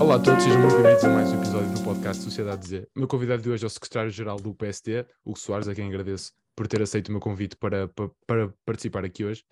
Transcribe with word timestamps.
Olá 0.00 0.14
a 0.14 0.18
todos, 0.18 0.42
sejam 0.42 0.62
muito 0.62 0.76
bem-vindos 0.76 1.04
a 1.04 1.08
mais 1.10 1.30
um 1.30 1.36
episódio 1.36 1.74
do 1.74 1.84
podcast 1.84 2.22
Sociedade 2.22 2.66
Z. 2.66 2.88
O 2.96 3.00
meu 3.00 3.06
convidado 3.06 3.42
de 3.42 3.50
hoje 3.50 3.64
é 3.64 3.66
o 3.66 3.70
secretário-geral 3.70 4.38
do 4.38 4.54
PSD, 4.54 5.04
Hugo 5.22 5.38
Soares, 5.38 5.68
a 5.68 5.74
quem 5.74 5.88
agradeço 5.88 6.32
por 6.56 6.66
ter 6.66 6.80
aceito 6.80 7.08
o 7.08 7.12
meu 7.12 7.20
convite 7.20 7.54
para, 7.54 7.86
para, 7.88 8.10
para 8.26 8.54
participar 8.64 9.04
aqui 9.04 9.26
hoje. 9.26 9.44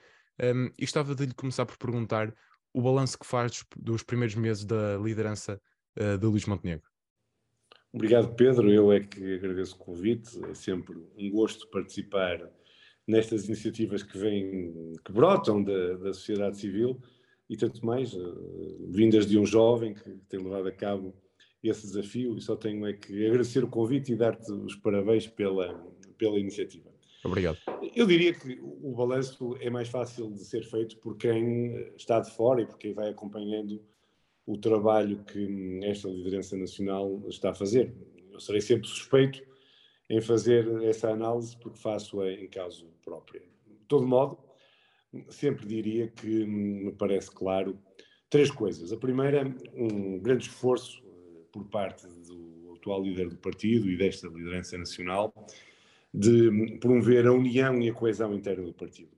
Um, 0.43 0.71
e 0.79 0.81
gostava 0.81 1.15
de 1.15 1.27
lhe 1.27 1.35
começar 1.35 1.67
por 1.67 1.77
perguntar 1.77 2.35
o 2.73 2.81
balanço 2.81 3.19
que 3.19 3.27
faz 3.27 3.51
dos, 3.53 3.65
dos 3.77 4.03
primeiros 4.03 4.37
meses 4.37 4.65
da 4.65 4.97
liderança 4.97 5.61
uh, 6.01 6.17
de 6.17 6.25
Luís 6.27 6.47
Montenegro. 6.47 6.89
Obrigado, 7.93 8.35
Pedro. 8.35 8.73
Eu 8.73 8.91
é 8.91 9.01
que 9.01 9.35
agradeço 9.35 9.77
o 9.77 9.79
convite. 9.79 10.43
É 10.47 10.55
sempre 10.55 10.97
um 11.15 11.31
gosto 11.31 11.69
participar 11.69 12.41
nestas 13.07 13.45
iniciativas 13.45 14.03
que 14.03 14.17
vêm, 14.17 14.95
que 15.05 15.13
brotam 15.13 15.63
da, 15.63 15.99
da 15.99 16.15
sociedade 16.15 16.59
civil 16.59 16.99
e 17.49 17.57
tanto 17.57 17.85
mais, 17.85 18.13
uh, 18.15 18.89
vindas 18.91 19.27
de 19.27 19.39
um 19.39 19.47
jovem 19.47 19.95
que 19.95 20.11
tem 20.29 20.41
levado 20.41 20.69
a 20.69 20.73
cabo 20.73 21.15
esse 21.63 21.87
desafio 21.87 22.37
e 22.37 22.41
só 22.41 22.55
tenho 22.55 22.87
é 22.87 22.93
que 22.93 23.27
agradecer 23.27 23.65
o 23.65 23.69
convite 23.69 24.13
e 24.13 24.17
dar-te 24.17 24.51
os 24.53 24.77
parabéns 24.77 25.27
pela, 25.27 25.75
pela 26.17 26.39
iniciativa. 26.39 26.89
Obrigado. 27.25 27.59
Eu 27.95 28.07
diria 28.07 28.33
que 28.33 28.61
o 28.63 28.95
balanço 28.95 29.57
é 29.61 29.69
mais 29.69 29.89
fácil 29.89 30.31
de 30.31 30.45
ser 30.45 30.63
feito 30.65 30.99
por 30.99 31.17
quem 31.17 31.75
está 31.97 32.21
de 32.21 32.31
fora 32.31 32.63
e 32.63 32.67
por 32.67 32.79
quem 32.79 32.95
vai 32.95 33.11
acompanhando 33.11 33.83
o 34.47 34.57
trabalho 34.57 35.25
que 35.25 35.81
esta 35.83 36.09
liderança 36.09 36.57
nacional 36.57 37.23
está 37.29 37.51
a 37.51 37.55
fazer. 37.55 37.93
Eu 38.31 38.41
serei 38.41 38.61
sempre 38.61 38.87
suspeito 38.87 39.43
em 40.09 40.21
fazer 40.21 40.67
essa 40.85 41.11
análise 41.11 41.57
porque 41.59 41.79
faço-a 41.79 42.33
em 42.33 42.49
caso 42.49 42.87
próprio. 43.05 43.43
De 43.67 43.85
todo 43.89 44.07
modo, 44.07 44.39
sempre 45.31 45.67
diria 45.67 46.09
que 46.09 46.45
me 46.45 46.93
parece 46.93 47.31
claro 47.31 47.79
três 48.29 48.51
coisas. 48.51 48.93
A 48.93 48.97
primeira, 48.97 49.45
um 49.75 50.19
grande 50.19 50.45
esforço 50.45 51.03
eh, 51.07 51.45
por 51.53 51.65
parte 51.65 52.07
do 52.07 52.75
atual 52.77 53.03
líder 53.03 53.29
do 53.29 53.37
partido 53.37 53.91
e 53.91 53.97
desta 53.97 54.29
liderança 54.29 54.77
nacional 54.79 55.33
de 56.13 56.79
promover 56.79 57.27
a 57.27 57.33
união 57.33 57.81
e 57.81 57.89
a 57.89 57.95
coesão 57.95 58.35
interna 58.35 58.65
do 58.65 58.73
partido. 58.73 59.11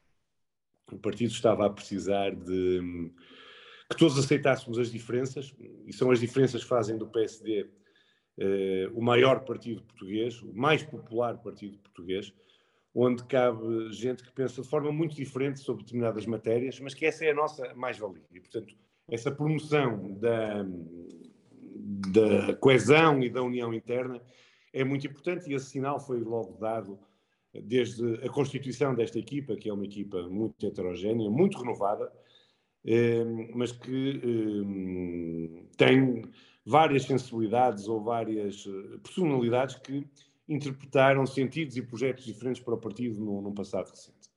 O 0.92 0.98
partido 0.98 1.30
estava 1.30 1.66
a 1.66 1.70
precisar 1.70 2.34
de 2.34 3.10
que 3.88 3.96
todos 3.96 4.18
aceitássemos 4.18 4.78
as 4.78 4.90
diferenças, 4.90 5.54
e 5.86 5.92
são 5.92 6.10
as 6.10 6.20
diferenças 6.20 6.62
que 6.62 6.68
fazem 6.68 6.96
do 6.96 7.08
PSD 7.08 7.68
eh, 8.38 8.88
o 8.94 9.02
maior 9.02 9.44
partido 9.44 9.82
português, 9.82 10.40
o 10.42 10.52
mais 10.52 10.82
popular 10.82 11.36
partido 11.38 11.78
português, 11.78 12.32
onde 12.94 13.24
cabe 13.24 13.92
gente 13.92 14.22
que 14.22 14.32
pensa 14.32 14.62
de 14.62 14.68
forma 14.68 14.90
muito 14.90 15.14
diferente 15.14 15.60
sobre 15.60 15.84
determinadas 15.84 16.26
matérias, 16.26 16.80
mas 16.80 16.94
que 16.94 17.06
essa 17.06 17.24
é 17.24 17.30
a 17.30 17.34
nossa 17.34 17.74
mais-valia. 17.74 18.24
E, 18.32 18.40
portanto, 18.40 18.74
essa 19.08 19.30
promoção 19.30 20.12
da, 20.14 20.64
da 22.12 22.54
coesão 22.56 23.22
e 23.22 23.30
da 23.30 23.42
união 23.42 23.72
interna 23.72 24.20
é 24.72 24.84
muito 24.84 25.06
importante 25.06 25.50
e 25.50 25.54
esse 25.54 25.66
sinal 25.66 26.00
foi 26.00 26.20
logo 26.20 26.58
dado 26.58 26.98
desde 27.52 28.14
a 28.24 28.28
constituição 28.28 28.94
desta 28.94 29.18
equipa, 29.18 29.56
que 29.56 29.68
é 29.68 29.72
uma 29.72 29.84
equipa 29.84 30.22
muito 30.28 30.64
heterogénea, 30.64 31.28
muito 31.28 31.58
renovada, 31.58 32.12
eh, 32.84 33.24
mas 33.54 33.72
que 33.72 34.20
eh, 34.22 35.64
tem 35.76 36.22
várias 36.64 37.04
sensibilidades 37.04 37.88
ou 37.88 38.00
várias 38.00 38.64
eh, 38.66 38.98
personalidades 39.02 39.76
que 39.76 40.06
interpretaram 40.50 41.24
sentidos 41.24 41.76
e 41.76 41.82
projetos 41.82 42.24
diferentes 42.24 42.60
para 42.60 42.74
o 42.74 42.78
partido 42.78 43.20
num 43.20 43.54
passado 43.54 43.88
recente. 43.88 44.28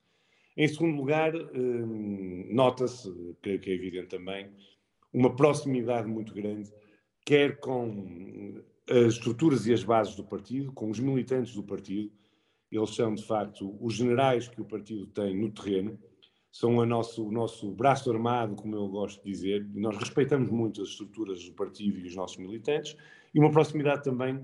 Em 0.55 0.67
segundo 0.67 0.95
lugar, 0.95 1.33
hum, 1.35 2.47
nota-se, 2.51 3.11
creio 3.41 3.59
que 3.59 3.71
é 3.71 3.73
evidente 3.73 4.09
também, 4.09 4.51
uma 5.11 5.35
proximidade 5.35 6.07
muito 6.07 6.31
grande, 6.31 6.71
quer 7.25 7.59
com 7.59 8.61
as 8.87 9.13
estruturas 9.13 9.65
e 9.65 9.73
as 9.73 9.83
bases 9.83 10.15
do 10.15 10.23
partido, 10.23 10.71
com 10.71 10.91
os 10.91 10.99
militantes 10.99 11.55
do 11.55 11.63
partido. 11.63 12.11
Eles 12.71 12.91
são, 12.91 13.15
de 13.15 13.23
facto, 13.23 13.75
os 13.81 13.95
generais 13.95 14.47
que 14.47 14.61
o 14.61 14.65
partido 14.65 15.07
tem 15.07 15.35
no 15.35 15.51
terreno, 15.51 15.97
são 16.51 16.77
o 16.77 16.85
nosso, 16.85 17.27
o 17.27 17.31
nosso 17.31 17.71
braço 17.71 18.11
armado, 18.11 18.55
como 18.55 18.75
eu 18.75 18.87
gosto 18.87 19.23
de 19.23 19.31
dizer, 19.31 19.67
nós 19.73 19.97
respeitamos 19.97 20.51
muito 20.51 20.83
as 20.83 20.89
estruturas 20.89 21.43
do 21.43 21.53
partido 21.53 21.97
e 21.97 22.05
os 22.05 22.15
nossos 22.15 22.37
militantes, 22.37 22.95
e 23.33 23.39
uma 23.39 23.49
proximidade 23.49 24.03
também 24.03 24.43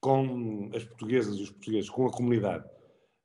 com 0.00 0.70
as 0.74 0.84
portuguesas 0.84 1.36
e 1.36 1.42
os 1.42 1.50
portugueses, 1.50 1.90
com 1.90 2.06
a 2.06 2.12
comunidade. 2.12 2.64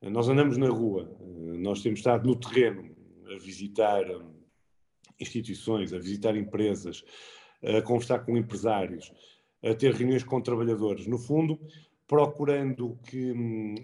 Nós 0.02 0.28
andamos 0.28 0.56
na 0.58 0.68
rua, 0.68 1.10
nós 1.58 1.82
temos 1.82 2.00
estado 2.00 2.26
no 2.26 2.36
terreno 2.36 2.94
a 3.32 3.38
visitar 3.38 4.08
hum, 4.10 4.34
instituições, 5.18 5.92
a 5.92 5.98
visitar 5.98 6.36
empresas, 6.36 7.02
a 7.62 7.80
conversar 7.82 8.20
com 8.20 8.36
empresários, 8.36 9.10
a 9.64 9.74
ter 9.74 9.92
reuniões 9.94 10.22
com 10.22 10.40
trabalhadores. 10.40 11.06
No 11.06 11.18
fundo, 11.18 11.58
procurando 12.06 12.98
que 13.08 13.32
hum, 13.32 13.74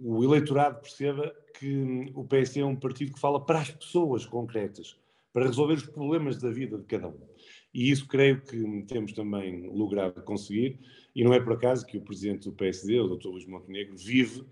o 0.00 0.22
eleitorado 0.22 0.80
perceba 0.80 1.34
que 1.58 1.76
hum, 1.76 2.12
o 2.14 2.24
PS 2.24 2.58
é 2.58 2.64
um 2.64 2.76
partido 2.76 3.14
que 3.14 3.20
fala 3.20 3.44
para 3.44 3.60
as 3.60 3.70
pessoas 3.70 4.26
concretas, 4.26 4.98
para 5.32 5.46
resolver 5.46 5.74
os 5.74 5.86
problemas 5.86 6.40
da 6.40 6.50
vida 6.50 6.78
de 6.78 6.84
cada 6.84 7.08
um. 7.08 7.33
E 7.74 7.90
isso 7.90 8.06
creio 8.06 8.40
que 8.40 8.84
temos 8.86 9.12
também 9.12 9.66
logrado 9.66 10.22
conseguir, 10.22 10.78
e 11.14 11.24
não 11.24 11.34
é 11.34 11.40
por 11.40 11.54
acaso 11.54 11.84
que 11.84 11.98
o 11.98 12.00
presidente 12.00 12.48
do 12.48 12.54
PSD, 12.54 13.00
o 13.00 13.16
Dr. 13.16 13.26
Luís 13.26 13.46
Montenegro, 13.46 13.96
vive 13.96 14.44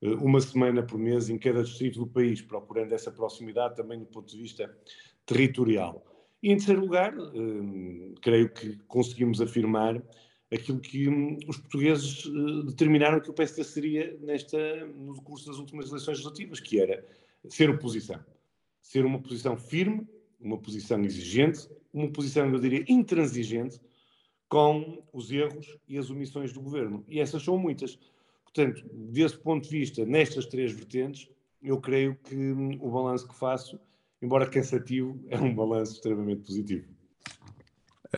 eh, 0.00 0.14
uma 0.14 0.40
semana 0.40 0.82
por 0.82 0.98
mês 0.98 1.28
em 1.28 1.36
cada 1.36 1.62
distrito 1.62 1.98
do 1.98 2.06
país, 2.06 2.40
procurando 2.40 2.92
essa 2.92 3.12
proximidade 3.12 3.76
também 3.76 3.98
do 3.98 4.06
ponto 4.06 4.34
de 4.34 4.40
vista 4.40 4.74
territorial. 5.26 6.02
E 6.42 6.50
em 6.50 6.56
terceiro 6.56 6.80
lugar, 6.80 7.14
eh, 7.14 8.14
creio 8.22 8.48
que 8.48 8.78
conseguimos 8.88 9.42
afirmar 9.42 10.02
aquilo 10.50 10.80
que 10.80 11.08
hum, 11.08 11.38
os 11.46 11.58
portugueses 11.58 12.24
eh, 12.26 12.66
determinaram 12.66 13.20
que 13.20 13.30
o 13.30 13.34
PSD 13.34 13.62
seria 13.62 14.16
nesta, 14.22 14.86
no 14.86 15.20
curso 15.22 15.46
das 15.48 15.58
últimas 15.58 15.88
eleições 15.88 16.18
legislativas, 16.18 16.60
que 16.60 16.80
era 16.80 17.04
ser 17.46 17.68
oposição. 17.68 18.24
Ser 18.80 19.04
uma 19.04 19.20
posição 19.20 19.56
firme, 19.56 20.06
uma 20.44 20.58
posição 20.58 21.02
exigente, 21.02 21.68
uma 21.92 22.08
posição, 22.10 22.48
eu 22.48 22.60
diria, 22.60 22.84
intransigente 22.86 23.80
com 24.48 25.02
os 25.12 25.32
erros 25.32 25.76
e 25.88 25.98
as 25.98 26.10
omissões 26.10 26.52
do 26.52 26.60
governo. 26.60 27.04
E 27.08 27.18
essas 27.18 27.42
são 27.42 27.58
muitas. 27.58 27.98
Portanto, 28.44 28.84
desse 28.92 29.36
ponto 29.38 29.64
de 29.64 29.70
vista, 29.70 30.04
nestas 30.04 30.46
três 30.46 30.70
vertentes, 30.70 31.28
eu 31.62 31.80
creio 31.80 32.14
que 32.16 32.36
hum, 32.36 32.78
o 32.80 32.90
balanço 32.90 33.26
que 33.26 33.34
faço, 33.34 33.80
embora 34.20 34.48
cansativo, 34.48 35.18
é 35.28 35.38
um 35.38 35.54
balanço 35.54 35.94
extremamente 35.94 36.42
positivo. 36.42 36.86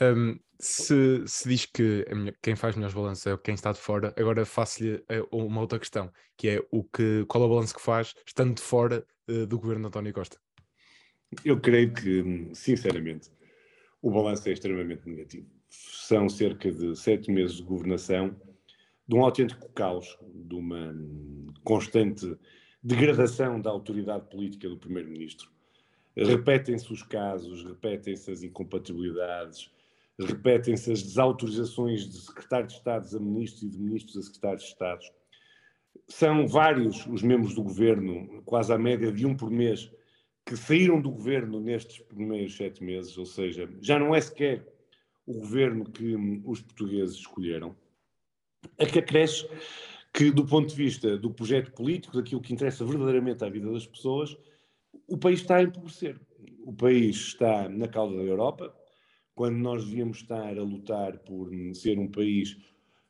Um, 0.03 0.39
se, 0.59 1.23
se, 1.27 1.49
diz 1.49 1.67
que 1.67 2.05
quem 2.43 2.57
faz 2.57 2.75
melhores 2.75 2.95
balanços 2.95 3.27
é 3.27 3.37
quem 3.39 3.55
está 3.55 3.73
de 3.73 3.79
fora, 3.79 4.13
agora 4.19 4.45
faço-lhe 4.45 5.03
eh, 5.09 5.23
uma 5.31 5.61
outra 5.61 5.79
questão, 5.79 6.11
que 6.37 6.49
é 6.49 6.67
o 6.71 6.83
que, 6.83 7.25
qual 7.27 7.45
é 7.45 7.47
o 7.47 7.51
balanço 7.51 7.75
que 7.75 7.81
faz 7.81 8.15
estando 8.27 8.55
de 8.55 8.63
fora 8.63 9.07
uh, 9.29 9.47
do 9.47 9.59
governo 9.59 9.83
de 9.83 9.89
António 9.89 10.13
Costa? 10.13 10.39
Eu 11.45 11.61
creio 11.61 11.93
que, 11.93 12.51
sinceramente, 12.55 13.31
o 14.03 14.11
balanço 14.11 14.49
é 14.49 14.53
extremamente 14.53 15.09
negativo. 15.09 15.47
São 15.69 16.29
cerca 16.29 16.71
de 16.71 16.97
sete 16.97 17.31
meses 17.31 17.57
de 17.57 17.63
governação, 17.63 18.37
de 19.07 19.15
um 19.15 19.25
autêntico 19.25 19.69
caos, 19.73 20.19
de 20.35 20.55
uma 20.55 20.95
constante 21.65 22.37
degradação 22.83 23.61
da 23.61 23.71
autoridade 23.71 24.29
política 24.31 24.69
do 24.69 24.79
Primeiro-Ministro. 24.79 25.51
Repetem-se 26.17 26.93
os 26.93 27.03
casos, 27.03 27.65
repetem-se 27.65 28.31
as 28.31 28.43
incompatibilidades, 28.43 29.71
repetem-se 30.19 30.93
as 30.93 31.03
desautorizações 31.03 32.09
de 32.09 32.21
secretários 32.21 32.73
de 32.73 32.79
Estado 32.79 33.17
a 33.17 33.21
ministros 33.21 33.63
e 33.63 33.69
de 33.69 33.79
ministros 33.79 34.17
a 34.17 34.23
secretários 34.23 34.63
de 34.63 34.69
Estado. 34.69 35.05
São 36.09 36.47
vários 36.47 37.07
os 37.07 37.23
membros 37.23 37.55
do 37.55 37.63
governo, 37.63 38.43
quase 38.45 38.73
à 38.73 38.79
média 38.79 39.13
de 39.13 39.27
um 39.27 39.37
por 39.37 39.51
mês, 39.51 39.91
que 40.47 40.57
saíram 40.57 41.01
do 41.01 41.11
governo 41.11 41.61
nestes 41.61 41.99
primeiros 41.99 42.57
sete 42.57 42.83
meses, 42.83 43.19
ou 43.19 43.27
seja, 43.27 43.69
já 43.81 43.99
não 43.99 44.15
é 44.15 44.21
sequer 44.21 44.65
o 45.27 45.35
governo 45.35 45.85
que 45.85 46.15
os 46.45 46.63
portugueses 46.63 47.17
escolheram, 47.17 47.75
a 48.79 48.87
que 48.87 49.01
acresce 49.01 49.49
que, 50.15 50.31
do 50.31 50.47
ponto 50.47 50.69
de 50.69 50.77
vista 50.77 51.19
do 51.19 51.33
projeto 51.33 51.73
político, 51.73 52.17
daquilo 52.17 52.41
que 52.41 52.55
interessa 52.55 52.85
verdadeiramente 52.85 53.45
à 53.45 53.49
vida 53.49 53.71
das 53.73 53.89
pessoas, 53.89 54.37
o 55.09 55.19
país 55.19 55.41
está 55.41 55.57
a 55.57 55.65
empobrecer. 55.65 56.19
O 56.65 56.73
país 56.73 57.17
está 57.17 57.69
na 57.69 57.89
cauda 57.89 58.17
da 58.17 58.23
Europa, 58.23 58.75
quando 59.35 59.57
nós 59.57 59.85
devíamos 59.85 60.19
estar 60.19 60.57
a 60.57 60.63
lutar 60.63 61.19
por 61.19 61.51
ser 61.75 61.99
um 61.99 62.09
país 62.09 62.57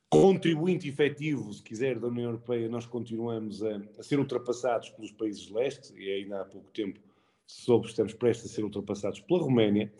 contribuinte 0.08 0.88
efetivo, 0.88 1.52
se 1.52 1.62
quiser, 1.62 1.98
da 1.98 2.08
União 2.08 2.30
Europeia, 2.30 2.68
nós 2.68 2.86
continuamos 2.86 3.62
a, 3.62 3.76
a 3.98 4.02
ser 4.02 4.18
ultrapassados 4.18 4.88
pelos 4.90 5.12
países 5.12 5.50
leste, 5.50 5.92
e 5.94 6.10
ainda 6.10 6.40
há 6.40 6.44
pouco 6.44 6.70
tempo 6.70 6.98
soube 7.46 7.86
estamos 7.86 8.12
prestes 8.14 8.50
a 8.50 8.54
ser 8.54 8.64
ultrapassados 8.64 9.20
pela 9.20 9.40
Roménia, 9.40 9.92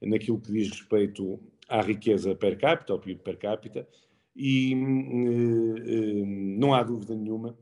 naquilo 0.00 0.40
que 0.40 0.52
diz 0.52 0.70
respeito 0.70 1.40
à 1.68 1.80
riqueza 1.80 2.34
per 2.34 2.58
capita, 2.58 2.92
ao 2.92 2.98
PIB 2.98 3.22
per 3.22 3.36
capita, 3.38 3.88
e 4.34 4.74
uh, 4.74 6.26
não 6.58 6.74
há 6.74 6.82
dúvida 6.82 7.14
nenhuma 7.14 7.56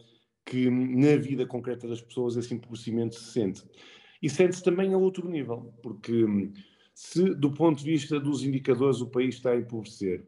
que 0.45 0.69
na 0.71 1.17
vida 1.17 1.47
concreta 1.47 1.87
das 1.87 2.01
pessoas 2.01 2.37
esse 2.37 2.55
empobrecimento 2.55 3.15
se 3.15 3.33
sente. 3.33 3.63
E 4.23 4.29
sente-se 4.29 4.63
também 4.63 4.93
a 4.93 4.99
outro 4.99 5.29
nível, 5.29 5.73
porque 5.83 6.25
se 6.95 7.35
do 7.35 7.53
ponto 7.53 7.79
de 7.79 7.85
vista 7.85 8.19
dos 8.19 8.43
indicadores 8.43 9.01
o 9.01 9.07
país 9.07 9.37
está 9.37 9.53
a 9.53 9.57
empobrecer, 9.57 10.27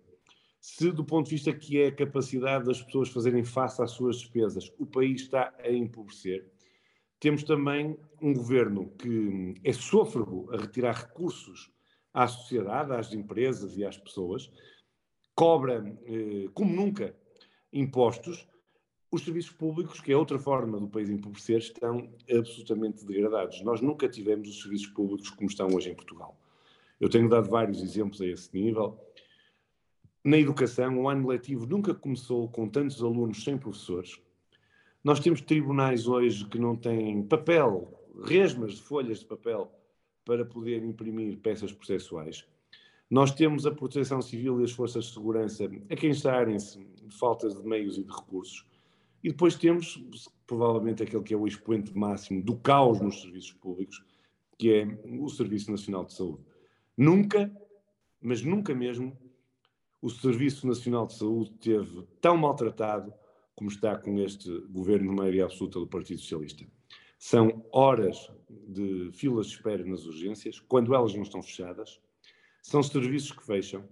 se 0.60 0.92
do 0.92 1.04
ponto 1.04 1.26
de 1.26 1.34
vista 1.34 1.52
que 1.52 1.80
é 1.80 1.88
a 1.88 1.94
capacidade 1.94 2.64
das 2.64 2.80
pessoas 2.80 3.08
fazerem 3.08 3.44
face 3.44 3.82
às 3.82 3.90
suas 3.90 4.18
despesas, 4.18 4.72
o 4.78 4.86
país 4.86 5.22
está 5.22 5.52
a 5.58 5.70
empobrecer, 5.70 6.48
temos 7.18 7.42
também 7.42 7.98
um 8.22 8.32
governo 8.32 8.88
que 8.96 9.54
é 9.64 9.72
sôfrego 9.72 10.48
a 10.54 10.56
retirar 10.56 10.94
recursos 10.94 11.70
à 12.14 12.28
sociedade, 12.28 12.92
às 12.92 13.12
empresas 13.12 13.76
e 13.76 13.84
às 13.84 13.98
pessoas, 13.98 14.50
cobra, 15.34 15.84
eh, 16.04 16.48
como 16.54 16.72
nunca, 16.72 17.16
impostos. 17.72 18.48
Os 19.10 19.24
serviços 19.24 19.52
públicos, 19.52 20.00
que 20.00 20.12
é 20.12 20.16
outra 20.16 20.38
forma 20.38 20.78
do 20.78 20.88
país 20.88 21.10
empobrecer, 21.10 21.58
estão 21.58 22.08
absolutamente 22.30 23.04
degradados. 23.04 23.60
Nós 23.62 23.80
nunca 23.80 24.08
tivemos 24.08 24.48
os 24.48 24.62
serviços 24.62 24.88
públicos 24.88 25.28
como 25.30 25.50
estão 25.50 25.68
hoje 25.74 25.90
em 25.90 25.94
Portugal. 25.94 26.38
Eu 27.00 27.10
tenho 27.10 27.28
dado 27.28 27.50
vários 27.50 27.82
exemplos 27.82 28.20
a 28.20 28.26
esse 28.26 28.54
nível. 28.54 28.98
Na 30.24 30.38
educação, 30.38 31.02
o 31.02 31.08
ano 31.08 31.28
letivo 31.28 31.66
nunca 31.66 31.92
começou 31.92 32.48
com 32.48 32.68
tantos 32.68 33.02
alunos 33.02 33.42
sem 33.42 33.58
professores. 33.58 34.20
Nós 35.02 35.18
temos 35.18 35.40
tribunais 35.40 36.06
hoje 36.06 36.46
que 36.46 36.58
não 36.58 36.76
têm 36.76 37.24
papel, 37.24 38.01
resmas 38.24 38.74
de 38.74 38.82
folhas 38.82 39.20
de 39.20 39.26
papel 39.26 39.70
para 40.24 40.44
poder 40.44 40.84
imprimir 40.84 41.38
peças 41.38 41.72
processuais. 41.72 42.46
Nós 43.10 43.30
temos 43.30 43.66
a 43.66 43.70
proteção 43.70 44.22
civil 44.22 44.60
e 44.60 44.64
as 44.64 44.72
forças 44.72 45.04
de 45.04 45.12
segurança 45.12 45.70
a 45.90 45.96
queixarem-se 45.96 46.78
de 46.78 47.14
faltas 47.14 47.54
de 47.54 47.66
meios 47.66 47.98
e 47.98 48.04
de 48.04 48.12
recursos. 48.12 48.66
E 49.22 49.28
depois 49.28 49.54
temos, 49.54 50.02
provavelmente, 50.46 51.02
aquele 51.02 51.22
que 51.22 51.34
é 51.34 51.36
o 51.36 51.46
expoente 51.46 51.96
máximo 51.96 52.42
do 52.42 52.56
caos 52.56 53.00
nos 53.00 53.20
serviços 53.20 53.52
públicos, 53.52 54.02
que 54.58 54.72
é 54.72 54.98
o 55.20 55.28
Serviço 55.28 55.70
Nacional 55.70 56.04
de 56.04 56.14
Saúde. 56.14 56.42
Nunca, 56.96 57.54
mas 58.20 58.42
nunca 58.42 58.74
mesmo, 58.74 59.16
o 60.00 60.10
Serviço 60.10 60.66
Nacional 60.66 61.06
de 61.06 61.14
Saúde 61.14 61.52
teve 61.60 62.02
tão 62.20 62.36
maltratado 62.36 63.12
como 63.54 63.70
está 63.70 63.96
com 63.96 64.18
este 64.18 64.50
governo 64.70 65.10
de 65.10 65.16
maioria 65.16 65.44
absoluta 65.44 65.78
do 65.78 65.86
Partido 65.86 66.20
Socialista. 66.20 66.64
São 67.24 67.64
horas 67.70 68.32
de 68.50 69.12
filas 69.12 69.46
de 69.46 69.54
espera 69.54 69.84
nas 69.84 70.06
urgências, 70.06 70.58
quando 70.58 70.92
elas 70.92 71.14
não 71.14 71.22
estão 71.22 71.40
fechadas, 71.40 72.00
são 72.60 72.82
serviços 72.82 73.30
que 73.30 73.46
fecham, 73.46 73.88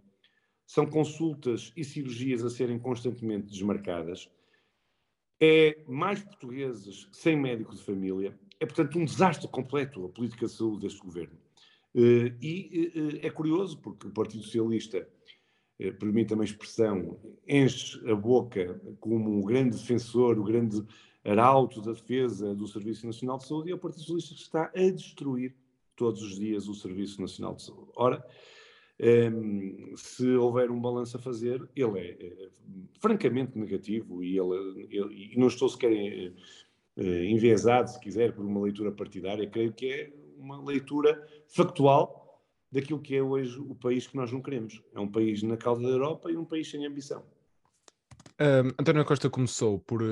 são 0.67 0.85
consultas 0.85 1.73
e 1.77 1.85
cirurgias 1.85 2.45
a 2.45 2.51
serem 2.51 2.77
constantemente 2.77 3.47
desmarcadas, 3.47 4.29
é 5.41 5.81
mais 5.87 6.21
portugueses 6.21 7.09
sem 7.13 7.37
médico 7.37 7.73
de 7.73 7.85
família, 7.85 8.37
é 8.59 8.67
portanto 8.67 8.99
um 8.99 9.05
desastre 9.05 9.47
completo 9.47 10.07
a 10.07 10.09
política 10.09 10.47
de 10.47 10.53
saúde 10.53 10.81
deste 10.81 11.01
governo. 11.01 11.39
Eh, 11.95 12.35
e 12.43 12.93
eh, 13.23 13.27
é 13.29 13.31
curioso 13.31 13.79
porque 13.79 14.09
o 14.09 14.13
Partido 14.13 14.43
Socialista, 14.43 14.99
eh, 14.99 15.09
permita-me 15.99 16.43
a 16.43 16.45
expressão, 16.45 17.19
enche 17.49 17.99
a 18.11 18.15
boca 18.15 18.81
como 19.01 19.39
o 19.39 19.45
grande 19.45 19.77
defensor, 19.77 20.39
o 20.39 20.45
grande 20.45 20.85
arauto 21.25 21.81
da 21.81 21.93
defesa 21.93 22.55
do 22.55 22.67
Serviço 22.67 23.07
Nacional 23.07 23.39
de 23.39 23.47
Saúde 23.47 23.69
e 23.69 23.73
é 23.73 23.75
o 23.75 23.79
Partido 23.79 24.03
Socialista 24.03 24.35
que 24.35 24.41
está 24.41 24.71
a 24.75 24.91
destruir 24.91 25.55
todos 25.97 26.23
os 26.23 26.39
dias 26.39 26.69
o 26.69 26.75
Serviço 26.75 27.21
Nacional 27.21 27.55
de 27.55 27.63
Saúde. 27.63 27.91
Ora, 27.95 28.25
um, 29.33 29.95
se 29.97 30.29
houver 30.37 30.71
um 30.71 30.81
balanço 30.81 31.17
a 31.17 31.21
fazer, 31.21 31.67
ele 31.75 31.99
é, 31.99 32.11
é 32.21 32.49
francamente 32.99 33.59
negativo 33.59 34.23
e, 34.23 34.39
ele, 34.39 34.89
ele, 34.91 35.33
e 35.33 35.39
não 35.39 35.47
estou 35.47 35.69
sequer 35.69 35.91
uh, 35.91 37.03
enviesado, 37.03 37.91
se 37.91 38.01
quiser, 38.01 38.33
por 38.33 38.45
uma 38.45 38.61
leitura 38.61 38.93
partidária, 38.93 39.49
creio 39.49 39.73
que 39.73 39.87
é 39.87 40.13
uma 40.39 40.63
leitura 40.63 41.27
factual 41.49 42.20
daquilo 42.71 43.01
que 43.01 43.17
é 43.17 43.23
hoje 43.23 43.59
o 43.59 43.75
país 43.75 44.07
que 44.07 44.17
nós 44.17 44.31
não 44.33 44.41
queremos. 44.41 44.83
É 44.95 45.01
um 45.01 45.11
país 45.11 45.43
na 45.43 45.57
cauda 45.57 45.83
da 45.83 45.89
Europa 45.89 46.31
e 46.31 46.37
um 46.37 46.45
país 46.45 46.71
sem 46.71 46.87
ambição. 46.87 47.25
Um, 48.41 48.69
António 48.79 49.05
Costa 49.05 49.29
começou 49.29 49.79
por, 49.81 50.03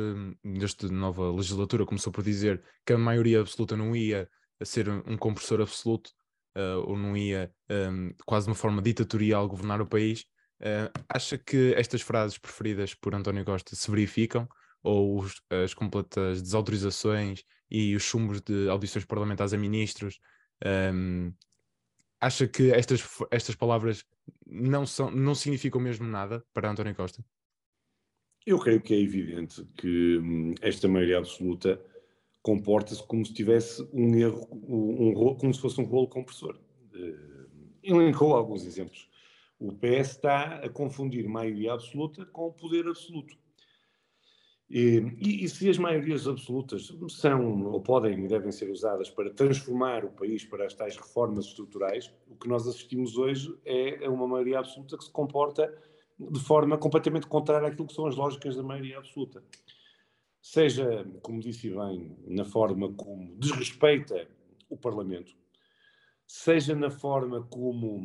nesta 0.45 0.89
nova 0.89 1.31
legislatura, 1.31 1.87
começou 1.87 2.13
por 2.13 2.23
dizer 2.23 2.63
que 2.85 2.93
a 2.93 2.99
maioria 2.99 3.41
absoluta 3.41 3.77
não 3.77 3.97
ia 3.97 4.29
ser 4.63 4.89
um 4.89 5.17
compressor 5.17 5.61
absoluto, 5.61 6.11
uh, 6.57 6.81
ou 6.87 6.97
não 6.97 7.17
ia 7.17 7.51
um, 7.71 8.13
quase 8.27 8.47
de 8.47 8.51
uma 8.51 8.57
forma 8.57 8.83
ditatorial 8.83 9.49
governar 9.49 9.81
o 9.81 9.87
país. 9.87 10.27
Uh, 10.61 10.91
acha 11.09 11.39
que 11.39 11.73
estas 11.77 12.03
frases 12.03 12.37
preferidas 12.37 12.95
por 12.95 13.15
António 13.15 13.45
Costa 13.45 13.75
se 13.75 13.91
verificam? 13.91 14.49
Ou 14.83 15.21
os, 15.21 15.41
as 15.51 15.73
completas 15.75 16.43
desautorizações 16.43 17.43
e 17.71 17.95
os 17.95 18.03
chumbos 18.03 18.41
de 18.41 18.69
audições 18.69 19.05
parlamentares 19.05 19.53
a 19.53 19.57
ministros. 19.57 20.21
Um, 20.65 21.33
acha 22.21 22.47
que 22.47 22.71
estas, 22.73 23.03
estas 23.31 23.55
palavras 23.55 24.05
não, 24.47 24.87
são, 24.87 25.11
não 25.11 25.35
significam 25.35 25.81
mesmo 25.81 26.07
nada 26.07 26.45
para 26.53 26.71
António 26.71 26.95
Costa? 26.95 27.25
Eu 28.47 28.59
creio 28.59 28.81
que 28.81 28.95
é 28.95 29.01
evidente 29.01 29.65
que 29.77 30.19
hum, 30.19 30.55
esta 30.61 30.89
maioria 30.89 31.19
absoluta 31.19 31.81
comporta-se 32.43 33.07
como 33.07 33.25
se 33.25 33.35
tivesse 33.35 33.87
um 33.93 34.15
erro, 34.17 34.49
um, 34.53 35.35
como 35.35 35.53
se 35.53 35.61
fosse 35.61 35.81
um 35.81 35.85
rolo 35.85 36.09
compressor. 36.09 36.59
Uh, 36.95 37.49
elencou 37.83 38.35
alguns 38.35 38.65
exemplos. 38.65 39.09
O 39.59 39.73
PS 39.73 40.13
está 40.13 40.57
a 40.61 40.69
confundir 40.69 41.29
maioria 41.29 41.75
absoluta 41.75 42.25
com 42.27 42.53
poder 42.53 42.87
absoluto. 42.87 43.37
E, 44.71 45.17
e, 45.19 45.49
se 45.49 45.69
as 45.71 45.79
maiorias 45.79 46.29
absolutas 46.29 46.95
são 47.09 47.65
ou 47.65 47.81
podem 47.81 48.25
e 48.25 48.29
devem 48.29 48.53
ser 48.53 48.71
usadas 48.71 49.09
para 49.09 49.31
transformar 49.31 50.05
o 50.05 50.11
país 50.11 50.45
para 50.45 50.67
as 50.67 50.75
tais 50.75 50.95
reformas 50.95 51.47
estruturais, 51.47 52.13
o 52.29 52.37
que 52.37 52.47
nós 52.47 52.69
assistimos 52.69 53.17
hoje 53.17 53.57
é 53.65 54.07
uma 54.11 54.29
maioria 54.29 54.59
absoluta 54.59 54.99
que 54.99 55.05
se 55.05 55.11
comporta 55.11 55.73
de 56.19 56.41
forma 56.41 56.77
completamente 56.77 57.27
contrária 57.27 57.69
àquilo 57.69 57.87
que 57.87 57.95
são 57.95 58.07
as 58.07 58.17
lógicas 58.17 58.57
da 58.57 58.63
maioria 58.63 58.99
absoluta. 58.99 59.43
Seja, 60.41 61.07
como 61.23 61.41
disse 61.41 61.71
bem, 61.71 62.17
na 62.27 62.45
forma 62.45 62.93
como 62.93 63.37
desrespeita 63.37 64.29
o 64.69 64.77
Parlamento, 64.77 65.35
seja 66.29 66.75
na 66.75 66.91
forma 66.91 67.43
como 67.45 67.99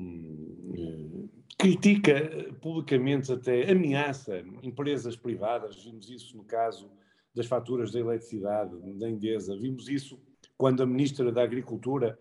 eh, 0.73 1.27
critica 1.57 2.53
publicamente, 2.61 3.33
até 3.33 3.69
ameaça 3.69 4.41
empresas 4.63 5.17
privadas, 5.17 5.83
vimos 5.83 6.09
isso 6.09 6.37
no 6.37 6.45
caso 6.45 6.89
das 7.35 7.47
faturas 7.47 7.91
da 7.91 7.99
eletricidade, 7.99 8.71
da 8.97 9.09
Endesa, 9.09 9.57
vimos 9.57 9.89
isso 9.89 10.17
quando 10.57 10.81
a 10.81 10.85
Ministra 10.85 11.33
da 11.33 11.43
Agricultura, 11.43 12.17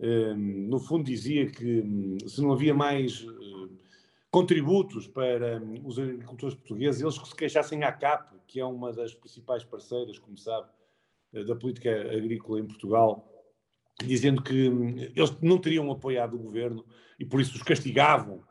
eh, 0.00 0.34
no 0.34 0.80
fundo, 0.80 1.04
dizia 1.04 1.48
que 1.48 1.80
hum, 1.80 2.16
se 2.26 2.42
não 2.42 2.52
havia 2.52 2.74
mais 2.74 3.24
eh, 3.24 3.68
contributos 4.28 5.06
para 5.06 5.62
os 5.84 5.96
agricultores 5.96 6.56
portugueses, 6.56 7.00
eles 7.00 7.18
que 7.18 7.28
se 7.28 7.36
queixassem 7.36 7.84
à 7.84 7.92
CAP, 7.92 8.34
que 8.48 8.58
é 8.58 8.64
uma 8.64 8.92
das 8.92 9.14
principais 9.14 9.62
parceiras, 9.62 10.18
como 10.18 10.36
sabe, 10.36 10.68
da 11.32 11.54
política 11.54 11.90
agrícola 12.12 12.58
em 12.60 12.66
Portugal, 12.66 13.35
dizendo 14.04 14.42
que 14.42 14.68
hum, 14.68 14.96
eles 15.14 15.40
não 15.40 15.58
teriam 15.58 15.90
apoiado 15.90 16.34
o 16.34 16.42
governo 16.42 16.84
e 17.18 17.24
por 17.24 17.40
isso 17.40 17.54
os 17.56 17.62
castigavam, 17.62 18.42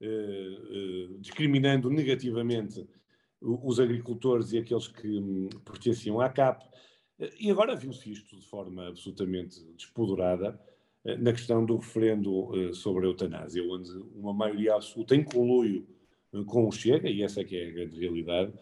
eh, 0.00 0.06
eh, 0.06 1.08
discriminando 1.18 1.90
negativamente 1.90 2.86
os 3.40 3.80
agricultores 3.80 4.52
e 4.52 4.58
aqueles 4.58 4.86
que 4.86 5.08
hum, 5.08 5.48
pertenciam 5.64 6.20
à 6.20 6.28
CAP. 6.28 6.64
E 7.38 7.50
agora 7.50 7.76
viu-se 7.76 8.10
isto 8.10 8.36
de 8.38 8.46
forma 8.46 8.88
absolutamente 8.88 9.60
despoderada 9.76 10.60
eh, 11.04 11.16
na 11.16 11.32
questão 11.32 11.64
do 11.64 11.76
referendo 11.76 12.74
sobre 12.74 13.06
a 13.06 13.08
eutanásia, 13.08 13.62
onde 13.64 13.90
uma 14.14 14.32
maioria 14.32 14.74
absoluta 14.74 15.16
em 15.16 15.24
conluio 15.24 15.86
com 16.46 16.66
o 16.66 16.72
Chega, 16.72 17.10
e 17.10 17.22
essa 17.22 17.42
é 17.42 17.44
que 17.44 17.56
é 17.56 17.68
a 17.68 17.72
grande 17.72 18.00
realidade, 18.00 18.52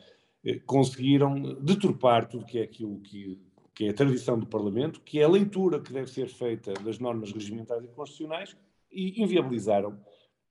conseguiram 0.67 1.55
deturpar 1.63 2.29
tudo 2.29 2.47
que 2.47 2.59
é 2.59 2.63
aquilo 2.63 2.99
que 3.01 3.39
que 3.81 3.87
é 3.87 3.89
a 3.89 3.95
tradição 3.95 4.39
do 4.39 4.45
Parlamento, 4.45 5.01
que 5.01 5.21
é 5.21 5.23
a 5.23 5.29
leitura 5.29 5.81
que 5.81 5.91
deve 5.91 6.11
ser 6.11 6.29
feita 6.29 6.75
das 6.75 6.99
normas 6.99 7.33
regimentais 7.33 7.83
e 7.83 7.89
constitucionais, 7.89 8.55
e 8.93 9.23
inviabilizaram 9.23 9.99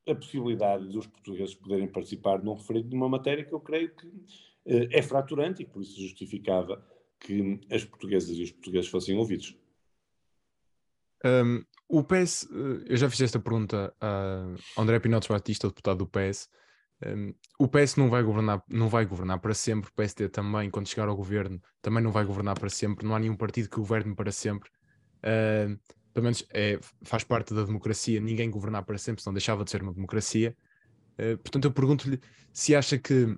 a 0.07 0.15
possibilidade 0.15 0.87
dos 0.87 1.05
portugueses 1.05 1.53
poderem 1.53 1.87
participar 1.87 2.43
num 2.43 2.55
referendo 2.55 2.89
de 2.89 2.95
uma 2.95 3.07
matéria 3.07 3.45
que 3.45 3.53
eu 3.53 3.59
creio 3.59 3.93
que 3.93 4.07
eh, 4.65 4.89
é 4.91 5.01
fraturante 5.03 5.61
e 5.61 5.65
por 5.67 5.83
isso 5.83 6.01
justificava 6.01 6.83
que 7.19 7.61
as 7.71 7.85
portuguesas 7.85 8.35
e 8.35 8.41
os 8.41 8.51
portugueses 8.51 8.89
fossem 8.89 9.15
ouvidos. 9.15 9.55
Um, 11.23 11.63
o 11.87 12.03
PS, 12.03 12.49
eh, 12.51 12.85
eu 12.87 12.97
já 12.97 13.11
fiz 13.11 13.21
esta 13.21 13.39
pergunta 13.39 13.93
a 14.01 14.55
André 14.75 14.99
Pinotes 14.99 15.27
Batista, 15.27 15.67
deputado 15.67 15.99
do 15.99 16.07
PS, 16.07 16.49
um, 17.05 17.33
o 17.57 17.67
PS 17.67 17.95
não 17.95 18.09
vai 18.09 18.21
governar, 18.21 18.61
não 18.67 18.89
vai 18.89 19.05
governar 19.05 19.39
para 19.39 19.53
sempre, 19.53 19.89
o 19.89 19.93
PSD 19.93 20.27
também, 20.29 20.69
quando 20.69 20.87
chegar 20.87 21.07
ao 21.07 21.15
governo, 21.15 21.61
também 21.81 22.03
não 22.03 22.11
vai 22.11 22.25
governar 22.25 22.59
para 22.59 22.69
sempre, 22.69 23.05
não 23.05 23.15
há 23.15 23.19
nenhum 23.19 23.35
partido 23.35 23.69
que 23.69 23.77
governe 23.77 24.13
para 24.13 24.31
sempre. 24.31 24.69
Uh, 25.19 25.79
pelo 26.13 26.23
menos 26.23 26.45
é, 26.53 26.79
faz 27.03 27.23
parte 27.23 27.53
da 27.53 27.63
democracia 27.63 28.19
ninguém 28.19 28.49
governar 28.49 28.83
para 28.83 28.97
sempre, 28.97 29.21
senão 29.21 29.33
deixava 29.33 29.63
de 29.63 29.71
ser 29.71 29.81
uma 29.81 29.93
democracia. 29.93 30.55
Uh, 31.13 31.37
portanto, 31.37 31.65
eu 31.65 31.71
pergunto-lhe 31.71 32.19
se 32.51 32.75
acha 32.75 32.97
que 32.97 33.37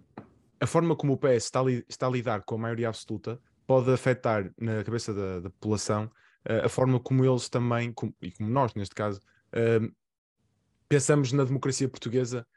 a 0.59 0.65
forma 0.65 0.95
como 0.95 1.13
o 1.13 1.17
PS 1.17 1.45
está 1.45 1.61
a, 1.61 1.71
está 1.71 2.07
a 2.07 2.09
lidar 2.09 2.41
com 2.43 2.55
a 2.55 2.59
maioria 2.59 2.89
absoluta 2.89 3.39
pode 3.67 3.91
afetar 3.91 4.51
na 4.59 4.83
cabeça 4.83 5.13
da, 5.13 5.39
da 5.39 5.49
população 5.49 6.05
uh, 6.49 6.65
a 6.65 6.69
forma 6.69 6.99
como 6.99 7.23
eles 7.23 7.47
também, 7.47 7.93
e 8.21 8.31
como 8.31 8.49
nós 8.49 8.73
neste 8.73 8.95
caso, 8.95 9.21
pensamos 10.87 11.33
na 11.33 11.43
democracia 11.43 11.89
portuguesa, 11.89 12.47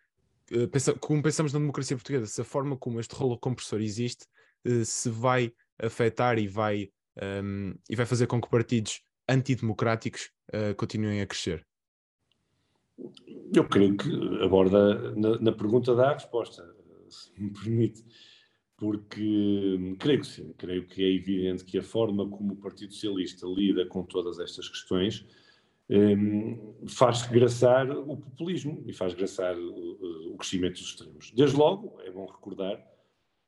pensa, 0.71 0.95
como 0.95 1.23
pensamos 1.23 1.53
na 1.53 1.59
democracia 1.59 1.97
portuguesa, 1.97 2.27
se 2.27 2.41
a 2.41 2.45
forma 2.45 2.77
como 2.77 3.01
este 3.01 3.15
rolo 3.15 3.39
compressor 3.39 3.81
existe 3.81 4.27
uh, 4.67 4.85
se 4.85 5.09
vai 5.09 5.53
afetar 5.79 6.39
e 6.39 6.47
vai, 6.47 6.91
um, 7.17 7.71
ehm, 7.71 7.75
e 7.89 7.97
vai 7.97 8.07
fazer 8.07 8.27
com 8.27 8.41
que 8.41 8.49
partidos 8.49 9.03
antidemocráticos 9.29 10.31
uh, 10.53 10.75
continuem 10.77 11.21
a 11.21 11.27
crescer? 11.27 11.67
Eu 13.55 13.69
creio 13.69 13.97
que 13.97 14.11
aborda 14.43 15.15
na, 15.17 15.39
na 15.41 15.53
pergunta 15.53 15.95
dá 15.95 16.11
a 16.11 16.15
resposta, 16.15 16.63
se 17.09 17.33
me 17.41 17.51
permite 17.51 18.05
porque 18.77 19.97
creio 19.99 20.21
que 20.21 20.27
sim, 20.27 20.53
creio 20.59 20.87
que 20.87 21.03
é 21.03 21.15
evidente 21.15 21.65
que 21.65 21.79
a 21.79 21.83
forma 21.83 22.29
como 22.29 22.55
o 22.55 22.57
Partido 22.57 22.93
Socialista 22.93 23.47
lida 23.47 23.87
com 23.87 24.05
todas 24.05 24.39
estas 24.39 24.69
questões 24.69 25.25
um, 25.91 26.87
faz 26.89 27.23
regressar 27.23 27.91
o 27.91 28.17
populismo 28.17 28.83
e 28.87 28.93
faz 28.93 29.13
regressar 29.13 29.57
o, 29.57 30.33
o, 30.33 30.37
crescimento 30.37 30.75
dos 30.75 30.89
extremos. 30.91 31.31
Desde 31.33 31.57
logo, 31.57 32.01
é 32.03 32.11
bom 32.11 32.27
recordar 32.27 32.83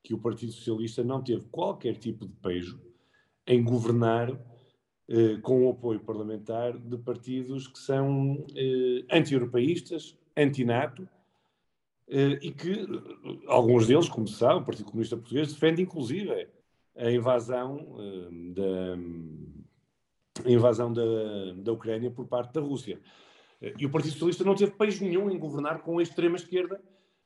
que 0.03 0.15
o 0.15 0.19
Partido 0.19 0.53
Socialista 0.53 1.03
não 1.03 1.23
teve 1.23 1.47
qualquer 1.47 1.97
tipo 1.97 2.27
de 2.27 2.33
pejo 2.35 2.81
em 3.47 3.63
governar 3.63 4.31
eh, 5.09 5.37
com 5.41 5.67
o 5.67 5.71
apoio 5.71 6.01
parlamentar 6.01 6.77
de 6.79 6.99
partidos 6.99 7.69
que 7.69 7.79
são 7.79 8.45
eh, 8.55 9.05
anti-europeístas, 9.11 10.17
anti-NATO, 10.37 11.09
eh, 12.09 12.39
e 12.43 12.53
que 12.53 12.87
alguns 13.47 13.87
deles, 13.87 14.09
como 14.09 14.27
se 14.27 14.35
sabe, 14.39 14.61
o 14.61 14.65
Partido 14.65 14.87
Comunista 14.87 15.17
Português 15.17 15.53
defende 15.53 15.83
inclusive 15.83 16.49
a 16.97 17.11
invasão 17.11 17.97
da 18.55 18.97
a 20.45 20.51
invasão 20.51 20.93
da, 20.93 21.03
da 21.57 21.73
Ucrânia 21.73 22.11
por 22.11 22.27
parte 22.27 22.55
da 22.55 22.61
Rússia. 22.61 23.01
E 23.79 23.87
o 23.87 23.91
Partido 23.91 24.13
Socialista 24.13 24.45
não 24.45 24.55
teve 24.55 24.73
país 24.73 25.01
nenhum 25.01 25.31
em 25.31 25.39
governar 25.39 25.83
com 25.83 25.99
a 25.99 26.03
extrema-esquerda 26.03 26.81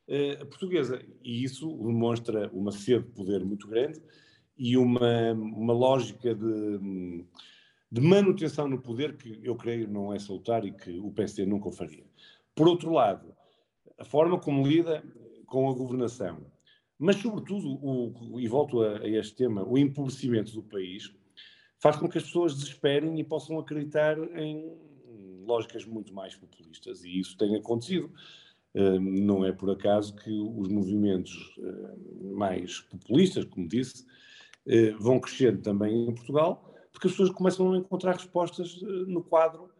uh, 0.08 0.46
portuguesa. 0.46 1.04
E 1.22 1.42
isso 1.42 1.68
demonstra 1.68 2.48
uma 2.52 2.70
sede 2.70 3.04
de 3.04 3.12
poder 3.12 3.44
muito 3.44 3.66
grande 3.66 4.00
e 4.56 4.76
uma, 4.76 5.32
uma 5.32 5.72
lógica 5.72 6.34
de, 6.34 7.24
de 7.90 8.00
manutenção 8.00 8.68
no 8.68 8.80
poder 8.80 9.16
que 9.16 9.40
eu 9.42 9.56
creio 9.56 9.88
não 9.88 10.12
é 10.12 10.18
salutar 10.18 10.64
e 10.64 10.72
que 10.72 10.98
o 10.98 11.10
PSD 11.10 11.46
nunca 11.46 11.68
o 11.68 11.72
faria. 11.72 12.04
Por 12.54 12.68
outro 12.68 12.92
lado, 12.92 13.34
a 13.98 14.04
forma 14.04 14.38
como 14.38 14.66
lida 14.66 15.02
com 15.46 15.68
a 15.68 15.74
governação, 15.74 16.46
mas, 17.02 17.16
sobretudo, 17.16 17.78
o, 17.82 18.38
e 18.38 18.46
volto 18.46 18.82
a, 18.82 18.98
a 18.98 19.08
este 19.08 19.34
tema, 19.34 19.64
o 19.66 19.78
empobrecimento 19.78 20.52
do 20.52 20.62
país, 20.62 21.10
faz 21.80 21.96
com 21.96 22.08
que 22.08 22.18
as 22.18 22.24
pessoas 22.24 22.54
desesperem 22.54 23.18
e 23.18 23.24
possam 23.24 23.58
acreditar 23.58 24.16
em 24.38 24.72
lógicas 25.44 25.84
muito 25.84 26.14
mais 26.14 26.36
populistas, 26.36 27.02
e 27.02 27.18
isso 27.18 27.36
tem 27.36 27.56
acontecido. 27.56 28.10
Hum, 28.72 29.00
não 29.00 29.44
é 29.44 29.50
por 29.50 29.68
acaso 29.70 30.14
que 30.14 30.30
os 30.30 30.68
movimentos 30.68 31.56
hum, 31.58 32.34
mais 32.36 32.80
populistas, 32.80 33.44
como 33.44 33.66
disse, 33.66 34.06
hum, 34.66 34.96
vão 34.98 35.18
crescendo 35.18 35.60
também 35.60 36.08
em 36.08 36.14
Portugal, 36.14 36.72
porque 36.92 37.08
as 37.08 37.12
pessoas 37.12 37.30
começam 37.30 37.72
a 37.72 37.78
encontrar 37.78 38.12
respostas 38.12 38.80
no 39.06 39.22
quadro 39.22 39.70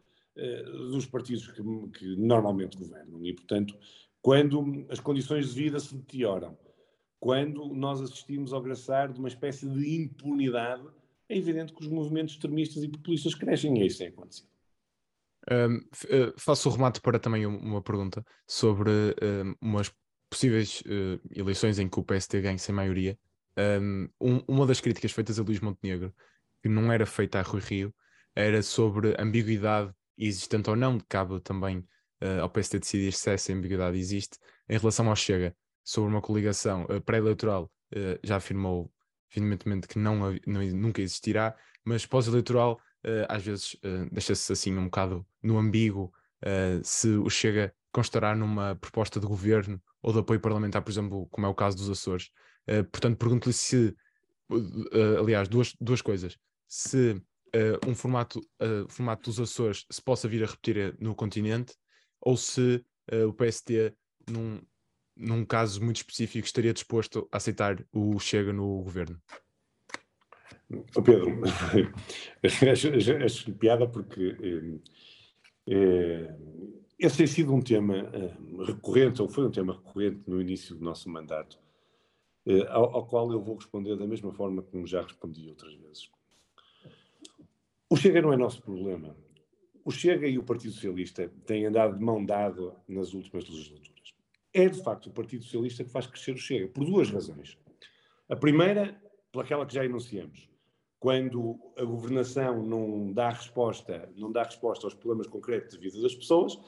dos 0.92 1.04
partidos 1.04 1.46
que, 1.48 1.62
que 1.98 2.16
normalmente 2.16 2.78
governam. 2.78 3.22
E, 3.26 3.34
portanto, 3.34 3.76
quando 4.22 4.86
as 4.88 4.98
condições 4.98 5.52
de 5.52 5.60
vida 5.60 5.78
se 5.78 5.94
deterioram, 5.94 6.56
quando 7.18 7.74
nós 7.74 8.00
assistimos 8.00 8.52
ao 8.52 8.62
graçar 8.62 9.12
de 9.12 9.18
uma 9.18 9.28
espécie 9.28 9.68
de 9.68 10.02
impunidade, 10.02 10.84
é 11.30 11.36
evidente 11.36 11.72
que 11.72 11.80
os 11.80 11.88
movimentos 11.88 12.34
extremistas 12.34 12.82
e 12.82 12.88
populistas 12.88 13.34
crescem 13.34 13.80
e 13.80 13.86
isso 13.86 13.98
tem 13.98 14.08
acontecido. 14.08 14.48
Um, 15.50 15.76
uh, 15.76 16.34
faço 16.36 16.68
o 16.68 16.72
remate 16.72 17.00
para 17.00 17.18
também 17.18 17.46
uma 17.46 17.80
pergunta 17.80 18.24
sobre 18.46 18.90
um, 18.90 19.54
umas 19.60 19.94
possíveis 20.28 20.82
uh, 20.82 21.20
eleições 21.30 21.78
em 21.78 21.88
que 21.88 21.98
o 21.98 22.04
PST 22.04 22.40
ganhe 22.40 22.58
sem 22.58 22.74
maioria. 22.74 23.16
Um, 23.80 24.08
uma 24.46 24.66
das 24.66 24.80
críticas 24.80 25.12
feitas 25.12 25.38
a 25.38 25.42
Luís 25.42 25.60
Montenegro, 25.60 26.12
que 26.62 26.68
não 26.68 26.92
era 26.92 27.06
feita 27.06 27.38
a 27.38 27.42
Rui 27.42 27.60
Rio, 27.60 27.94
era 28.34 28.60
sobre 28.60 29.14
ambiguidade 29.18 29.92
existente 30.18 30.68
ou 30.68 30.76
não, 30.76 30.98
cabe 31.08 31.40
também 31.40 31.78
uh, 31.78 32.42
ao 32.42 32.50
PSD 32.50 32.80
decidir 32.80 33.12
se 33.12 33.30
essa 33.30 33.52
ambiguidade 33.52 33.96
existe. 33.96 34.36
Em 34.68 34.78
relação 34.78 35.08
ao 35.08 35.16
Chega, 35.16 35.56
sobre 35.84 36.10
uma 36.10 36.20
coligação 36.20 36.84
uh, 36.84 37.00
pré-eleitoral, 37.00 37.70
já 38.22 38.36
afirmou 38.36 38.88
evidentemente 39.34 39.88
que 39.88 39.98
não, 39.98 40.32
não 40.46 40.62
nunca 40.74 41.02
existirá, 41.02 41.56
mas 41.84 42.06
pós-eleitoral 42.06 42.80
às 43.28 43.42
vezes 43.42 43.76
deixa-se 44.12 44.52
assim 44.52 44.76
um 44.76 44.84
bocado 44.84 45.26
no 45.42 45.56
ambíguo 45.56 46.12
se 46.82 47.08
o 47.08 47.30
Chega 47.30 47.74
constará 47.90 48.36
numa 48.36 48.74
proposta 48.76 49.18
de 49.18 49.26
governo 49.26 49.80
ou 50.02 50.12
de 50.12 50.18
apoio 50.18 50.38
parlamentar, 50.38 50.82
por 50.82 50.90
exemplo, 50.90 51.26
como 51.30 51.46
é 51.46 51.48
o 51.48 51.54
caso 51.54 51.78
dos 51.78 51.88
Açores. 51.88 52.30
portanto, 52.92 53.16
pergunto-lhe 53.16 53.54
se, 53.54 53.96
aliás, 55.18 55.48
duas, 55.48 55.74
duas 55.80 56.02
coisas. 56.02 56.36
Se 56.68 57.22
uh, 57.54 57.90
um 57.90 57.94
formato, 57.94 58.40
uh, 58.60 58.88
formato 58.88 59.30
dos 59.30 59.40
Açores 59.40 59.86
se 59.90 60.02
possa 60.02 60.28
vir 60.28 60.42
a 60.42 60.46
repetir 60.46 60.96
no 61.00 61.14
continente 61.14 61.74
ou 62.20 62.36
se 62.36 62.84
uh, 63.12 63.28
o 63.28 63.34
PST, 63.34 63.94
num, 64.28 64.60
num 65.20 65.44
caso 65.44 65.84
muito 65.84 65.96
específico, 65.96 66.46
estaria 66.46 66.72
disposto 66.72 67.28
a 67.30 67.36
aceitar 67.36 67.84
o 67.92 68.18
Chega 68.18 68.52
no 68.52 68.82
governo? 68.82 69.20
Oh 70.96 71.02
Pedro, 71.02 71.42
acho 73.24 73.52
piada 73.54 73.88
porque 73.88 74.36
eh, 74.40 74.78
eh, 75.66 76.34
esse 76.98 77.18
tem 77.18 77.26
sido 77.26 77.52
um 77.52 77.60
tema 77.60 77.96
eh, 77.96 78.36
recorrente, 78.66 79.20
ou 79.20 79.28
foi 79.28 79.46
um 79.46 79.50
tema 79.50 79.74
recorrente 79.74 80.22
no 80.28 80.40
início 80.40 80.76
do 80.76 80.84
nosso 80.84 81.10
mandato, 81.10 81.58
ao, 82.68 82.96
ao, 82.96 83.06
qual 83.06 83.30
eu 83.32 83.42
vou 83.42 83.56
responder 83.56 83.96
da 83.96 84.06
mesma 84.06 84.32
forma 84.32 84.62
como 84.62 84.86
já 84.86 85.02
respondi 85.02 85.48
outras 85.48 85.74
vezes. 85.74 86.08
O 87.88 87.96
Chega 87.96 88.22
não 88.22 88.32
é 88.32 88.36
nosso 88.36 88.62
problema. 88.62 89.16
O 89.84 89.90
Chega 89.90 90.26
e 90.28 90.38
o 90.38 90.44
Partido 90.44 90.72
Socialista 90.72 91.28
têm 91.44 91.66
andado 91.66 91.98
de 91.98 92.04
mão 92.04 92.24
dada 92.24 92.76
nas 92.88 93.12
últimas 93.12 93.48
legislaturas. 93.48 93.99
É, 94.52 94.68
de 94.68 94.82
facto, 94.82 95.06
o 95.06 95.12
Partido 95.12 95.44
Socialista 95.44 95.84
que 95.84 95.90
faz 95.90 96.06
crescer 96.06 96.32
o 96.32 96.38
Chega, 96.38 96.68
por 96.68 96.84
duas 96.84 97.10
razões. 97.10 97.56
A 98.28 98.36
primeira, 98.36 99.00
pelaquela 99.30 99.64
que 99.64 99.74
já 99.74 99.84
enunciamos. 99.84 100.48
Quando 100.98 101.58
a 101.78 101.84
governação 101.84 102.62
não 102.62 103.12
dá 103.12 103.30
resposta, 103.30 104.12
não 104.16 104.30
dá 104.30 104.42
resposta 104.42 104.86
aos 104.86 104.94
problemas 104.94 105.26
concretos 105.26 105.76
de 105.76 105.80
vida 105.80 106.00
das 106.02 106.14
pessoas, 106.14 106.58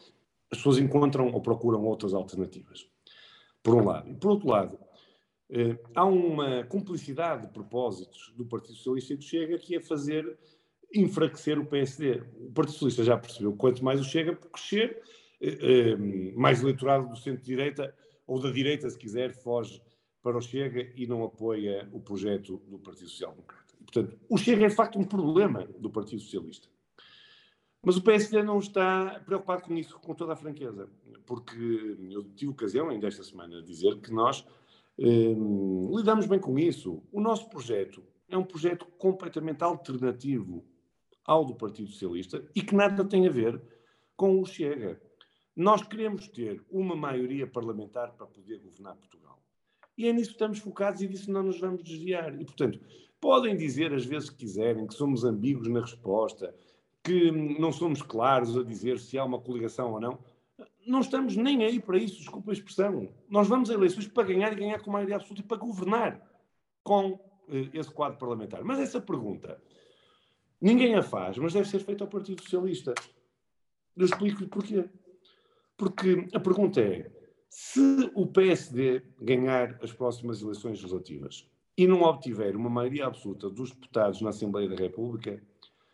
as 0.50 0.58
pessoas 0.58 0.78
encontram 0.78 1.30
ou 1.32 1.40
procuram 1.40 1.84
outras 1.84 2.14
alternativas. 2.14 2.88
Por 3.62 3.74
um 3.74 3.84
lado. 3.84 4.10
E 4.10 4.14
por 4.14 4.30
outro 4.32 4.48
lado, 4.48 4.78
eh, 5.50 5.78
há 5.94 6.04
uma 6.04 6.64
cumplicidade 6.64 7.46
de 7.46 7.52
propósitos 7.52 8.32
do 8.36 8.44
Partido 8.44 8.74
Socialista 8.74 9.12
e 9.12 9.16
do 9.16 9.22
Chega 9.22 9.58
que 9.58 9.76
é 9.76 9.80
fazer 9.80 10.38
enfraquecer 10.94 11.58
o 11.58 11.66
PSD. 11.66 12.22
O 12.40 12.52
Partido 12.52 12.72
Socialista 12.72 13.04
já 13.04 13.18
percebeu 13.18 13.54
quanto 13.54 13.84
mais 13.84 14.00
o 14.00 14.04
Chega 14.04 14.34
crescer, 14.34 15.02
mais 16.36 16.62
eleitorado 16.62 17.08
do 17.08 17.16
centro-direita, 17.16 17.94
ou 18.26 18.40
da 18.40 18.50
direita, 18.50 18.88
se 18.88 18.98
quiser, 18.98 19.32
foge 19.32 19.82
para 20.22 20.38
o 20.38 20.40
Chega 20.40 20.92
e 20.94 21.06
não 21.06 21.24
apoia 21.24 21.88
o 21.92 22.00
projeto 22.00 22.62
do 22.68 22.78
Partido 22.78 23.08
Social 23.08 23.32
Democrata. 23.32 23.74
Portanto, 23.84 24.18
o 24.28 24.38
Chega 24.38 24.66
é 24.66 24.68
de 24.68 24.74
facto 24.74 24.98
um 24.98 25.04
problema 25.04 25.66
do 25.78 25.90
Partido 25.90 26.22
Socialista. 26.22 26.68
Mas 27.84 27.96
o 27.96 28.02
PSD 28.02 28.42
não 28.44 28.60
está 28.60 29.20
preocupado 29.26 29.62
com 29.62 29.74
isso, 29.74 29.98
com 29.98 30.14
toda 30.14 30.34
a 30.34 30.36
franqueza, 30.36 30.88
porque 31.26 31.96
eu 32.10 32.22
tive 32.34 32.52
ocasião 32.52 32.88
ainda 32.88 33.08
esta 33.08 33.24
semana 33.24 33.60
de 33.60 33.66
dizer 33.66 34.00
que 34.00 34.12
nós 34.12 34.46
eh, 34.98 35.34
lidamos 35.90 36.26
bem 36.26 36.38
com 36.38 36.56
isso. 36.56 37.02
O 37.10 37.20
nosso 37.20 37.48
projeto 37.48 38.00
é 38.28 38.38
um 38.38 38.44
projeto 38.44 38.86
completamente 38.98 39.64
alternativo 39.64 40.64
ao 41.24 41.44
do 41.44 41.56
Partido 41.56 41.90
Socialista 41.90 42.44
e 42.54 42.62
que 42.62 42.74
nada 42.74 43.04
tem 43.04 43.26
a 43.26 43.30
ver 43.30 43.60
com 44.16 44.40
o 44.40 44.46
Chega. 44.46 45.00
Nós 45.54 45.82
queremos 45.82 46.28
ter 46.28 46.62
uma 46.70 46.96
maioria 46.96 47.46
parlamentar 47.46 48.12
para 48.12 48.26
poder 48.26 48.58
governar 48.58 48.96
Portugal. 48.96 49.38
E 49.96 50.08
é 50.08 50.12
nisso 50.12 50.30
que 50.30 50.34
estamos 50.34 50.58
focados 50.58 51.02
e 51.02 51.08
disso 51.08 51.30
não 51.30 51.42
nos 51.42 51.60
vamos 51.60 51.82
desviar. 51.82 52.34
E, 52.40 52.44
portanto, 52.44 52.80
podem 53.20 53.56
dizer 53.56 53.92
às 53.92 54.04
vezes 54.04 54.30
que 54.30 54.36
quiserem 54.36 54.86
que 54.86 54.94
somos 54.94 55.24
ambíguos 55.24 55.68
na 55.68 55.80
resposta, 55.80 56.54
que 57.02 57.30
não 57.30 57.70
somos 57.70 58.00
claros 58.00 58.56
a 58.56 58.62
dizer 58.62 58.98
se 58.98 59.18
há 59.18 59.24
uma 59.24 59.40
coligação 59.40 59.92
ou 59.92 60.00
não. 60.00 60.18
Não 60.86 61.00
estamos 61.00 61.36
nem 61.36 61.64
aí 61.64 61.78
para 61.78 61.98
isso, 61.98 62.18
desculpa 62.18 62.50
a 62.50 62.54
expressão. 62.54 63.08
Nós 63.28 63.46
vamos 63.46 63.70
a 63.70 63.74
eleições 63.74 64.08
para 64.08 64.24
ganhar 64.24 64.52
e 64.52 64.56
ganhar 64.56 64.80
com 64.80 64.90
maioria 64.90 65.16
absoluta 65.16 65.42
e 65.42 65.44
para 65.44 65.58
governar 65.58 66.20
com 66.82 67.20
eh, 67.48 67.68
esse 67.74 67.90
quadro 67.90 68.18
parlamentar. 68.18 68.64
Mas 68.64 68.80
essa 68.80 69.00
pergunta 69.00 69.60
Ninguém 70.62 70.94
a 70.94 71.02
faz, 71.02 71.36
mas 71.38 71.52
deve 71.52 71.68
ser 71.68 71.80
feita 71.80 72.04
ao 72.04 72.08
Partido 72.08 72.40
Socialista. 72.40 72.94
Eu 73.96 74.04
explico-lhe 74.04 74.46
porquê. 74.46 74.88
Porque 75.76 76.26
a 76.32 76.40
pergunta 76.40 76.80
é: 76.80 77.10
se 77.48 78.10
o 78.14 78.26
PSD 78.26 79.02
ganhar 79.20 79.78
as 79.82 79.92
próximas 79.92 80.42
eleições 80.42 80.80
legislativas 80.80 81.48
e 81.76 81.86
não 81.86 82.02
obtiver 82.02 82.54
uma 82.56 82.70
maioria 82.70 83.06
absoluta 83.06 83.48
dos 83.48 83.70
deputados 83.70 84.20
na 84.20 84.30
Assembleia 84.30 84.68
da 84.68 84.76
República, 84.76 85.42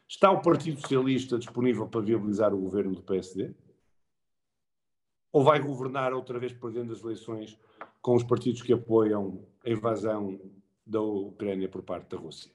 está 0.09 0.31
o 0.31 0.43
Partido 0.43 0.81
Socialista 0.81 1.39
disponível 1.39 1.87
para 1.87 2.01
viabilizar 2.01 2.55
o 2.55 2.61
governo 2.61 2.95
do 2.95 3.03
PSD? 3.03 3.55
ou 5.33 5.43
vai 5.43 5.61
governar 5.61 6.13
outra 6.13 6.39
vez 6.39 6.53
perdendo 6.53 6.93
as 6.93 7.03
eleições 7.03 7.59
com 8.01 8.15
os 8.15 8.25
partidos 8.25 8.63
que 8.63 8.73
apoiam 8.73 9.47
a 9.65 9.71
invasão 9.71 10.41
da 10.87 11.01
Ucrânia 11.01 11.69
por 11.69 11.83
parte 11.83 12.09
da 12.09 12.17
Rússia? 12.17 12.51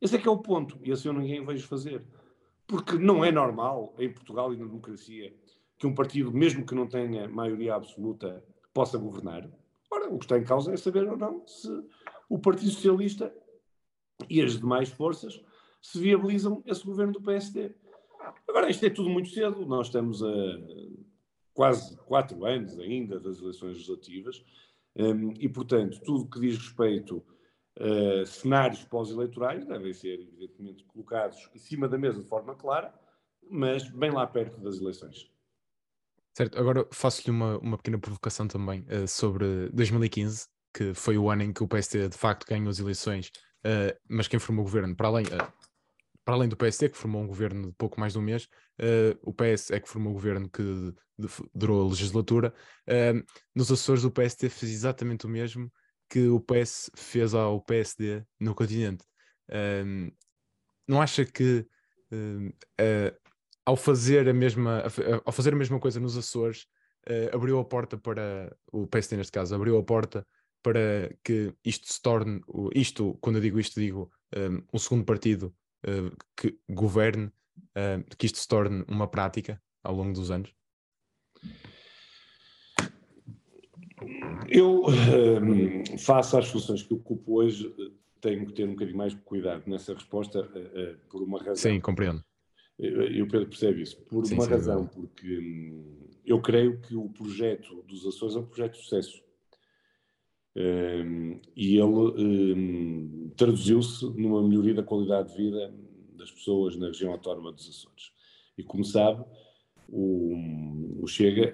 Esse 0.00 0.16
é 0.16 0.18
que 0.18 0.28
é 0.28 0.30
o 0.30 0.38
ponto, 0.38 0.78
e 0.82 0.92
assim 0.92 1.08
eu 1.08 1.14
ninguém 1.14 1.44
vejo 1.44 1.66
fazer. 1.66 2.04
Porque 2.66 2.96
não 2.96 3.24
é 3.24 3.32
normal, 3.32 3.94
em 3.98 4.12
Portugal 4.12 4.52
e 4.54 4.56
na 4.56 4.64
democracia, 4.64 5.34
que 5.80 5.86
um 5.86 5.94
partido, 5.94 6.30
mesmo 6.30 6.66
que 6.66 6.74
não 6.74 6.86
tenha 6.86 7.26
maioria 7.26 7.74
absoluta, 7.74 8.44
possa 8.72 8.98
governar. 8.98 9.50
Ora, 9.90 10.12
o 10.12 10.18
que 10.18 10.26
está 10.26 10.38
em 10.38 10.44
causa 10.44 10.74
é 10.74 10.76
saber 10.76 11.08
ou 11.08 11.16
não 11.16 11.42
se 11.46 11.68
o 12.28 12.38
Partido 12.38 12.70
Socialista 12.70 13.34
e 14.28 14.42
as 14.42 14.58
demais 14.58 14.90
forças 14.90 15.42
se 15.80 15.98
viabilizam 15.98 16.62
esse 16.66 16.84
governo 16.84 17.14
do 17.14 17.22
PSD. 17.22 17.74
Agora, 18.46 18.68
isto 18.68 18.84
é 18.84 18.90
tudo 18.90 19.08
muito 19.08 19.30
cedo, 19.30 19.64
nós 19.64 19.86
estamos 19.86 20.22
a 20.22 20.28
quase 21.54 21.96
quatro 22.04 22.44
anos 22.44 22.78
ainda 22.78 23.18
das 23.18 23.40
eleições 23.40 23.72
legislativas, 23.72 24.44
um, 24.96 25.32
e, 25.38 25.48
portanto, 25.48 25.98
tudo 26.04 26.28
que 26.28 26.40
diz 26.40 26.58
respeito 26.58 27.24
a 27.78 28.26
cenários 28.26 28.84
pós-eleitorais 28.84 29.64
devem 29.64 29.94
ser, 29.94 30.20
evidentemente, 30.20 30.84
colocados 30.84 31.48
em 31.54 31.58
cima 31.58 31.88
da 31.88 31.96
mesa 31.96 32.22
de 32.22 32.28
forma 32.28 32.54
clara, 32.54 32.92
mas 33.50 33.88
bem 33.88 34.10
lá 34.10 34.26
perto 34.26 34.60
das 34.60 34.78
eleições. 34.78 35.30
Certo, 36.36 36.58
agora 36.58 36.86
faço-lhe 36.92 37.30
uma, 37.30 37.58
uma 37.58 37.76
pequena 37.76 37.98
provocação 37.98 38.46
também 38.46 38.82
uh, 38.82 39.06
sobre 39.06 39.68
2015, 39.70 40.46
que 40.72 40.94
foi 40.94 41.18
o 41.18 41.28
ano 41.28 41.42
em 41.42 41.52
que 41.52 41.62
o 41.62 41.68
PSD 41.68 42.08
de 42.08 42.16
facto 42.16 42.46
ganhou 42.46 42.68
as 42.68 42.78
eleições, 42.78 43.28
uh, 43.66 43.98
mas 44.08 44.28
quem 44.28 44.38
formou 44.38 44.64
o 44.64 44.68
governo, 44.68 44.94
para 44.94 45.08
além, 45.08 45.26
uh, 45.26 45.52
para 46.24 46.34
além 46.34 46.48
do 46.48 46.56
PSD, 46.56 46.88
que 46.88 46.96
formou 46.96 47.22
um 47.22 47.26
governo 47.26 47.68
de 47.68 47.72
pouco 47.72 47.98
mais 47.98 48.12
de 48.12 48.18
um 48.18 48.22
mês, 48.22 48.46
o 49.22 49.34
PS 49.34 49.72
é 49.72 49.80
que 49.80 49.88
formou 49.88 50.12
o 50.12 50.14
governo 50.14 50.48
que 50.48 50.62
de, 50.62 50.94
de, 51.18 51.28
durou 51.52 51.82
a 51.82 51.88
legislatura. 51.88 52.54
nos 53.54 53.72
Açores, 53.72 54.04
o 54.04 54.10
PSD 54.10 54.48
fez 54.48 54.70
exatamente 54.70 55.26
o 55.26 55.28
mesmo 55.28 55.72
que 56.08 56.28
o 56.28 56.38
PS 56.38 56.90
fez 56.94 57.34
ao 57.34 57.60
PSD 57.60 58.22
no 58.38 58.54
continente. 58.54 59.04
não 60.86 61.02
acha 61.02 61.24
que 61.24 61.66
ao 63.64 63.76
fazer 63.76 64.28
a 64.28 64.32
mesma 64.32 64.84
ao 65.24 65.32
fazer 65.32 65.52
a 65.52 65.56
mesma 65.56 65.78
coisa 65.78 66.00
nos 66.00 66.16
Açores 66.16 66.66
uh, 67.08 67.34
abriu 67.34 67.58
a 67.58 67.64
porta 67.64 67.96
para 67.98 68.56
o 68.72 68.86
PSD 68.86 69.16
neste 69.16 69.32
caso 69.32 69.54
abriu 69.54 69.78
a 69.78 69.82
porta 69.82 70.26
para 70.62 71.14
que 71.24 71.54
isto 71.64 71.92
se 71.92 72.00
torne 72.00 72.40
isto 72.74 73.16
quando 73.20 73.36
eu 73.36 73.42
digo 73.42 73.58
isto 73.58 73.80
digo 73.80 74.10
um, 74.36 74.62
um 74.74 74.78
segundo 74.78 75.04
partido 75.04 75.54
uh, 75.86 76.16
que 76.36 76.58
governe 76.68 77.26
uh, 77.26 78.16
que 78.16 78.26
isto 78.26 78.38
se 78.38 78.48
torne 78.48 78.84
uma 78.88 79.08
prática 79.08 79.60
ao 79.82 79.94
longo 79.94 80.12
dos 80.12 80.30
anos? 80.30 80.54
Eu 84.48 84.84
um, 84.86 85.98
faço 85.98 86.36
as 86.36 86.48
funções 86.48 86.82
que 86.82 86.92
ocupo 86.92 87.38
hoje 87.38 87.74
tenho 88.20 88.46
que 88.46 88.52
ter 88.52 88.66
um 88.66 88.72
bocadinho 88.72 88.96
mais 88.96 89.14
de 89.14 89.20
cuidado 89.22 89.62
nessa 89.66 89.94
resposta 89.94 90.50
por 91.08 91.22
uma 91.22 91.38
razão. 91.38 91.56
Sim 91.56 91.80
compreendo 91.80 92.22
e 92.80 93.22
o 93.22 93.28
Pedro 93.28 93.48
percebe 93.48 93.82
isso, 93.82 94.00
por 94.02 94.24
sim, 94.24 94.34
uma 94.34 94.44
sim, 94.44 94.50
razão, 94.50 94.86
porque 94.86 95.38
hum, 95.38 96.08
eu 96.24 96.40
creio 96.40 96.80
que 96.80 96.96
o 96.96 97.08
projeto 97.10 97.82
dos 97.82 98.06
Açores 98.06 98.36
é 98.36 98.38
um 98.38 98.46
projeto 98.46 98.72
de 98.72 98.78
sucesso. 98.78 99.22
Um, 100.56 101.40
e 101.54 101.76
ele 101.76 101.84
um, 101.84 103.30
traduziu-se 103.36 104.04
numa 104.16 104.42
melhoria 104.42 104.74
da 104.74 104.82
qualidade 104.82 105.30
de 105.30 105.36
vida 105.36 105.72
das 106.14 106.30
pessoas 106.30 106.76
na 106.76 106.86
região 106.86 107.12
autónoma 107.12 107.52
dos 107.52 107.68
Açores. 107.68 108.12
E 108.56 108.62
como 108.62 108.84
sabe, 108.84 109.24
o, 109.88 111.02
o 111.02 111.06
Chega 111.06 111.52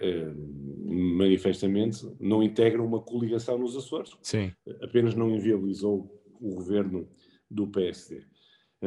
manifestamente 0.85 2.07
não 2.21 2.43
integra 2.43 2.83
uma 2.83 3.01
coligação 3.01 3.59
nos 3.59 3.77
Açores, 3.77 4.17
Sim. 4.23 4.53
apenas 4.81 5.15
não 5.15 5.31
inviabilizou 5.31 6.23
o 6.41 6.55
governo 6.55 7.09
do 7.51 7.67
PSD. 7.67 8.25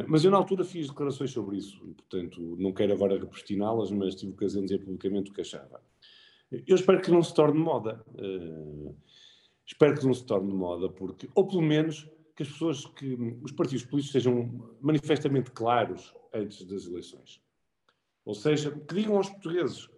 Mas 0.07 0.23
eu, 0.23 0.31
na 0.31 0.37
altura, 0.37 0.63
fiz 0.63 0.87
declarações 0.87 1.31
sobre 1.31 1.57
isso, 1.57 1.83
e, 1.87 1.93
portanto, 1.93 2.55
não 2.59 2.71
quero 2.71 2.93
agora 2.93 3.19
repristiná-las, 3.19 3.91
mas 3.91 4.15
tive 4.15 4.33
ocasião 4.33 4.61
de 4.61 4.67
dizer 4.67 4.83
publicamente 4.83 5.31
o 5.31 5.33
que 5.33 5.41
achava. 5.41 5.81
Eu 6.51 6.75
espero 6.75 7.01
que 7.01 7.11
não 7.11 7.23
se 7.23 7.33
torne 7.33 7.59
moda. 7.59 8.03
Uh, 8.09 8.95
espero 9.65 9.97
que 9.97 10.05
não 10.05 10.13
se 10.13 10.25
torne 10.25 10.53
moda, 10.53 10.89
porque, 10.89 11.29
ou 11.33 11.47
pelo 11.47 11.61
menos, 11.61 12.07
que 12.35 12.43
as 12.43 12.49
pessoas, 12.49 12.85
que 12.85 13.13
os 13.43 13.51
partidos 13.51 13.85
políticos 13.85 14.13
sejam 14.13 14.77
manifestamente 14.79 15.51
claros 15.51 16.13
antes 16.33 16.63
das 16.65 16.85
eleições. 16.85 17.41
Ou 18.23 18.33
seja, 18.33 18.71
que 18.71 18.95
digam 18.95 19.17
aos 19.17 19.29
portugueses: 19.29 19.89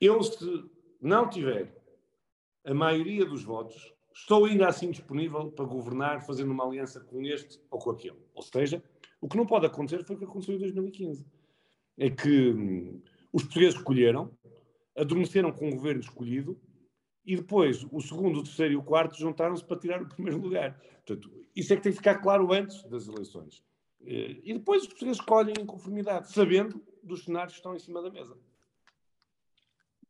eu, 0.00 0.22
se 0.22 0.64
não 1.00 1.28
tiver 1.28 1.76
a 2.64 2.72
maioria 2.72 3.24
dos 3.24 3.44
votos, 3.44 3.92
estou 4.14 4.46
ainda 4.46 4.68
assim 4.68 4.90
disponível 4.90 5.50
para 5.50 5.64
governar 5.64 6.24
fazendo 6.24 6.52
uma 6.52 6.64
aliança 6.64 7.00
com 7.00 7.22
este 7.22 7.60
ou 7.70 7.78
com 7.78 7.90
aquele. 7.90 8.18
Ou 8.34 8.42
seja, 8.42 8.82
o 9.24 9.28
que 9.28 9.38
não 9.38 9.46
pode 9.46 9.64
acontecer 9.64 10.04
foi 10.04 10.16
o 10.16 10.18
que 10.18 10.26
aconteceu 10.26 10.54
em 10.54 10.58
2015. 10.58 11.24
É 11.96 12.10
que 12.10 12.50
hum, 12.50 13.02
os 13.32 13.42
portugueses 13.42 13.76
escolheram, 13.76 14.30
adormeceram 14.94 15.50
com 15.50 15.66
o 15.66 15.74
governo 15.74 16.02
escolhido 16.02 16.60
e 17.24 17.34
depois 17.34 17.86
o 17.90 18.02
segundo, 18.02 18.40
o 18.40 18.42
terceiro 18.42 18.74
e 18.74 18.76
o 18.76 18.82
quarto 18.82 19.18
juntaram-se 19.18 19.64
para 19.64 19.78
tirar 19.78 20.02
o 20.02 20.06
primeiro 20.06 20.38
lugar. 20.38 20.78
Portanto, 21.06 21.32
isso 21.56 21.72
é 21.72 21.76
que 21.76 21.82
tem 21.82 21.92
que 21.92 21.96
ficar 21.96 22.16
claro 22.16 22.52
antes 22.52 22.84
das 22.84 23.08
eleições. 23.08 23.64
Eh, 24.04 24.42
e 24.44 24.52
depois 24.52 24.82
os 24.82 24.88
portugueses 24.88 25.18
escolhem 25.18 25.54
em 25.58 25.64
conformidade, 25.64 26.30
sabendo 26.30 26.84
dos 27.02 27.24
cenários 27.24 27.54
que 27.54 27.60
estão 27.60 27.74
em 27.74 27.78
cima 27.78 28.02
da 28.02 28.10
mesa. 28.10 28.36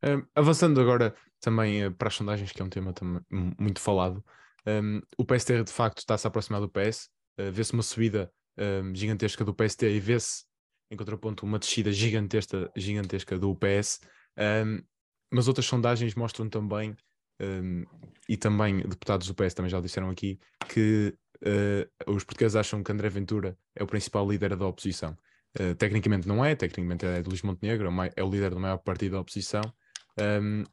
Um, 0.03 0.25
avançando 0.35 0.81
agora 0.81 1.15
também 1.39 1.87
uh, 1.87 1.93
para 1.93 2.09
as 2.09 2.15
sondagens, 2.15 2.51
que 2.51 2.61
é 2.61 2.65
um 2.65 2.69
tema 2.69 2.91
também 2.91 3.21
muito 3.57 3.79
falado, 3.79 4.21
um, 4.67 4.99
o 5.17 5.23
PST 5.23 5.63
de 5.63 5.71
facto 5.71 5.99
está-se 5.99 6.27
a 6.27 6.29
aproximar 6.29 6.59
do 6.59 6.69
PS, 6.69 7.09
uh, 7.39 7.49
vê-se 7.49 7.71
uma 7.71 7.81
subida 7.81 8.29
um, 8.57 8.93
gigantesca 8.95 9.43
do 9.43 9.53
PST 9.53 9.85
e 9.85 9.99
vê-se, 9.99 10.43
em 10.91 10.97
contraponto, 10.97 11.45
uma 11.45 11.59
descida 11.59 11.91
gigantesca, 11.91 12.71
gigantesca 12.75 13.37
do 13.37 13.55
PS. 13.55 13.99
Um, 14.37 14.81
mas 15.31 15.47
outras 15.47 15.65
sondagens 15.65 16.15
mostram 16.15 16.49
também, 16.49 16.95
um, 17.41 17.83
e 18.29 18.37
também 18.37 18.79
deputados 18.79 19.27
do 19.27 19.35
PS 19.35 19.53
também 19.53 19.69
já 19.69 19.79
disseram 19.81 20.09
aqui, 20.09 20.39
que 20.69 21.13
uh, 21.43 22.11
os 22.13 22.23
portugueses 22.23 22.55
acham 22.55 22.83
que 22.83 22.91
André 22.91 23.09
Ventura 23.09 23.57
é 23.75 23.83
o 23.83 23.87
principal 23.87 24.29
líder 24.29 24.55
da 24.55 24.67
oposição. 24.67 25.17
Uh, 25.59 25.73
tecnicamente 25.75 26.27
não 26.27 26.43
é, 26.43 26.55
tecnicamente 26.55 27.05
é 27.05 27.21
de 27.21 27.29
Luís 27.29 27.41
Montenegro, 27.41 27.89
é, 28.03 28.11
é 28.15 28.23
o 28.23 28.29
líder 28.29 28.51
do 28.51 28.59
maior 28.59 28.77
partido 28.77 29.13
da 29.13 29.21
oposição. 29.21 29.61
Um, 30.19 30.63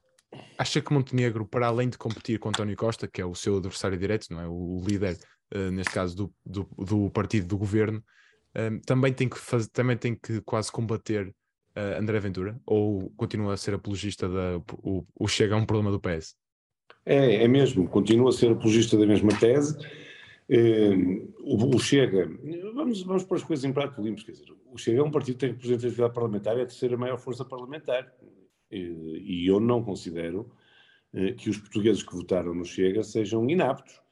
acha 0.58 0.80
que 0.80 0.92
Montenegro, 0.92 1.46
para 1.46 1.66
além 1.66 1.88
de 1.88 1.98
competir 1.98 2.38
com 2.38 2.48
António 2.48 2.76
Costa, 2.76 3.08
que 3.08 3.20
é 3.20 3.26
o 3.26 3.34
seu 3.34 3.56
adversário 3.56 3.98
direto, 3.98 4.28
não 4.30 4.40
é? 4.40 4.46
o 4.48 4.82
líder 4.86 5.18
uh, 5.54 5.70
neste 5.70 5.92
caso 5.92 6.16
do, 6.16 6.34
do, 6.44 6.68
do, 6.76 7.10
partido 7.10 7.46
do 7.46 7.58
governo, 7.58 8.02
um, 8.56 8.60
ehm, 8.60 8.78
também, 8.80 9.12
tem 9.12 9.28
que 9.28 9.38
faz, 9.38 9.66
também 9.68 9.96
tem 9.96 10.14
que 10.14 10.40
quase 10.42 10.70
combater 10.70 11.28
uh, 11.76 12.00
André 12.00 12.18
Ventura? 12.20 12.60
Ou 12.66 13.10
continua 13.16 13.54
a 13.54 13.56
ser 13.56 13.74
apologista 13.74 14.28
da. 14.28 14.58
O, 14.82 15.06
o 15.18 15.28
Chega 15.28 15.54
a 15.54 15.58
um 15.58 15.66
problema 15.66 15.90
do 15.90 16.00
PS? 16.00 16.34
É, 17.04 17.44
é 17.44 17.48
mesmo, 17.48 17.88
continua 17.88 18.30
a 18.30 18.32
ser 18.32 18.52
apologista 18.52 18.96
da 18.96 19.06
mesma 19.06 19.30
tese. 19.38 19.76
O, 21.44 21.76
o, 21.76 21.78
Chega, 21.78 22.30
vamos, 22.74 23.02
vamos 23.02 23.24
pôr 23.24 23.36
as 23.36 23.42
coisas 23.42 23.64
em 23.64 23.72
prato 23.72 24.02
limpos, 24.02 24.22
quer 24.22 24.32
dizer, 24.32 24.46
o 24.66 24.76
Chega 24.76 25.00
é 25.00 25.02
um 25.02 25.10
partido 25.10 25.34
que 25.34 25.40
tem 25.40 25.50
representatividade 25.50 26.12
parlamentar, 26.12 26.58
é 26.58 26.62
a 26.62 26.66
terceira 26.66 26.96
maior 26.96 27.16
força 27.16 27.44
parlamentar. 27.44 28.12
e 28.70 29.48
eu 29.48 29.58
não 29.58 29.82
considero 29.82 30.52
que 31.38 31.48
os 31.48 31.56
portugueses 31.56 32.02
que 32.02 32.14
votaram 32.14 32.54
no 32.54 32.64
Chega 32.64 33.02
sejam 33.02 33.48
inaptos 33.48 34.02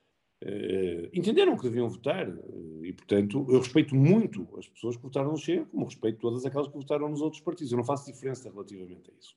Uh, 0.42 1.10
entenderam 1.12 1.54
que 1.54 1.64
deviam 1.64 1.86
votar 1.86 2.26
uh, 2.26 2.84
e, 2.84 2.94
portanto, 2.94 3.46
eu 3.50 3.58
respeito 3.58 3.94
muito 3.94 4.48
as 4.58 4.66
pessoas 4.66 4.96
que 4.96 5.02
votaram 5.02 5.32
no 5.32 5.36
Chega, 5.36 5.66
como 5.66 5.84
respeito 5.84 6.18
todas 6.18 6.46
aquelas 6.46 6.66
que 6.68 6.78
votaram 6.78 7.10
nos 7.10 7.20
outros 7.20 7.42
partidos. 7.42 7.70
Eu 7.70 7.76
não 7.76 7.84
faço 7.84 8.10
diferença 8.10 8.50
relativamente 8.50 9.10
a 9.10 9.14
isso. 9.20 9.36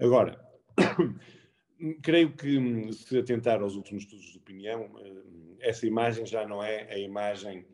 Agora, 0.00 0.44
creio 2.02 2.34
que 2.34 2.92
se 2.92 3.16
atentar 3.16 3.62
aos 3.62 3.76
últimos 3.76 4.02
estudos 4.02 4.32
de 4.32 4.38
opinião, 4.38 4.86
uh, 4.86 5.56
essa 5.60 5.86
imagem 5.86 6.26
já 6.26 6.46
não 6.48 6.64
é 6.64 6.92
a 6.92 6.98
imagem 6.98 7.64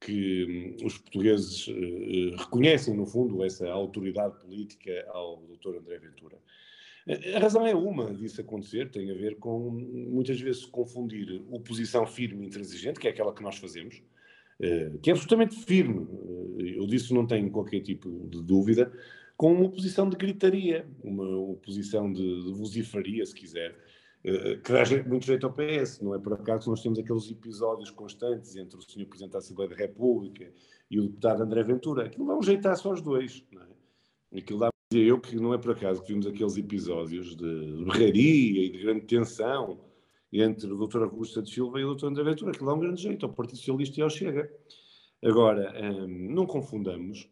que 0.00 0.76
um, 0.82 0.86
os 0.86 0.98
portugueses 0.98 1.66
reconhecem, 2.36 2.94
no 2.94 3.06
fundo, 3.06 3.44
essa 3.44 3.70
autoridade 3.70 4.38
política 4.40 5.06
ao 5.08 5.36
Dr. 5.46 5.76
André 5.78 5.98
Ventura. 5.98 6.36
A 7.34 7.38
razão 7.38 7.64
é 7.64 7.74
uma 7.74 8.12
disso 8.12 8.40
acontecer, 8.40 8.90
tem 8.90 9.10
a 9.12 9.14
ver 9.14 9.36
com 9.36 9.70
muitas 9.70 10.40
vezes 10.40 10.64
confundir 10.64 11.40
oposição 11.50 12.04
firme 12.04 12.44
e 12.44 12.48
intransigente, 12.48 12.98
que 12.98 13.06
é 13.06 13.10
aquela 13.10 13.32
que 13.32 13.42
nós 13.42 13.58
fazemos, 13.58 14.02
eh, 14.58 14.90
que 15.00 15.10
é 15.10 15.12
absolutamente 15.12 15.54
firme, 15.54 16.08
eh, 16.58 16.78
eu 16.78 16.86
disso 16.86 17.14
não 17.14 17.24
tenho 17.24 17.48
qualquer 17.50 17.80
tipo 17.80 18.26
de 18.28 18.42
dúvida, 18.42 18.92
com 19.36 19.52
uma 19.52 19.66
oposição 19.66 20.08
de 20.08 20.16
gritaria, 20.16 20.84
uma 21.04 21.28
oposição 21.38 22.12
de, 22.12 22.22
de 22.22 23.26
se 23.26 23.34
quiser, 23.34 23.76
eh, 24.24 24.56
que 24.56 24.72
dá 24.72 24.82
muito 25.08 25.26
jeito 25.26 25.46
ao 25.46 25.52
PS. 25.52 26.00
Não 26.02 26.12
é 26.12 26.18
por 26.18 26.32
acaso 26.32 26.64
que 26.64 26.70
nós 26.70 26.82
temos 26.82 26.98
aqueles 26.98 27.30
episódios 27.30 27.90
constantes 27.90 28.56
entre 28.56 28.76
o 28.76 28.82
Sr. 28.82 29.06
Presidente 29.06 29.32
da 29.32 29.38
Assembleia 29.38 29.70
da 29.70 29.76
República 29.76 30.52
e 30.90 30.98
o 30.98 31.04
deputado 31.04 31.42
André 31.44 31.62
Ventura. 31.62 32.06
Aquilo 32.06 32.26
dá 32.26 32.36
um 32.36 32.42
jeitaço 32.42 32.88
aos 32.88 33.00
dois. 33.00 33.44
Não 33.52 33.62
é? 33.62 34.38
Aquilo 34.38 34.58
dá 34.58 34.70
dizia 34.92 35.08
eu 35.08 35.20
que 35.20 35.36
não 35.36 35.52
é 35.52 35.58
por 35.58 35.72
acaso 35.72 36.00
que 36.02 36.08
vimos 36.12 36.26
aqueles 36.26 36.56
episódios 36.56 37.34
de 37.34 37.84
berraria 37.84 38.66
e 38.66 38.70
de 38.70 38.78
grande 38.78 39.06
tensão 39.06 39.80
entre 40.32 40.70
o 40.72 40.86
Dr. 40.86 41.02
Augusto 41.02 41.42
de 41.42 41.50
Silva 41.50 41.80
e 41.80 41.84
o 41.84 41.94
Dr. 41.94 42.06
André 42.06 42.24
Ventura, 42.24 42.52
que 42.52 42.64
dá 42.64 42.72
um 42.72 42.78
grande 42.78 43.02
jeito 43.02 43.26
ao 43.26 43.32
Partido 43.32 43.58
Socialista 43.58 43.98
e 43.98 44.02
ao 44.02 44.10
Chega. 44.10 44.52
Agora, 45.24 45.74
hum, 45.82 46.28
não 46.30 46.46
confundamos 46.46 47.28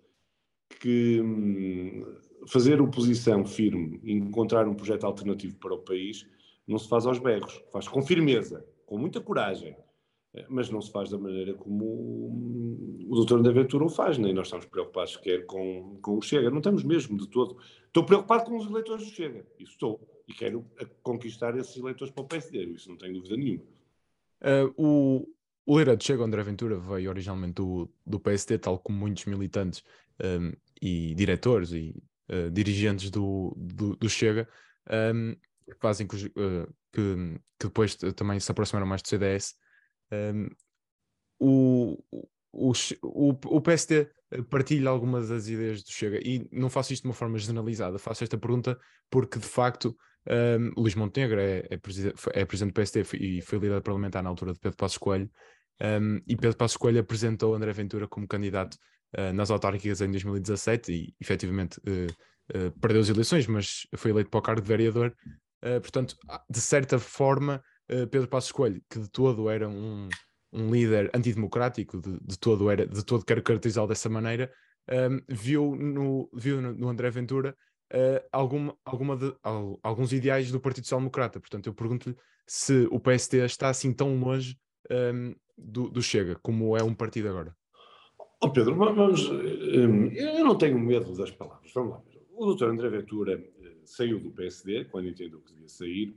que 0.81 1.21
hum, 1.21 2.05
fazer 2.49 2.81
oposição 2.81 3.45
firme 3.45 4.01
e 4.03 4.13
encontrar 4.13 4.67
um 4.67 4.75
projeto 4.75 5.05
alternativo 5.05 5.57
para 5.59 5.75
o 5.75 5.79
país 5.79 6.27
não 6.67 6.79
se 6.79 6.89
faz 6.89 7.07
aos 7.07 7.19
berros, 7.19 7.63
faz 7.71 7.87
com 7.87 8.03
firmeza, 8.03 8.67
com 8.87 8.99
muita 8.99 9.21
coragem, 9.21 9.77
mas 10.49 10.71
não 10.71 10.81
se 10.81 10.91
faz 10.91 11.11
da 11.11 11.19
maneira 11.19 11.55
como 11.55 11.85
o 13.09 13.15
doutor 13.15 13.39
André 13.39 13.53
Ventura 13.53 13.85
o 13.85 13.89
faz, 13.89 14.19
nem 14.19 14.33
nós 14.33 14.47
estamos 14.47 14.67
preocupados 14.67 15.13
sequer 15.13 15.47
com, 15.47 15.99
com 16.03 16.19
o 16.19 16.23
Chega, 16.23 16.51
não 16.51 16.59
estamos 16.59 16.83
mesmo 16.83 17.17
de 17.17 17.29
todo. 17.29 17.57
Estou 17.87 18.05
preocupado 18.05 18.45
com 18.45 18.57
os 18.57 18.67
eleitores 18.67 19.05
do 19.05 19.13
Chega, 19.13 19.47
isso 19.59 19.73
estou, 19.73 20.25
e 20.27 20.33
quero 20.33 20.65
conquistar 21.03 21.57
esses 21.57 21.77
eleitores 21.77 22.13
para 22.13 22.25
o 22.25 22.27
PSD, 22.27 22.65
isso 22.65 22.89
não 22.89 22.97
tenho 22.97 23.15
dúvida 23.15 23.37
nenhuma. 23.37 23.65
Uh, 24.41 24.75
o, 24.77 25.29
o 25.67 25.79
líder 25.79 25.97
do 25.97 26.05
Chega, 26.05 26.25
André 26.25 26.43
Ventura, 26.43 26.79
veio 26.79 27.11
originalmente 27.11 27.55
do, 27.55 27.89
do 28.05 28.19
PSD, 28.19 28.59
tal 28.59 28.79
como 28.79 28.99
muitos 28.99 29.25
militantes 29.27 29.83
um, 30.23 30.53
e 30.81 31.15
diretores 31.15 31.73
e 31.73 31.95
uh, 32.31 32.51
dirigentes 32.51 33.11
do, 33.11 33.55
do, 33.57 33.97
do 33.97 34.09
Chega, 34.09 34.49
um, 35.15 35.35
que 35.65 35.79
fazem 35.81 36.07
que, 36.07 36.17
uh, 36.17 36.75
que, 36.93 37.41
que, 37.59 37.67
depois 37.67 37.95
também 37.95 38.39
se 38.41 38.51
aproximaram 38.51 38.87
mais 38.87 39.01
do 39.01 39.09
CDS. 39.09 39.55
Um, 40.13 40.49
o, 41.39 41.99
o, 42.53 42.73
o, 43.03 43.31
o 43.57 43.61
PSD 43.61 44.09
partilha 44.49 44.91
algumas 44.91 45.29
das 45.29 45.49
ideias 45.49 45.83
do 45.83 45.91
Chega. 45.91 46.19
E 46.23 46.49
não 46.51 46.69
faço 46.69 46.93
isto 46.93 47.03
de 47.03 47.09
uma 47.09 47.15
forma 47.15 47.39
generalizada, 47.39 47.99
faço 47.99 48.25
esta 48.25 48.39
pergunta 48.39 48.79
porque 49.11 49.39
de 49.39 49.47
facto 49.47 49.97
um, 50.29 50.81
Luís 50.81 50.95
Montenegro 50.95 51.39
é, 51.39 51.67
é, 51.71 51.77
presidente, 51.77 52.15
é 52.33 52.45
presidente 52.45 52.73
do 52.73 52.75
PSD 52.75 53.03
e 53.19 53.43
foi 53.43 53.59
líder 53.59 53.83
parlamentar 53.83 54.23
na 54.23 54.31
altura 54.31 54.55
de 54.55 54.61
Pedro 54.61 54.77
Passos 54.77 54.99
Coelho. 54.99 55.31
Um, 55.81 56.21
e 56.27 56.37
Pedro 56.37 56.57
Passos 56.57 56.77
Coelho 56.77 57.01
apresentou 57.01 57.55
André 57.55 57.73
Ventura 57.73 58.07
como 58.07 58.27
candidato 58.27 58.77
uh, 59.19 59.33
nas 59.33 59.51
autárquicas 59.51 60.01
em 60.01 60.11
2017 60.11 60.93
e 60.93 61.15
efetivamente 61.21 61.79
uh, 61.81 62.57
uh, 62.57 62.81
perdeu 62.81 63.01
as 63.01 63.09
eleições, 63.09 63.47
mas 63.47 63.87
foi 63.97 64.13
eleito 64.13 64.31
para 64.31 64.39
o 64.39 64.43
cargo 64.43 64.63
de 64.63 64.69
vereador. 64.69 65.15
portanto, 65.61 66.17
de 66.49 66.61
certa 66.61 66.99
forma, 66.99 67.63
Pedro 67.87 68.29
Passos 68.29 68.53
Coelho, 68.53 68.83
que 68.89 68.99
de 68.99 69.11
todo 69.11 69.51
era 69.51 69.69
um, 69.69 70.09
um 70.53 70.71
líder 70.71 71.11
antidemocrático, 71.15 72.01
de, 72.01 72.19
de, 72.21 72.39
todo 72.39 72.71
era, 72.71 72.87
de 72.87 73.05
todo 73.05 73.25
quero 73.25 73.43
caracterizá-lo 73.43 73.89
dessa 73.89 74.09
maneira, 74.09 74.51
um, 74.91 75.21
viu, 75.29 75.75
no, 75.75 76.29
viu 76.33 76.61
no, 76.61 76.73
no 76.73 76.89
André 76.89 77.11
Ventura 77.11 77.57
uh, 77.93 78.27
alguma, 78.31 78.77
alguma 78.85 79.17
de, 79.17 79.35
alguns 79.83 80.13
ideais 80.13 80.51
do 80.51 80.61
Partido 80.61 80.85
Social 80.85 81.01
Democrata. 81.01 81.41
Portanto, 81.41 81.67
eu 81.67 81.75
pergunto-lhe 81.75 82.17
se 82.47 82.87
o 82.91 83.01
PST 83.01 83.37
está 83.39 83.69
assim 83.69 83.93
tão 83.93 84.19
longe 84.19 84.59
um, 84.91 85.35
do, 85.57 85.89
do, 85.89 86.03
Chega, 86.03 86.37
como 86.43 86.77
é 86.77 86.83
um 86.83 86.95
partido 86.95 87.29
agora. 87.29 87.57
Oh 88.43 88.51
Pedro, 88.51 88.75
vamos. 88.75 89.29
Um, 89.31 90.09
eu 90.09 90.45
não 90.45 90.57
tenho 90.57 90.79
medo 90.79 91.17
das 91.17 91.31
palavras. 91.31 91.73
Vamos 91.75 91.93
lá. 91.93 92.03
O 92.37 92.47
doutor 92.47 92.71
André 92.71 92.89
Ventura 92.91 93.39
uh, 93.39 93.87
saiu 93.87 94.21
do 94.21 94.31
PSD, 94.31 94.85
quando 94.87 95.09
entendeu 95.09 95.41
que 95.41 95.53
devia 95.53 95.69
sair, 95.69 96.15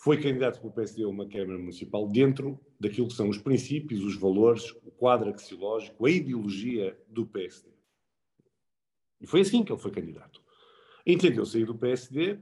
foi 0.00 0.16
candidato 0.16 0.60
pelo 0.60 0.72
PSD 0.72 1.02
a 1.02 1.08
uma 1.08 1.28
Câmara 1.28 1.58
Municipal 1.58 2.08
dentro 2.08 2.58
daquilo 2.80 3.06
que 3.06 3.12
são 3.12 3.28
os 3.28 3.36
princípios, 3.36 4.02
os 4.02 4.16
valores, 4.16 4.70
o 4.82 4.90
quadro 4.90 5.28
axiológico, 5.28 6.06
a 6.06 6.10
ideologia 6.10 6.98
do 7.06 7.26
PSD. 7.26 7.68
E 9.20 9.26
foi 9.26 9.42
assim 9.42 9.62
que 9.62 9.70
ele 9.70 9.78
foi 9.78 9.90
candidato. 9.90 10.42
Entendeu 11.06 11.44
sair 11.44 11.66
do 11.66 11.74
PSD 11.74 12.38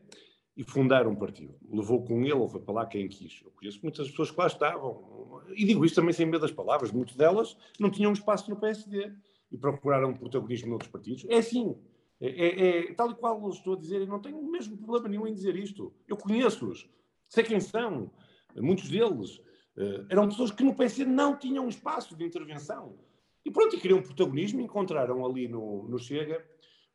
e 0.57 0.63
fundar 0.63 1.09
um 1.09 1.17
partido. 1.17 1.53
Levou 1.69 2.05
com 2.05 2.25
ele, 2.25 2.49
foi 2.49 2.61
para 2.61 2.75
lá 2.75 2.87
quem 2.87 3.09
quis. 3.09 3.43
Eu 3.45 3.51
conheço 3.51 3.81
muitas 3.83 4.09
pessoas 4.09 4.31
que 4.31 4.39
lá 4.39 4.47
estavam, 4.47 5.43
e 5.57 5.65
digo 5.65 5.85
isto 5.85 5.97
também 5.97 6.13
sem 6.13 6.27
medo 6.27 6.43
das 6.43 6.53
palavras, 6.53 6.93
muitas 6.93 7.17
delas 7.17 7.57
não 7.81 7.91
tinham 7.91 8.13
espaço 8.13 8.49
no 8.49 8.57
PSD 8.57 9.13
e 9.51 9.59
procuraram 9.59 10.15
protagonismo 10.15 10.69
noutros 10.69 10.93
partidos. 10.93 11.27
É 11.29 11.39
assim, 11.39 11.77
é, 12.21 12.29
é, 12.29 12.69
é, 12.69 12.95
tal 12.95 13.11
e 13.11 13.17
qual 13.17 13.51
estou 13.51 13.75
a 13.75 13.79
dizer, 13.79 14.01
e 14.01 14.07
não 14.07 14.21
tenho 14.21 14.41
mesmo 14.49 14.77
problema 14.77 15.09
nenhum 15.09 15.27
em 15.27 15.35
dizer 15.35 15.57
isto. 15.57 15.93
Eu 16.07 16.17
conheço-os, 16.17 16.89
sei 17.29 17.45
quem 17.45 17.61
são, 17.61 18.11
muitos 18.57 18.89
deles. 18.89 19.39
Uh, 19.77 20.07
eram 20.09 20.29
pessoas 20.29 20.51
que 20.51 20.65
no 20.65 20.75
PSD 20.75 21.05
não 21.05 21.39
tinham 21.39 21.69
espaço 21.69 22.17
de 22.17 22.25
intervenção. 22.25 22.99
E 23.45 23.51
pronto, 23.51 23.77
e 23.77 23.81
queriam 23.81 24.03
protagonismo, 24.03 24.61
encontraram 24.61 25.25
ali 25.25 25.47
no, 25.47 25.89
no 25.89 25.99
Chega 25.99 26.45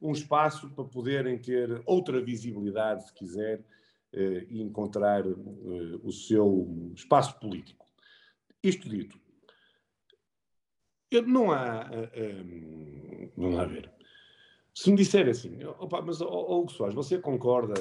um 0.02 0.12
espaço 0.12 0.70
para 0.72 0.84
poderem 0.84 1.40
ter 1.40 1.82
outra 1.86 2.22
visibilidade, 2.22 3.08
se 3.08 3.14
quiser, 3.14 3.64
eh, 4.12 4.46
e 4.50 4.62
encontrar 4.62 5.26
eh, 5.26 5.34
o 6.04 6.12
seu 6.12 6.92
espaço 6.94 7.40
político. 7.40 7.88
Isto 8.62 8.90
dito, 8.90 9.18
não 11.26 11.52
há. 11.52 11.90
Eh, 12.14 13.30
vamos 13.38 13.56
lá 13.56 13.66
ver. 13.66 13.92
Se 14.74 14.92
me 14.92 14.98
disser 14.98 15.30
assim, 15.30 15.64
opa, 15.64 16.02
mas 16.02 16.20
Hugo 16.20 16.72
Soares, 16.72 16.96
você 16.96 17.18
concorda 17.18 17.74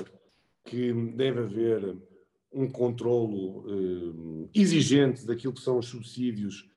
que 0.65 0.93
deve 0.93 1.41
haver 1.41 1.97
um 2.53 2.69
controlo 2.69 3.65
exigente 4.55 5.27
daquilo 5.27 5.55
que 5.55 5.61
são 5.61 5.79
os 5.79 5.87
subsídios 5.87 6.69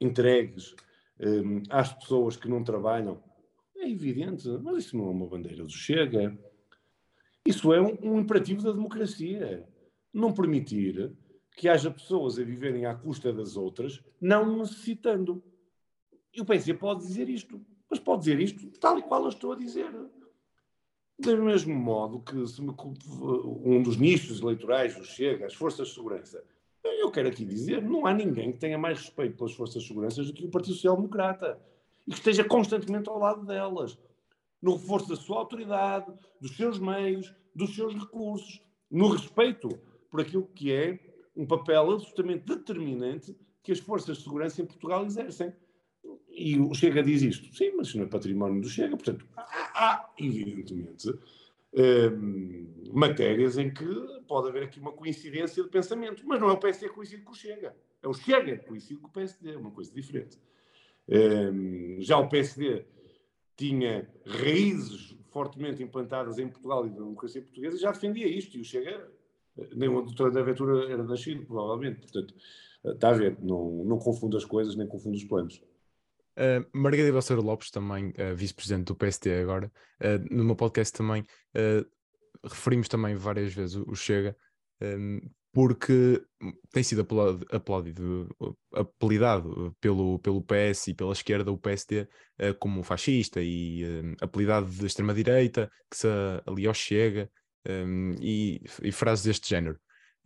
entregues 0.00 0.74
às 1.70 1.92
pessoas 1.92 2.36
que 2.36 2.48
não 2.48 2.64
trabalham? 2.64 3.22
É 3.76 3.88
evidente, 3.88 4.48
mas 4.62 4.84
isso 4.84 4.96
não 4.96 5.06
é 5.06 5.10
uma 5.10 5.26
bandeira 5.26 5.64
do 5.64 5.70
Chega. 5.70 6.38
Isso 7.44 7.72
é 7.72 7.80
um, 7.80 7.98
um 8.02 8.20
imperativo 8.20 8.62
da 8.62 8.72
democracia. 8.72 9.68
Não 10.12 10.32
permitir 10.32 11.12
que 11.56 11.68
haja 11.68 11.90
pessoas 11.90 12.38
a 12.38 12.44
viverem 12.44 12.86
à 12.86 12.94
custa 12.94 13.32
das 13.32 13.56
outras, 13.56 14.02
não 14.20 14.58
necessitando. 14.58 15.42
E 16.34 16.40
o 16.40 16.44
PSD 16.44 16.74
pode 16.74 17.00
dizer 17.00 17.28
isto, 17.28 17.60
mas 17.90 17.98
pode 17.98 18.20
dizer 18.20 18.40
isto 18.40 18.66
tal 18.78 18.98
e 18.98 19.02
qual 19.02 19.22
eu 19.22 19.28
estou 19.28 19.52
a 19.52 19.56
dizer. 19.56 19.90
Do 21.18 21.36
mesmo 21.44 21.74
modo 21.74 22.20
que 22.20 22.34
um 22.36 23.82
dos 23.82 23.96
nichos 23.96 24.40
eleitorais 24.40 24.96
do 24.96 25.04
Chega, 25.04 25.46
as 25.46 25.54
forças 25.54 25.88
de 25.88 25.94
segurança, 25.94 26.42
eu 26.84 27.10
quero 27.10 27.28
aqui 27.28 27.44
dizer, 27.44 27.82
não 27.82 28.06
há 28.06 28.12
ninguém 28.12 28.52
que 28.52 28.58
tenha 28.58 28.78
mais 28.78 28.98
respeito 28.98 29.36
pelas 29.36 29.52
forças 29.52 29.82
de 29.82 29.88
segurança 29.88 30.22
do 30.22 30.32
que 30.32 30.46
o 30.46 30.50
Partido 30.50 30.74
Social 30.74 30.96
Democrata 30.96 31.60
e 32.06 32.10
que 32.10 32.16
esteja 32.16 32.44
constantemente 32.44 33.08
ao 33.08 33.18
lado 33.18 33.44
delas, 33.44 33.98
no 34.60 34.74
reforço 34.74 35.08
da 35.08 35.16
sua 35.16 35.38
autoridade, 35.38 36.12
dos 36.40 36.56
seus 36.56 36.78
meios, 36.78 37.34
dos 37.54 37.74
seus 37.74 37.94
recursos, 37.94 38.60
no 38.90 39.08
respeito 39.08 39.68
por 40.10 40.20
aquilo 40.20 40.46
que 40.54 40.72
é 40.72 40.98
um 41.36 41.46
papel 41.46 41.90
absolutamente 41.90 42.44
determinante 42.44 43.36
que 43.62 43.72
as 43.72 43.78
forças 43.78 44.18
de 44.18 44.24
segurança 44.24 44.60
em 44.60 44.66
Portugal 44.66 45.04
exercem. 45.04 45.52
E 46.34 46.58
o 46.58 46.72
Chega 46.74 47.02
diz 47.02 47.22
isto. 47.22 47.54
Sim, 47.54 47.72
mas 47.76 47.88
isso 47.88 47.98
não 47.98 48.04
é 48.04 48.08
património 48.08 48.60
do 48.60 48.68
Chega. 48.68 48.96
Portanto, 48.96 49.26
há, 49.36 50.10
evidentemente, 50.18 51.12
hum, 51.74 52.66
matérias 52.92 53.58
em 53.58 53.70
que 53.70 53.84
pode 54.26 54.48
haver 54.48 54.64
aqui 54.64 54.80
uma 54.80 54.92
coincidência 54.92 55.62
de 55.62 55.68
pensamento. 55.68 56.22
Mas 56.26 56.40
não 56.40 56.48
é 56.48 56.52
o 56.52 56.58
PSD 56.58 56.88
que 56.88 56.94
coincide 56.94 57.22
com 57.22 57.32
o 57.32 57.36
Chega. 57.36 57.76
É 58.02 58.08
o 58.08 58.14
Chega 58.14 58.56
que 58.56 58.66
coincide 58.66 59.00
com 59.00 59.08
o 59.08 59.10
PSD. 59.10 59.52
É 59.52 59.56
uma 59.56 59.70
coisa 59.70 59.92
diferente. 59.92 60.38
Ehm, 61.08 62.00
já 62.00 62.18
o 62.18 62.28
PSD 62.28 62.84
tinha 63.56 64.08
raízes 64.24 65.16
fortemente 65.30 65.82
implantadas 65.82 66.38
em 66.38 66.48
Portugal 66.48 66.86
e 66.86 66.90
na 66.90 66.96
democracia 66.96 67.42
portuguesa, 67.42 67.78
já 67.78 67.90
defendia 67.90 68.26
isto, 68.26 68.56
e 68.56 68.60
o 68.60 68.64
Chega, 68.64 69.10
nem 69.74 69.88
o 69.88 70.02
doutor 70.02 70.30
da 70.30 70.40
Aventura 70.40 70.90
era 70.90 71.02
nascido, 71.02 71.44
provavelmente. 71.44 72.00
Portanto, 72.00 72.34
está 72.84 73.10
a 73.10 73.12
ver, 73.12 73.36
não, 73.40 73.84
não 73.84 73.98
confunda 73.98 74.36
as 74.36 74.44
coisas, 74.44 74.76
nem 74.76 74.86
confunda 74.86 75.16
os 75.16 75.24
planos. 75.24 75.62
Uh, 76.36 76.64
Margarida 76.72 77.12
Balseiro 77.12 77.42
Lopes, 77.42 77.70
também 77.70 78.08
uh, 78.10 78.34
vice-presidente 78.34 78.86
do 78.86 78.96
PSD 78.96 79.40
agora, 79.40 79.70
uh, 80.00 80.34
no 80.34 80.44
meu 80.44 80.56
podcast 80.56 80.96
também 80.96 81.24
referimos 82.44 82.88
também 82.88 83.14
várias 83.14 83.54
vezes 83.54 83.76
o, 83.76 83.94
Chega, 83.94 84.36
um, 84.80 85.20
porque 85.52 86.20
tem 86.72 86.82
sido 86.82 87.06
aplaudido, 87.52 88.34
apelidado 88.72 89.76
pelo, 89.80 90.18
pelo 90.18 90.42
PS 90.42 90.88
e 90.88 90.94
pela 90.94 91.12
esquerda 91.12 91.52
o 91.52 91.58
PSD 91.58 92.08
como 92.58 92.82
fascista 92.82 93.40
e 93.40 93.84
apelidado 94.20 94.66
de 94.66 94.86
extrema-direita, 94.86 95.70
que 95.90 95.96
se 95.98 96.08
ali 96.46 96.66
ao 96.66 96.72
chega, 96.72 97.30
um, 97.68 98.14
e, 98.20 98.62
e, 98.82 98.90
frases 98.90 99.24
deste 99.24 99.50
género. 99.50 99.78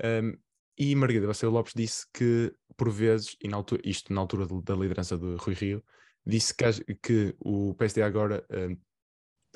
Um, 0.02 0.36
e 0.78 0.94
Margarida 0.94 1.26
Baceiro 1.26 1.54
Lopes 1.54 1.72
disse 1.74 2.06
que, 2.12 2.52
por 2.76 2.90
vezes, 2.90 3.36
e 3.40 3.48
na 3.48 3.56
altura, 3.56 3.82
isto 3.84 4.12
na 4.12 4.20
altura 4.20 4.46
da 4.62 4.74
liderança 4.74 5.16
de 5.16 5.36
Rui 5.36 5.54
Rio, 5.54 5.84
disse 6.24 6.54
que, 6.54 6.94
que 6.96 7.36
o 7.40 7.74
PSD 7.74 8.02
agora 8.02 8.44
uh, 8.50 8.78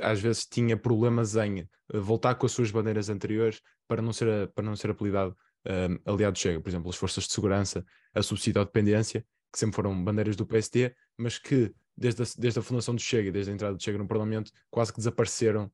às 0.00 0.20
vezes 0.20 0.46
tinha 0.46 0.76
problemas 0.76 1.36
em 1.36 1.68
voltar 1.92 2.34
com 2.36 2.46
as 2.46 2.52
suas 2.52 2.70
bandeiras 2.70 3.08
anteriores 3.08 3.60
para 3.86 4.00
não 4.00 4.12
ser, 4.12 4.48
para 4.52 4.64
não 4.64 4.76
ser 4.76 4.90
apelidado 4.90 5.36
um, 5.66 6.12
aliado 6.12 6.38
chega, 6.38 6.60
por 6.60 6.68
exemplo, 6.68 6.88
as 6.88 6.96
forças 6.96 7.24
de 7.24 7.32
segurança, 7.32 7.84
a 8.14 8.22
subsídio 8.22 8.60
à 8.62 8.64
dependência, 8.64 9.24
que 9.52 9.58
sempre 9.58 9.76
foram 9.76 10.02
bandeiras 10.02 10.36
do 10.36 10.46
PSD, 10.46 10.94
mas 11.18 11.38
que 11.38 11.74
desde 11.96 12.22
a, 12.22 12.26
desde 12.38 12.58
a 12.60 12.62
fundação 12.62 12.94
do 12.94 13.00
Chega, 13.00 13.30
desde 13.30 13.50
a 13.50 13.54
entrada 13.54 13.76
do 13.76 13.82
Chega 13.82 13.98
no 13.98 14.08
Parlamento, 14.08 14.52
quase 14.70 14.92
que 14.92 14.98
desapareceram 14.98 15.70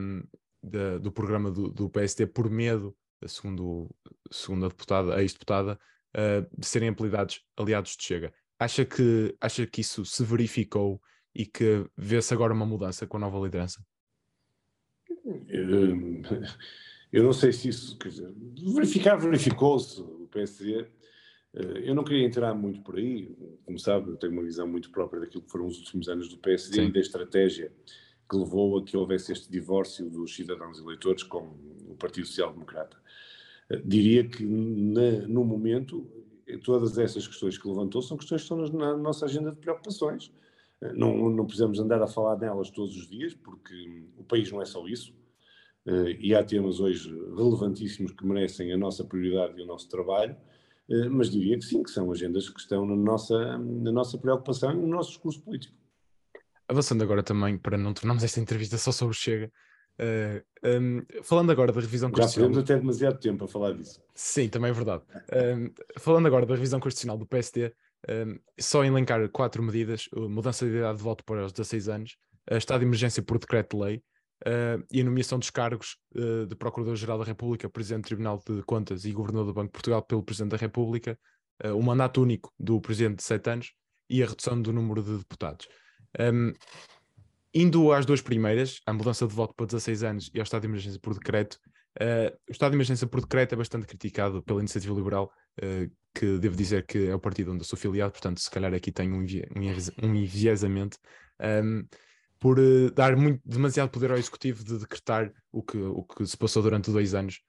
um, 0.00 0.22
do 1.00 1.12
programa 1.12 1.50
do, 1.50 1.70
do 1.70 1.90
PST 1.90 2.26
por 2.28 2.48
medo, 2.48 2.96
segundo, 3.26 3.94
segundo 4.30 4.66
a 4.66 4.68
deputada, 4.68 5.14
a 5.14 5.22
ex-deputada, 5.22 5.78
uh, 6.18 6.46
de 6.58 6.66
serem 6.66 6.88
apelidados 6.88 7.40
aliados 7.56 7.96
de 7.96 8.02
Chega. 8.02 8.32
Acha 8.58 8.84
que, 8.84 9.36
acha 9.40 9.66
que 9.66 9.80
isso 9.80 10.04
se 10.04 10.24
verificou 10.24 11.00
e 11.34 11.46
que 11.46 11.86
vê-se 11.96 12.34
agora 12.34 12.52
uma 12.52 12.66
mudança 12.66 13.06
com 13.06 13.16
a 13.16 13.20
nova 13.20 13.38
liderança? 13.38 13.80
Eu 17.12 17.22
não 17.22 17.32
sei 17.32 17.52
se 17.52 17.68
isso, 17.68 17.96
quer 17.98 18.08
dizer, 18.08 18.34
verificar, 18.74 19.16
verificou-se. 19.16 20.00
O 20.00 20.28
PSD 20.30 20.86
eh, 21.54 21.82
eu 21.84 21.94
não 21.94 22.04
queria 22.04 22.26
entrar 22.26 22.54
muito 22.54 22.80
por 22.82 22.96
aí, 22.96 23.34
como 23.64 23.78
sabe, 23.78 24.10
eu 24.10 24.16
tenho 24.16 24.32
uma 24.32 24.42
visão 24.42 24.66
muito 24.66 24.90
própria 24.90 25.20
daquilo 25.20 25.42
que 25.42 25.50
foram 25.50 25.66
os 25.66 25.78
últimos 25.78 26.08
anos 26.08 26.28
do 26.28 26.38
PSD 26.38 26.76
Sim. 26.76 26.88
e 26.88 26.92
da 26.92 27.00
estratégia 27.00 27.72
que 28.28 28.36
levou 28.36 28.78
a 28.78 28.84
que 28.84 28.96
houvesse 28.96 29.32
este 29.32 29.50
divórcio 29.50 30.08
dos 30.10 30.34
cidadãos 30.34 30.78
eleitores 30.78 31.22
com 31.22 31.56
o 31.88 31.96
Partido 31.98 32.26
Social 32.26 32.52
Democrata. 32.52 32.96
Eh, 33.70 33.82
diria 33.84 34.28
que, 34.28 34.44
na, 34.44 35.26
no 35.28 35.44
momento, 35.44 36.06
todas 36.64 36.96
essas 36.98 37.26
questões 37.26 37.58
que 37.58 37.68
levantou 37.68 38.02
são 38.02 38.16
questões 38.16 38.42
que 38.42 38.52
estão 38.52 38.78
na 38.78 38.96
nossa 38.96 39.26
agenda 39.26 39.50
de 39.50 39.58
preocupações. 39.58 40.32
Eh, 40.80 40.92
não, 40.92 41.30
não 41.30 41.44
precisamos 41.44 41.78
andar 41.78 42.02
a 42.02 42.06
falar 42.06 42.36
nelas 42.38 42.70
todos 42.70 42.96
os 42.96 43.08
dias, 43.08 43.34
porque 43.34 44.04
o 44.16 44.24
país 44.24 44.50
não 44.50 44.62
é 44.62 44.64
só 44.64 44.86
isso. 44.86 45.16
E 46.20 46.34
há 46.34 46.44
temas 46.44 46.80
hoje 46.80 47.08
relevantíssimos 47.34 48.12
que 48.12 48.26
merecem 48.26 48.70
a 48.74 48.76
nossa 48.76 49.02
prioridade 49.02 49.58
e 49.58 49.62
o 49.62 49.66
nosso 49.66 49.88
trabalho 49.88 50.36
eh, 50.90 51.08
mas 51.08 51.30
diria 51.30 51.58
que 51.58 51.64
sim, 51.64 51.82
que 51.82 51.90
são 51.90 52.10
agendas 52.10 52.48
que 52.48 52.58
estão 52.58 52.86
na 52.86 52.96
nossa, 52.96 53.58
na 53.58 53.92
nossa 53.92 54.16
preocupação 54.16 54.72
e 54.72 54.76
no 54.76 54.86
nosso 54.86 55.10
discurso 55.10 55.42
político. 55.42 55.76
Avançando 56.66 57.02
agora 57.02 57.22
também, 57.22 57.58
para 57.58 57.76
não 57.76 57.92
tornarmos 57.92 58.24
esta 58.24 58.40
entrevista 58.40 58.78
só 58.78 58.90
sobre 58.90 59.14
o 59.14 59.18
Chega, 59.18 59.52
uh, 60.00 60.44
eh, 60.62 60.78
um, 60.78 61.02
falando 61.22 61.50
agora 61.50 61.72
da 61.72 61.80
revisão 61.80 62.10
constitucional... 62.10 62.50
Já 62.50 62.62
tivemos 62.62 62.70
até 62.70 62.80
demasiado 62.80 63.18
tempo 63.18 63.44
a 63.44 63.48
falar 63.48 63.72
disso. 63.72 64.00
Sim, 64.14 64.48
também 64.48 64.70
é 64.70 64.74
verdade. 64.74 65.02
Um, 65.32 65.70
falando 65.98 66.26
agora 66.26 66.46
da 66.46 66.54
revisão 66.54 66.80
constitucional 66.80 67.18
do 67.18 67.26
PSD, 67.26 67.72
um, 68.08 68.38
só 68.58 68.84
elencar 68.84 69.28
quatro 69.30 69.62
medidas, 69.62 70.08
mudança 70.14 70.66
de 70.66 70.76
idade 70.76 70.98
de 70.98 71.04
voto 71.04 71.24
para 71.24 71.44
os 71.44 71.52
16 71.52 71.88
anos, 71.88 72.16
estado 72.50 72.80
de 72.80 72.86
emergência 72.86 73.22
por 73.22 73.38
decreto-lei, 73.38 74.02
uh, 74.46 74.84
e 74.90 75.00
a 75.00 75.04
nomeação 75.04 75.38
dos 75.38 75.50
cargos 75.50 75.96
uh, 76.14 76.46
de 76.46 76.54
Procurador-Geral 76.54 77.18
da 77.18 77.24
República, 77.24 77.68
Presidente 77.68 78.02
do 78.02 78.06
Tribunal 78.06 78.42
de 78.46 78.62
Contas 78.62 79.04
e 79.04 79.12
Governador 79.12 79.46
do 79.46 79.54
Banco 79.54 79.68
de 79.68 79.72
Portugal 79.72 80.02
pelo 80.02 80.22
Presidente 80.22 80.52
da 80.52 80.56
República, 80.56 81.18
uh, 81.64 81.76
o 81.76 81.82
mandato 81.82 82.22
único 82.22 82.52
do 82.58 82.80
Presidente 82.80 83.16
de 83.16 83.22
sete 83.24 83.50
anos 83.50 83.72
e 84.08 84.22
a 84.22 84.26
redução 84.26 84.60
do 84.60 84.72
número 84.72 85.02
de 85.02 85.18
deputados. 85.18 85.68
Um, 86.18 86.52
indo 87.54 87.92
às 87.92 88.06
duas 88.06 88.20
primeiras, 88.20 88.80
a 88.86 88.92
mudança 88.92 89.26
de 89.26 89.34
voto 89.34 89.54
para 89.54 89.66
16 89.66 90.02
anos 90.02 90.30
e 90.34 90.38
ao 90.38 90.44
estado 90.44 90.62
de 90.62 90.68
emergência 90.68 91.00
por 91.00 91.14
decreto, 91.14 91.58
Uh, 92.00 92.30
o 92.48 92.52
estado 92.52 92.70
de 92.70 92.76
emergência 92.76 93.06
por 93.08 93.20
decreto 93.20 93.54
é 93.54 93.56
bastante 93.56 93.86
criticado 93.86 94.40
pela 94.42 94.60
Iniciativa 94.60 94.94
Liberal, 94.94 95.32
uh, 95.60 95.90
que 96.14 96.38
devo 96.38 96.56
dizer 96.56 96.86
que 96.86 97.08
é 97.08 97.14
o 97.14 97.18
partido 97.18 97.52
onde 97.52 97.62
eu 97.62 97.64
sou 97.64 97.78
filiado, 97.78 98.12
portanto, 98.12 98.40
se 98.40 98.50
calhar 98.50 98.72
aqui 98.72 98.92
tem 98.92 99.12
um, 99.12 99.24
um, 100.02 100.14
enviesamento. 100.14 100.96
Um, 101.40 101.84
por 102.38 102.58
uh, 102.58 102.90
dar 102.92 103.16
muito, 103.16 103.40
demasiado 103.44 103.90
poder 103.90 104.12
ao 104.12 104.16
Executivo 104.16 104.62
de 104.62 104.78
decretar 104.78 105.32
o 105.50 105.60
que, 105.60 105.76
o 105.76 106.04
que 106.04 106.24
se 106.24 106.36
passou 106.36 106.62
durante 106.62 106.90
dois 106.90 107.14
anos 107.14 107.40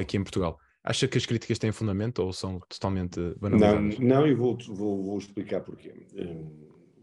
aqui 0.00 0.16
em 0.16 0.22
Portugal. 0.22 0.58
Acha 0.82 1.06
que 1.06 1.18
as 1.18 1.26
críticas 1.26 1.58
têm 1.58 1.70
fundamento 1.70 2.20
ou 2.20 2.32
são 2.32 2.58
totalmente 2.60 3.20
banalizadas? 3.38 3.98
Não, 3.98 4.08
não 4.08 4.26
e 4.26 4.34
vou, 4.34 4.56
vou, 4.68 5.04
vou, 5.04 5.18
explicar 5.18 5.60
porquê. 5.60 5.92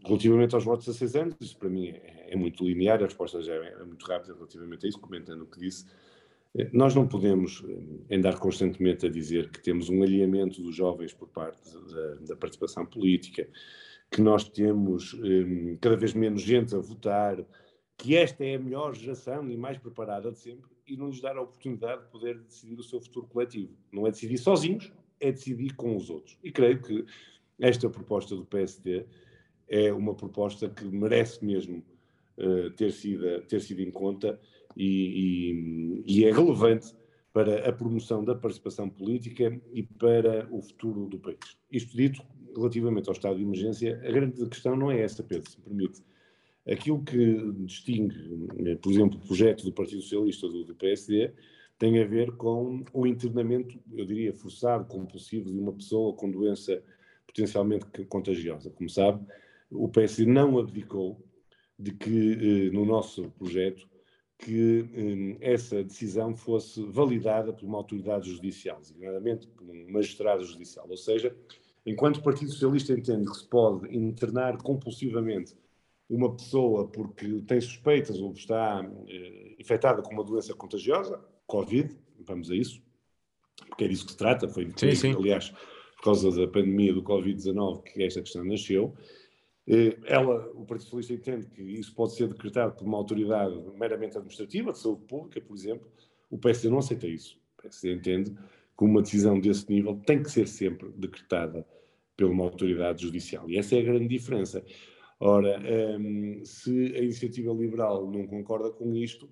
Relativamente 0.06 0.54
aos 0.54 0.64
votos 0.64 0.88
a 0.88 0.92
seis 0.92 1.16
anos, 1.16 1.34
isso 1.40 1.58
para 1.58 1.68
mim 1.68 1.88
é, 1.88 2.28
é 2.28 2.36
muito 2.36 2.64
linear, 2.64 3.02
a 3.02 3.06
resposta 3.06 3.42
já 3.42 3.54
é, 3.54 3.76
é, 3.80 3.84
muito 3.84 4.06
rápida 4.06 4.34
relativamente 4.34 4.86
a 4.86 4.88
isso, 4.88 5.00
comentando 5.00 5.42
o 5.42 5.46
que 5.46 5.58
disse. 5.58 5.84
Eh, 6.54 6.70
nós 6.72 6.94
não 6.94 7.08
podemos 7.08 7.64
andar 8.10 8.38
constantemente 8.38 9.04
a 9.04 9.10
dizer 9.10 9.50
que 9.50 9.60
temos 9.60 9.88
um 9.88 10.04
alinhamento 10.04 10.62
dos 10.62 10.76
jovens 10.76 11.12
por 11.12 11.28
parte 11.28 11.60
da, 11.92 12.14
da 12.28 12.36
participação 12.36 12.86
política, 12.86 13.48
que 14.08 14.22
nós 14.22 14.48
temos 14.48 15.12
um, 15.14 15.76
cada 15.80 15.96
vez 15.96 16.14
menos 16.14 16.42
gente 16.42 16.72
a 16.76 16.78
votar, 16.78 17.44
que 17.98 18.16
esta 18.16 18.44
é 18.44 18.54
a 18.54 18.60
melhor 18.60 18.94
geração 18.94 19.50
e 19.50 19.56
mais 19.56 19.76
preparada 19.76 20.30
de 20.30 20.38
sempre, 20.38 20.70
e 20.86 20.96
não 20.96 21.08
lhes 21.08 21.20
dar 21.20 21.36
a 21.36 21.42
oportunidade 21.42 22.04
de 22.04 22.10
poder 22.10 22.38
decidir 22.38 22.78
o 22.78 22.82
seu 22.82 23.00
futuro 23.00 23.26
coletivo. 23.26 23.72
Não 23.92 24.06
é 24.06 24.12
decidir 24.12 24.38
sozinhos, 24.38 24.92
é 25.18 25.32
decidir 25.32 25.74
com 25.74 25.96
os 25.96 26.08
outros. 26.10 26.38
E 26.44 26.52
creio 26.52 26.80
que 26.80 27.04
esta 27.58 27.90
proposta 27.90 28.36
do 28.36 28.44
PSD 28.44 29.04
é 29.68 29.92
uma 29.92 30.14
proposta 30.14 30.68
que 30.68 30.84
merece 30.84 31.44
mesmo 31.44 31.82
uh, 32.38 32.70
ter, 32.70 32.92
sido, 32.92 33.42
ter 33.42 33.60
sido 33.60 33.80
em 33.80 33.90
conta 33.90 34.40
e, 34.76 36.02
e, 36.06 36.20
e 36.20 36.24
é 36.24 36.32
relevante 36.32 36.94
para 37.32 37.68
a 37.68 37.72
promoção 37.72 38.24
da 38.24 38.34
participação 38.34 38.88
política 38.88 39.60
e 39.72 39.82
para 39.82 40.48
o 40.50 40.62
futuro 40.62 41.06
do 41.06 41.18
país. 41.18 41.58
Isto 41.70 41.94
dito, 41.96 42.22
relativamente 42.56 43.08
ao 43.08 43.12
estado 43.12 43.36
de 43.36 43.42
emergência, 43.42 44.00
a 44.02 44.10
grande 44.10 44.46
questão 44.48 44.74
não 44.74 44.90
é 44.90 45.02
essa, 45.02 45.22
Pedro, 45.22 45.50
se 45.50 45.58
me 45.58 45.64
permite. 45.64 46.02
Aquilo 46.66 47.04
que 47.04 47.52
distingue, 47.64 48.16
eh, 48.66 48.76
por 48.76 48.90
exemplo, 48.90 49.18
o 49.18 49.26
projeto 49.26 49.64
do 49.64 49.72
Partido 49.72 50.00
Socialista 50.00 50.48
do, 50.48 50.64
do 50.64 50.74
PSD 50.74 51.30
tem 51.78 52.00
a 52.00 52.06
ver 52.06 52.32
com 52.32 52.82
o 52.92 53.06
internamento, 53.06 53.78
eu 53.92 54.06
diria, 54.06 54.32
forçado, 54.32 54.86
compulsivo 54.86 55.52
de 55.52 55.58
uma 55.58 55.74
pessoa 55.74 56.14
com 56.14 56.30
doença 56.30 56.82
potencialmente 57.26 57.86
contagiosa. 58.06 58.70
Como 58.70 58.88
sabe, 58.88 59.24
o 59.70 59.88
PSD 59.88 60.30
não 60.30 60.58
abdicou 60.58 61.24
de 61.78 61.92
que, 61.92 62.68
eh, 62.68 62.70
no 62.70 62.84
nosso 62.84 63.30
projeto, 63.32 63.86
que 64.38 65.38
eh, 65.40 65.52
essa 65.52 65.82
decisão 65.82 66.34
fosse 66.34 66.82
validada 66.84 67.52
por 67.52 67.66
uma 67.66 67.78
autoridade 67.78 68.30
judicial, 68.30 68.78
designadamente 68.80 69.46
por 69.48 69.64
um 69.64 69.90
magistrado 69.90 70.44
judicial. 70.44 70.86
Ou 70.88 70.96
seja, 70.96 71.36
Enquanto 71.86 72.16
o 72.16 72.22
Partido 72.22 72.50
Socialista 72.50 72.92
entende 72.92 73.30
que 73.30 73.36
se 73.36 73.48
pode 73.48 73.96
internar 73.96 74.56
compulsivamente 74.58 75.54
uma 76.10 76.34
pessoa 76.34 76.88
porque 76.88 77.42
tem 77.42 77.60
suspeitas 77.60 78.18
ou 78.18 78.32
está 78.32 78.84
eh, 79.06 79.54
infectada 79.58 80.02
com 80.02 80.12
uma 80.12 80.24
doença 80.24 80.52
contagiosa, 80.52 81.24
Covid, 81.46 81.96
vamos 82.18 82.50
a 82.50 82.56
isso, 82.56 82.82
porque 83.68 83.84
é 83.84 83.88
disso 83.88 84.04
que 84.04 84.12
se 84.12 84.18
trata, 84.18 84.48
foi 84.48 84.68
sim, 84.76 84.94
sim. 84.96 85.14
aliás, 85.14 85.50
por 85.96 86.02
causa 86.04 86.30
da 86.32 86.48
pandemia 86.48 86.92
do 86.92 87.04
Covid-19 87.04 87.84
que 87.84 88.02
esta 88.02 88.20
questão 88.20 88.44
nasceu. 88.44 88.92
Eh, 89.68 89.98
ela, 90.04 90.50
o 90.54 90.64
Partido 90.64 90.90
Socialista 90.90 91.12
entende 91.14 91.46
que 91.46 91.62
isso 91.62 91.94
pode 91.94 92.14
ser 92.14 92.28
decretado 92.28 92.76
por 92.76 92.86
uma 92.86 92.98
autoridade 92.98 93.54
meramente 93.76 94.16
administrativa, 94.16 94.72
de 94.72 94.78
saúde 94.78 95.02
pública, 95.06 95.40
por 95.40 95.54
exemplo. 95.54 95.90
O 96.30 96.38
PSD 96.38 96.68
não 96.68 96.78
aceita 96.78 97.06
isso. 97.06 97.38
O 97.58 97.62
PSD 97.62 97.92
entende 97.92 98.30
que 98.30 98.84
uma 98.84 99.02
decisão 99.02 99.40
desse 99.40 99.68
nível 99.70 100.00
tem 100.06 100.22
que 100.22 100.30
ser 100.30 100.46
sempre 100.46 100.88
decretada 100.90 101.66
pela 102.16 102.30
uma 102.30 102.44
autoridade 102.44 103.02
judicial. 103.02 103.48
E 103.50 103.58
essa 103.58 103.76
é 103.76 103.80
a 103.80 103.84
grande 103.84 104.08
diferença. 104.08 104.64
Ora, 105.18 105.60
um, 105.98 106.44
se 106.44 106.94
a 106.94 107.00
iniciativa 107.00 107.52
liberal 107.52 108.10
não 108.10 108.26
concorda 108.26 108.70
com 108.70 108.94
isto, 108.94 109.28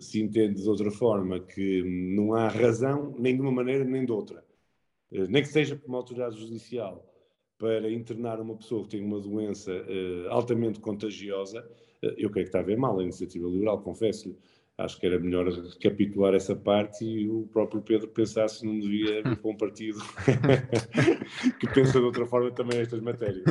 se 0.00 0.20
entende 0.20 0.62
de 0.62 0.68
outra 0.68 0.90
forma 0.90 1.40
que 1.40 1.82
não 1.84 2.34
há 2.34 2.48
razão, 2.48 3.14
nem 3.18 3.34
de 3.34 3.42
uma 3.42 3.52
maneira 3.52 3.84
nem 3.84 4.04
de 4.04 4.12
outra, 4.12 4.44
eh, 5.12 5.26
nem 5.28 5.42
que 5.42 5.48
seja 5.48 5.76
por 5.76 5.88
uma 5.88 5.98
autoridade 5.98 6.38
judicial, 6.38 7.04
para 7.58 7.90
internar 7.90 8.40
uma 8.40 8.56
pessoa 8.56 8.82
que 8.82 8.90
tem 8.90 9.04
uma 9.04 9.20
doença 9.20 9.72
uh, 9.72 10.30
altamente 10.30 10.80
contagiosa, 10.80 11.60
uh, 12.02 12.14
eu 12.16 12.30
creio 12.30 12.46
que 12.46 12.48
está 12.48 12.60
a 12.60 12.62
ver 12.62 12.76
mal 12.76 12.98
a 12.98 13.02
iniciativa 13.02 13.48
liberal, 13.48 13.80
confesso-lhe 13.82 14.36
acho 14.78 15.00
que 15.00 15.06
era 15.06 15.18
melhor 15.18 15.48
recapitular 15.48 16.34
essa 16.34 16.54
parte 16.54 17.04
e 17.04 17.28
o 17.28 17.46
próprio 17.46 17.80
Pedro 17.80 18.08
pensar 18.08 18.48
se 18.48 18.64
não 18.64 18.78
devia 18.78 19.22
vir 19.24 19.36
para 19.36 19.50
um 19.50 19.56
partido 19.56 19.98
que 21.58 21.66
pensa 21.72 21.98
de 21.98 22.04
outra 22.04 22.26
forma 22.26 22.50
também 22.52 22.80
estas 22.80 23.00
matérias. 23.00 23.44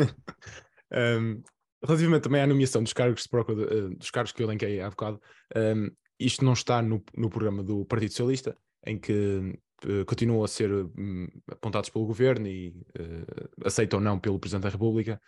Um, 0.94 1.41
relativamente 1.84 2.24
também 2.24 2.41
à 2.41 2.48
nomeação 2.48 2.84
dos 2.84 2.94
cargos, 2.94 3.24
de 3.24 3.30
procura, 3.30 3.63
uh, 3.63 3.96
dos 3.96 4.12
cargos 4.12 4.32
que 4.32 4.44
eu 4.44 4.48
elenquei 4.48 4.80
há 4.80 4.89
bocado, 4.89 5.20
um, 5.56 5.89
isto 6.20 6.46
não 6.46 6.54
está 6.54 6.82
no, 6.82 7.04
no 7.15 7.30
programa 7.30 7.63
do 7.63 7.86
Partido 7.86 8.12
Socialista, 8.12 8.58
em 8.86 8.98
que 8.98 9.58
continuam 10.06 10.43
a 10.43 10.48
ser 10.48 10.71
um, 10.71 11.28
apontados 11.48 11.89
pelo 11.89 12.06
governo 12.06 12.48
e 12.48 12.69
uh, 13.00 13.65
aceitam 13.65 14.00
ou 14.00 14.04
não 14.04 14.19
pelo 14.19 14.39
Presidente 14.39 14.63
da 14.63 14.69
República, 14.69 15.21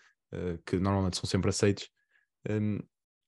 que 0.66 0.78
normalmente 0.78 1.16
são 1.16 1.26
sempre 1.26 1.50
aceitos. 1.50 1.90
Um, 2.50 2.80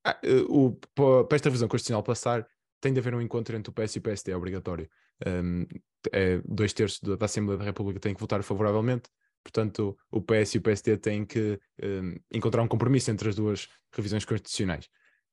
ah, 0.04 0.20
o, 0.50 0.72
para 0.94 1.36
esta 1.36 1.50
revisão 1.50 1.68
constitucional 1.68 2.04
passar, 2.04 2.46
tem 2.82 2.94
de 2.94 3.00
haver 3.00 3.13
um 3.13 3.22
encontro 3.22 3.56
entre 3.56 3.70
o 3.70 3.74
PS 3.74 3.96
e 3.96 4.00
o 4.00 4.02
PSD, 4.02 4.32
é 4.32 4.38
obrigatório. 4.38 4.89
Um, 5.26 5.65
é, 6.12 6.42
dois 6.46 6.74
terços 6.74 7.00
da, 7.02 7.26
Assembleia 7.26 7.58
da 7.58 7.65
República 7.65 8.00
têm 8.00 8.13
que 8.13 8.22
votar 8.22 8.42
favoravelmente, 8.42 9.10
portanto, 9.44 9.98
o 10.12 10.22
PS 10.22 10.56
e 10.56 10.58
o 10.58 10.62
PSD 10.62 10.98
têm 10.98 11.26
que 11.26 11.60
um, 11.84 12.15
encontrar 12.32 12.63
um 12.63 12.68
compromisso 12.68 13.12
entre 13.12 13.30
as 13.30 13.36
duas 13.36 13.68
revisões 13.94 14.24
constitucionais. 14.24 14.88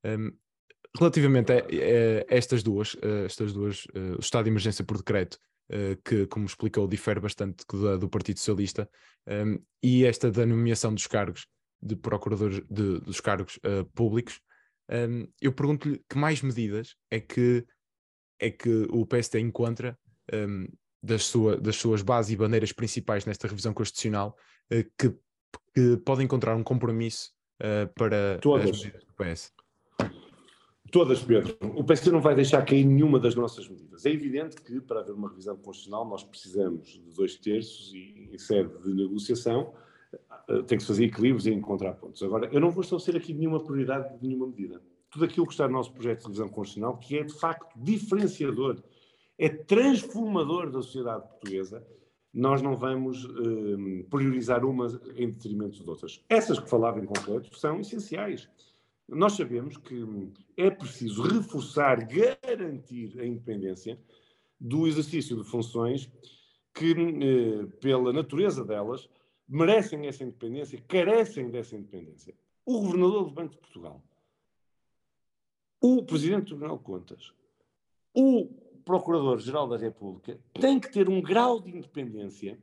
Um, 0.04 0.32
relativamente 0.98 1.52
a, 1.52 1.56
a, 1.56 1.60
estas 2.28 2.62
duas, 2.62 2.96
a 3.02 3.26
estas 3.26 3.52
duas 3.52 3.84
uh, 3.86 4.16
o 4.16 4.20
estado 4.20 4.44
de 4.44 4.50
emergência 4.50 4.84
por 4.84 4.96
decreto, 4.96 5.34
uh, 5.34 5.38
que, 6.04 6.26
como 6.26 6.46
explicou, 6.46 6.86
difere 6.86 7.20
bastante 7.20 7.64
do, 7.68 7.98
do 7.98 8.08
Partido 8.08 8.38
Socialista, 8.38 8.88
e 9.82 10.04
esta 10.04 10.30
da 10.30 10.46
nomeação 10.46 10.94
dos 10.94 11.06
cargos 11.06 11.46
de 11.82 11.96
procuradores 11.96 12.60
de, 12.70 13.00
dos 13.00 13.20
cargos 13.20 13.56
uh, 13.56 13.84
públicos, 13.94 14.40
Um, 14.90 15.26
eu 15.40 15.52
pergunto-lhe 15.52 16.02
que 16.08 16.16
mais 16.16 16.40
medidas 16.42 16.94
é 17.10 17.20
que, 17.20 17.66
é 18.38 18.50
que 18.50 18.86
o 18.90 19.04
PSD 19.04 19.40
encontra 19.40 19.98
um, 20.32 20.68
das, 21.02 21.24
sua, 21.24 21.56
das 21.56 21.76
suas 21.76 22.02
bases 22.02 22.32
e 22.32 22.36
bandeiras 22.36 22.72
principais 22.72 23.24
nesta 23.24 23.48
revisão 23.48 23.74
constitucional 23.74 24.36
uh, 24.72 24.84
que, 24.98 25.10
que 25.74 25.96
pode 26.04 26.22
encontrar 26.22 26.54
um 26.54 26.62
compromisso 26.62 27.32
uh, 27.60 27.92
para 27.94 28.38
Todas. 28.38 28.70
as 28.70 28.78
medidas 28.78 29.04
do 29.04 29.12
PS. 29.14 29.52
Todas, 30.90 31.22
Pedro. 31.22 31.56
O 31.74 31.82
PSD 31.82 32.10
não 32.10 32.20
vai 32.20 32.34
deixar 32.34 32.64
cair 32.64 32.84
nenhuma 32.84 33.18
das 33.18 33.34
nossas 33.34 33.68
medidas. 33.68 34.06
É 34.06 34.10
evidente 34.10 34.60
que, 34.62 34.80
para 34.80 35.00
haver 35.00 35.12
uma 35.12 35.28
revisão 35.28 35.56
constitucional, 35.56 36.06
nós 36.06 36.22
precisamos 36.22 36.88
de 36.88 37.14
dois 37.14 37.36
terços 37.36 37.92
e, 37.92 38.30
em 38.32 38.38
sede 38.38 38.70
de 38.82 38.94
negociação, 38.94 39.72
eh, 40.48 40.62
tem 40.62 40.78
que 40.78 40.82
se 40.82 40.88
fazer 40.88 41.04
equilíbrios 41.06 41.46
e 41.46 41.52
encontrar 41.52 41.94
pontos. 41.94 42.22
Agora, 42.22 42.48
eu 42.52 42.60
não 42.60 42.70
vou 42.70 42.82
estabelecer 42.82 43.16
aqui 43.16 43.34
nenhuma 43.34 43.62
prioridade 43.62 44.16
de 44.16 44.26
nenhuma 44.26 44.46
medida. 44.46 44.80
Tudo 45.10 45.24
aquilo 45.24 45.46
que 45.46 45.52
está 45.52 45.66
no 45.66 45.74
nosso 45.74 45.92
projeto 45.92 46.20
de 46.20 46.24
revisão 46.26 46.48
constitucional, 46.48 46.96
que 46.98 47.18
é 47.18 47.24
de 47.24 47.34
facto 47.34 47.74
diferenciador, 47.76 48.82
é 49.38 49.48
transformador 49.48 50.70
da 50.70 50.82
sociedade 50.82 51.26
portuguesa, 51.28 51.84
nós 52.32 52.60
não 52.62 52.76
vamos 52.76 53.24
eh, 53.24 54.04
priorizar 54.10 54.64
umas 54.64 54.94
em 55.16 55.30
detrimento 55.30 55.82
de 55.82 55.88
outras. 55.88 56.22
Essas 56.28 56.58
que 56.58 56.68
falava 56.68 57.00
em 57.00 57.06
concreto 57.06 57.56
são 57.58 57.80
essenciais. 57.80 58.48
Nós 59.08 59.34
sabemos 59.34 59.76
que 59.76 60.04
é 60.56 60.70
preciso 60.70 61.22
reforçar, 61.22 62.04
garantir 62.06 63.18
a 63.20 63.26
independência 63.26 63.98
do 64.58 64.86
exercício 64.86 65.36
de 65.36 65.48
funções 65.48 66.10
que, 66.74 66.92
eh, 66.92 67.66
pela 67.80 68.12
natureza 68.12 68.64
delas, 68.64 69.08
merecem 69.48 70.06
essa 70.06 70.24
independência, 70.24 70.82
carecem 70.88 71.50
dessa 71.50 71.76
independência. 71.76 72.34
O 72.64 72.80
governador 72.80 73.24
do 73.24 73.30
Banco 73.30 73.54
de 73.54 73.60
Portugal, 73.60 74.02
o 75.80 76.02
presidente 76.02 76.40
do 76.40 76.46
Tribunal 76.46 76.78
de 76.78 76.84
Contas, 76.84 77.32
o 78.12 78.48
procurador-geral 78.84 79.68
da 79.68 79.76
República 79.76 80.38
têm 80.54 80.80
que 80.80 80.90
ter 80.90 81.08
um 81.08 81.20
grau 81.20 81.60
de 81.60 81.70
independência 81.70 82.58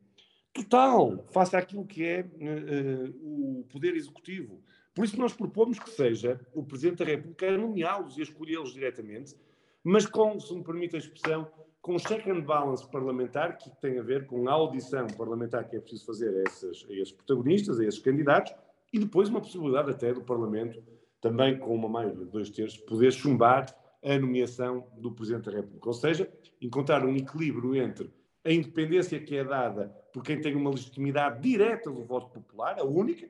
total 0.53 1.25
face 1.32 1.56
àquilo 1.56 1.86
que 1.86 2.03
é 2.03 2.21
uh, 2.21 3.60
o 3.60 3.63
poder 3.65 3.95
executivo. 3.95 4.62
Por 4.93 5.06
isso 5.06 5.19
nós 5.19 5.34
propomos 5.34 5.79
que 5.79 5.89
seja 5.89 6.39
o 6.53 6.63
Presidente 6.63 6.99
da 6.99 7.06
República 7.06 7.47
a 7.47 7.58
nomeá-los 7.58 8.17
e 8.17 8.21
a 8.21 8.23
escolhê-los 8.23 8.73
diretamente, 8.73 9.36
mas 9.84 10.06
com, 10.06 10.39
se 10.39 10.53
me 10.53 10.63
permite 10.63 10.95
a 10.95 10.99
expressão, 10.99 11.47
com 11.82 11.95
um 11.95 11.99
check 11.99 12.25
and 12.27 12.41
balance 12.41 12.89
parlamentar 12.89 13.58
que 13.58 13.69
tem 13.82 13.99
a 13.99 14.03
ver 14.03 14.25
com 14.25 14.47
a 14.47 14.53
audição 14.53 15.06
parlamentar 15.17 15.67
que 15.67 15.75
é 15.75 15.79
preciso 15.79 16.06
fazer 16.06 16.29
a 16.29 16.43
esses, 16.49 16.86
a 16.89 16.93
esses 16.93 17.12
protagonistas, 17.12 17.79
a 17.79 17.86
esses 17.86 17.99
candidatos, 17.99 18.53
e 18.93 18.99
depois 18.99 19.27
uma 19.27 19.41
possibilidade 19.41 19.89
até 19.89 20.13
do 20.13 20.21
Parlamento, 20.21 20.82
também 21.19 21.58
com 21.58 21.73
uma 21.73 21.89
maioria 21.89 22.23
de 22.23 22.32
dois 22.32 22.49
terços, 22.49 22.79
poder 22.79 23.12
chumbar 23.12 23.65
a 24.03 24.19
nomeação 24.19 24.88
do 24.97 25.12
Presidente 25.12 25.45
da 25.45 25.58
República. 25.58 25.88
Ou 25.88 25.93
seja, 25.93 26.32
encontrar 26.62 27.06
um 27.06 27.15
equilíbrio 27.15 27.75
entre 27.75 28.12
a 28.45 28.51
independência 28.51 29.19
que 29.19 29.36
é 29.36 29.43
dada 29.43 29.88
por 30.13 30.23
quem 30.23 30.39
tem 30.39 30.56
uma 30.56 30.69
legitimidade 30.69 31.41
direta 31.41 31.89
do 31.89 32.03
voto 32.03 32.29
popular, 32.29 32.79
a 32.79 32.84
única, 32.84 33.27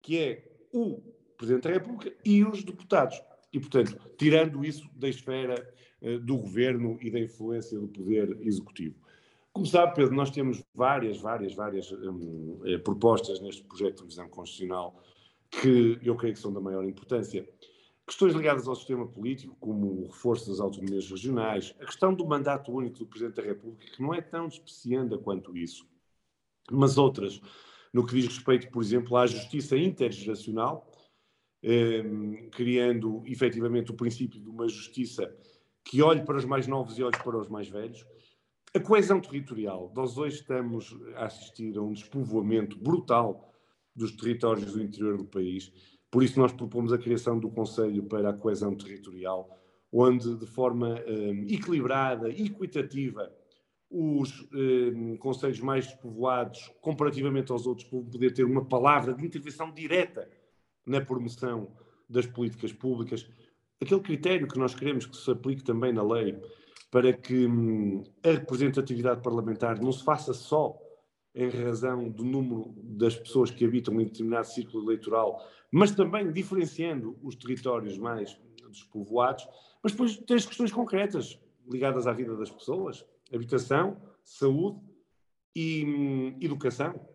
que 0.00 0.18
é 0.18 0.53
o 0.74 1.00
Presidente 1.36 1.62
da 1.62 1.70
República 1.70 2.12
e 2.24 2.44
os 2.44 2.64
deputados. 2.64 3.22
E, 3.52 3.60
portanto, 3.60 3.96
tirando 4.18 4.64
isso 4.64 4.90
da 4.96 5.08
esfera 5.08 5.72
uh, 6.02 6.18
do 6.18 6.36
governo 6.36 6.98
e 7.00 7.10
da 7.10 7.20
influência 7.20 7.78
do 7.78 7.86
poder 7.86 8.36
executivo. 8.42 8.96
Como 9.52 9.64
sabe, 9.66 9.94
Pedro, 9.94 10.16
nós 10.16 10.32
temos 10.32 10.64
várias, 10.74 11.20
várias, 11.20 11.54
várias 11.54 11.92
um, 11.92 12.60
eh, 12.64 12.76
propostas 12.76 13.40
neste 13.40 13.62
projeto 13.62 13.98
de 13.98 14.02
revisão 14.02 14.28
constitucional 14.28 15.00
que 15.48 16.00
eu 16.02 16.16
creio 16.16 16.34
que 16.34 16.40
são 16.40 16.52
da 16.52 16.60
maior 16.60 16.84
importância. 16.84 17.48
Questões 18.04 18.34
ligadas 18.34 18.66
ao 18.66 18.74
sistema 18.74 19.06
político, 19.06 19.56
como 19.60 19.86
o 19.86 20.06
reforço 20.08 20.50
das 20.50 20.58
autonomias 20.58 21.08
regionais, 21.08 21.72
a 21.78 21.86
questão 21.86 22.12
do 22.12 22.26
mandato 22.26 22.72
único 22.72 22.98
do 22.98 23.06
Presidente 23.06 23.36
da 23.36 23.42
República, 23.42 23.92
que 23.92 24.02
não 24.02 24.12
é 24.12 24.20
tão 24.20 24.48
desprecianda 24.48 25.16
quanto 25.16 25.56
isso, 25.56 25.86
mas 26.68 26.98
outras 26.98 27.40
no 27.94 28.04
que 28.04 28.16
diz 28.16 28.26
respeito, 28.26 28.68
por 28.72 28.82
exemplo, 28.82 29.16
à 29.16 29.24
justiça 29.24 29.78
intergeracional, 29.78 30.90
eh, 31.62 32.02
criando 32.50 33.22
efetivamente 33.24 33.92
o 33.92 33.94
princípio 33.94 34.40
de 34.40 34.50
uma 34.50 34.68
justiça 34.68 35.32
que 35.84 36.02
olhe 36.02 36.24
para 36.24 36.36
os 36.36 36.44
mais 36.44 36.66
novos 36.66 36.98
e 36.98 37.04
olhe 37.04 37.16
para 37.16 37.38
os 37.38 37.48
mais 37.48 37.68
velhos. 37.68 38.04
A 38.74 38.80
coesão 38.80 39.20
territorial. 39.20 39.92
Nós 39.94 40.18
hoje 40.18 40.40
estamos 40.40 40.92
a 41.14 41.26
assistir 41.26 41.78
a 41.78 41.82
um 41.82 41.92
despovoamento 41.92 42.76
brutal 42.76 43.52
dos 43.94 44.10
territórios 44.10 44.72
do 44.72 44.82
interior 44.82 45.16
do 45.16 45.24
país. 45.24 45.72
Por 46.10 46.24
isso, 46.24 46.40
nós 46.40 46.52
propomos 46.52 46.92
a 46.92 46.98
criação 46.98 47.38
do 47.38 47.48
Conselho 47.48 48.02
para 48.02 48.30
a 48.30 48.32
Coesão 48.32 48.74
Territorial, 48.74 49.48
onde, 49.92 50.34
de 50.34 50.46
forma 50.46 50.98
eh, 50.98 51.44
equilibrada, 51.48 52.28
equitativa, 52.28 53.32
os 53.96 54.44
eh, 54.52 55.16
conselhos 55.18 55.60
mais 55.60 55.86
despovoados, 55.86 56.68
comparativamente 56.80 57.52
aos 57.52 57.64
outros, 57.64 57.86
poder 57.88 58.32
ter 58.32 58.42
uma 58.42 58.64
palavra 58.64 59.14
de 59.14 59.24
intervenção 59.24 59.72
direta 59.72 60.28
na 60.84 61.00
promoção 61.00 61.70
das 62.10 62.26
políticas 62.26 62.72
públicas. 62.72 63.24
Aquele 63.80 64.00
critério 64.00 64.48
que 64.48 64.58
nós 64.58 64.74
queremos 64.74 65.06
que 65.06 65.16
se 65.16 65.30
aplique 65.30 65.62
também 65.62 65.92
na 65.92 66.02
lei 66.02 66.36
para 66.90 67.12
que 67.12 67.46
hum, 67.46 68.02
a 68.24 68.30
representatividade 68.32 69.22
parlamentar 69.22 69.80
não 69.80 69.92
se 69.92 70.02
faça 70.02 70.34
só 70.34 70.76
em 71.32 71.48
razão 71.48 72.08
do 72.08 72.24
número 72.24 72.74
das 72.76 73.14
pessoas 73.14 73.52
que 73.52 73.64
habitam 73.64 74.00
em 74.00 74.06
determinado 74.06 74.48
círculo 74.48 74.84
eleitoral, 74.84 75.40
mas 75.70 75.92
também 75.92 76.32
diferenciando 76.32 77.16
os 77.22 77.36
territórios 77.36 77.96
mais 77.96 78.36
despovoados, 78.68 79.46
mas 79.80 79.92
depois 79.92 80.16
tem 80.16 80.36
as 80.36 80.46
questões 80.46 80.72
concretas 80.72 81.38
ligadas 81.70 82.08
à 82.08 82.12
vida 82.12 82.36
das 82.36 82.50
pessoas, 82.50 83.04
habitação, 83.34 84.00
saúde 84.22 84.80
e 85.54 85.84
hum, 85.84 86.38
educação, 86.40 87.08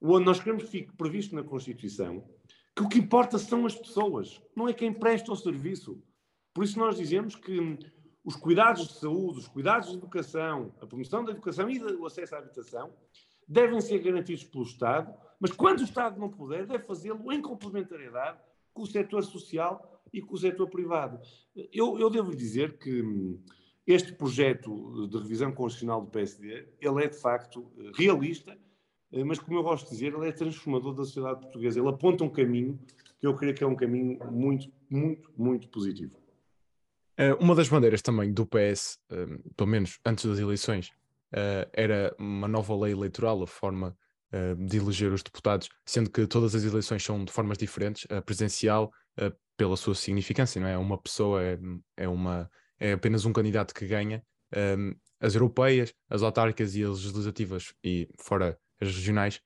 onde 0.00 0.24
nós 0.24 0.38
queremos 0.38 0.64
que 0.64 0.70
fique 0.70 0.96
previsto 0.96 1.34
na 1.34 1.42
Constituição 1.42 2.24
que 2.74 2.82
o 2.82 2.88
que 2.88 2.98
importa 2.98 3.38
são 3.38 3.64
as 3.66 3.74
pessoas, 3.74 4.42
não 4.56 4.68
é 4.68 4.72
quem 4.72 4.92
presta 4.92 5.30
o 5.32 5.36
serviço. 5.36 6.02
Por 6.52 6.64
isso 6.64 6.78
nós 6.78 6.96
dizemos 6.96 7.36
que 7.36 7.60
hum, 7.60 7.78
os 8.24 8.34
cuidados 8.34 8.88
de 8.88 8.94
saúde, 8.94 9.38
os 9.38 9.48
cuidados 9.48 9.90
de 9.90 9.96
educação, 9.96 10.74
a 10.80 10.86
promoção 10.86 11.24
da 11.24 11.30
educação 11.30 11.70
e 11.70 11.80
o 11.80 12.06
acesso 12.06 12.34
à 12.34 12.38
habitação 12.38 12.92
devem 13.46 13.80
ser 13.80 13.98
garantidos 14.00 14.44
pelo 14.44 14.64
Estado, 14.64 15.14
mas 15.38 15.52
quando 15.52 15.80
o 15.80 15.84
Estado 15.84 16.18
não 16.18 16.30
puder, 16.30 16.66
deve 16.66 16.84
fazê-lo 16.84 17.32
em 17.32 17.40
complementariedade 17.40 18.38
com 18.72 18.82
o 18.82 18.86
setor 18.86 19.22
social 19.22 20.02
e 20.12 20.20
com 20.20 20.34
o 20.34 20.38
setor 20.38 20.68
privado. 20.68 21.20
Eu, 21.72 21.98
eu 21.98 22.10
devo 22.10 22.34
dizer 22.34 22.78
que 22.78 23.02
hum, 23.02 23.40
este 23.86 24.12
projeto 24.12 25.06
de 25.08 25.18
revisão 25.18 25.52
constitucional 25.52 26.00
do 26.00 26.10
PSD, 26.10 26.66
ele 26.80 27.04
é 27.04 27.08
de 27.08 27.16
facto 27.16 27.70
realista, 27.94 28.56
eh, 29.12 29.24
mas 29.24 29.38
como 29.38 29.58
eu 29.58 29.62
gosto 29.62 29.84
de 29.84 29.90
dizer, 29.92 30.12
ele 30.12 30.28
é 30.28 30.32
transformador 30.32 30.94
da 30.94 31.04
sociedade 31.04 31.40
portuguesa. 31.40 31.78
Ele 31.78 31.88
aponta 31.88 32.24
um 32.24 32.30
caminho 32.30 32.78
que 33.20 33.26
eu 33.26 33.34
creio 33.36 33.54
que 33.54 33.62
é 33.62 33.66
um 33.66 33.76
caminho 33.76 34.18
muito, 34.30 34.70
muito, 34.90 35.30
muito 35.36 35.68
positivo. 35.68 36.16
Eh, 37.16 37.34
uma 37.34 37.54
das 37.54 37.68
bandeiras 37.68 38.02
também 38.02 38.32
do 38.32 38.46
PS, 38.46 38.98
eh, 39.10 39.26
pelo 39.56 39.70
menos 39.70 39.98
antes 40.04 40.24
das 40.24 40.38
eleições, 40.38 40.90
era 41.72 42.14
uma 42.16 42.46
nova 42.46 42.76
lei 42.76 42.92
eleitoral, 42.92 43.42
a 43.42 43.46
forma 43.46 43.98
de 44.56 44.76
eleger 44.76 45.12
os 45.12 45.20
deputados, 45.20 45.68
sendo 45.84 46.08
que 46.08 46.28
todas 46.28 46.54
as 46.54 46.62
eleições 46.62 47.02
são 47.02 47.24
de 47.24 47.32
formas 47.32 47.58
diferentes, 47.58 48.06
a 48.08 48.22
presencial, 48.22 48.92
pela 49.56 49.76
sua 49.76 49.96
significância, 49.96 50.60
não 50.60 50.68
é? 50.68 50.78
Uma 50.78 50.96
pessoa 50.96 51.42
é, 51.42 51.58
é 51.96 52.08
uma 52.08 52.48
é 52.78 52.92
apenas 52.92 53.24
um 53.24 53.32
candidato 53.32 53.74
que 53.74 53.86
ganha. 53.86 54.22
Um, 54.56 54.94
as 55.20 55.34
europeias, 55.34 55.92
as 56.08 56.22
autárquicas 56.22 56.76
e 56.76 56.82
as 56.82 57.04
legislativas, 57.04 57.74
e 57.82 58.08
fora 58.18 58.58
as 58.80 58.94
regionais. 58.94 59.40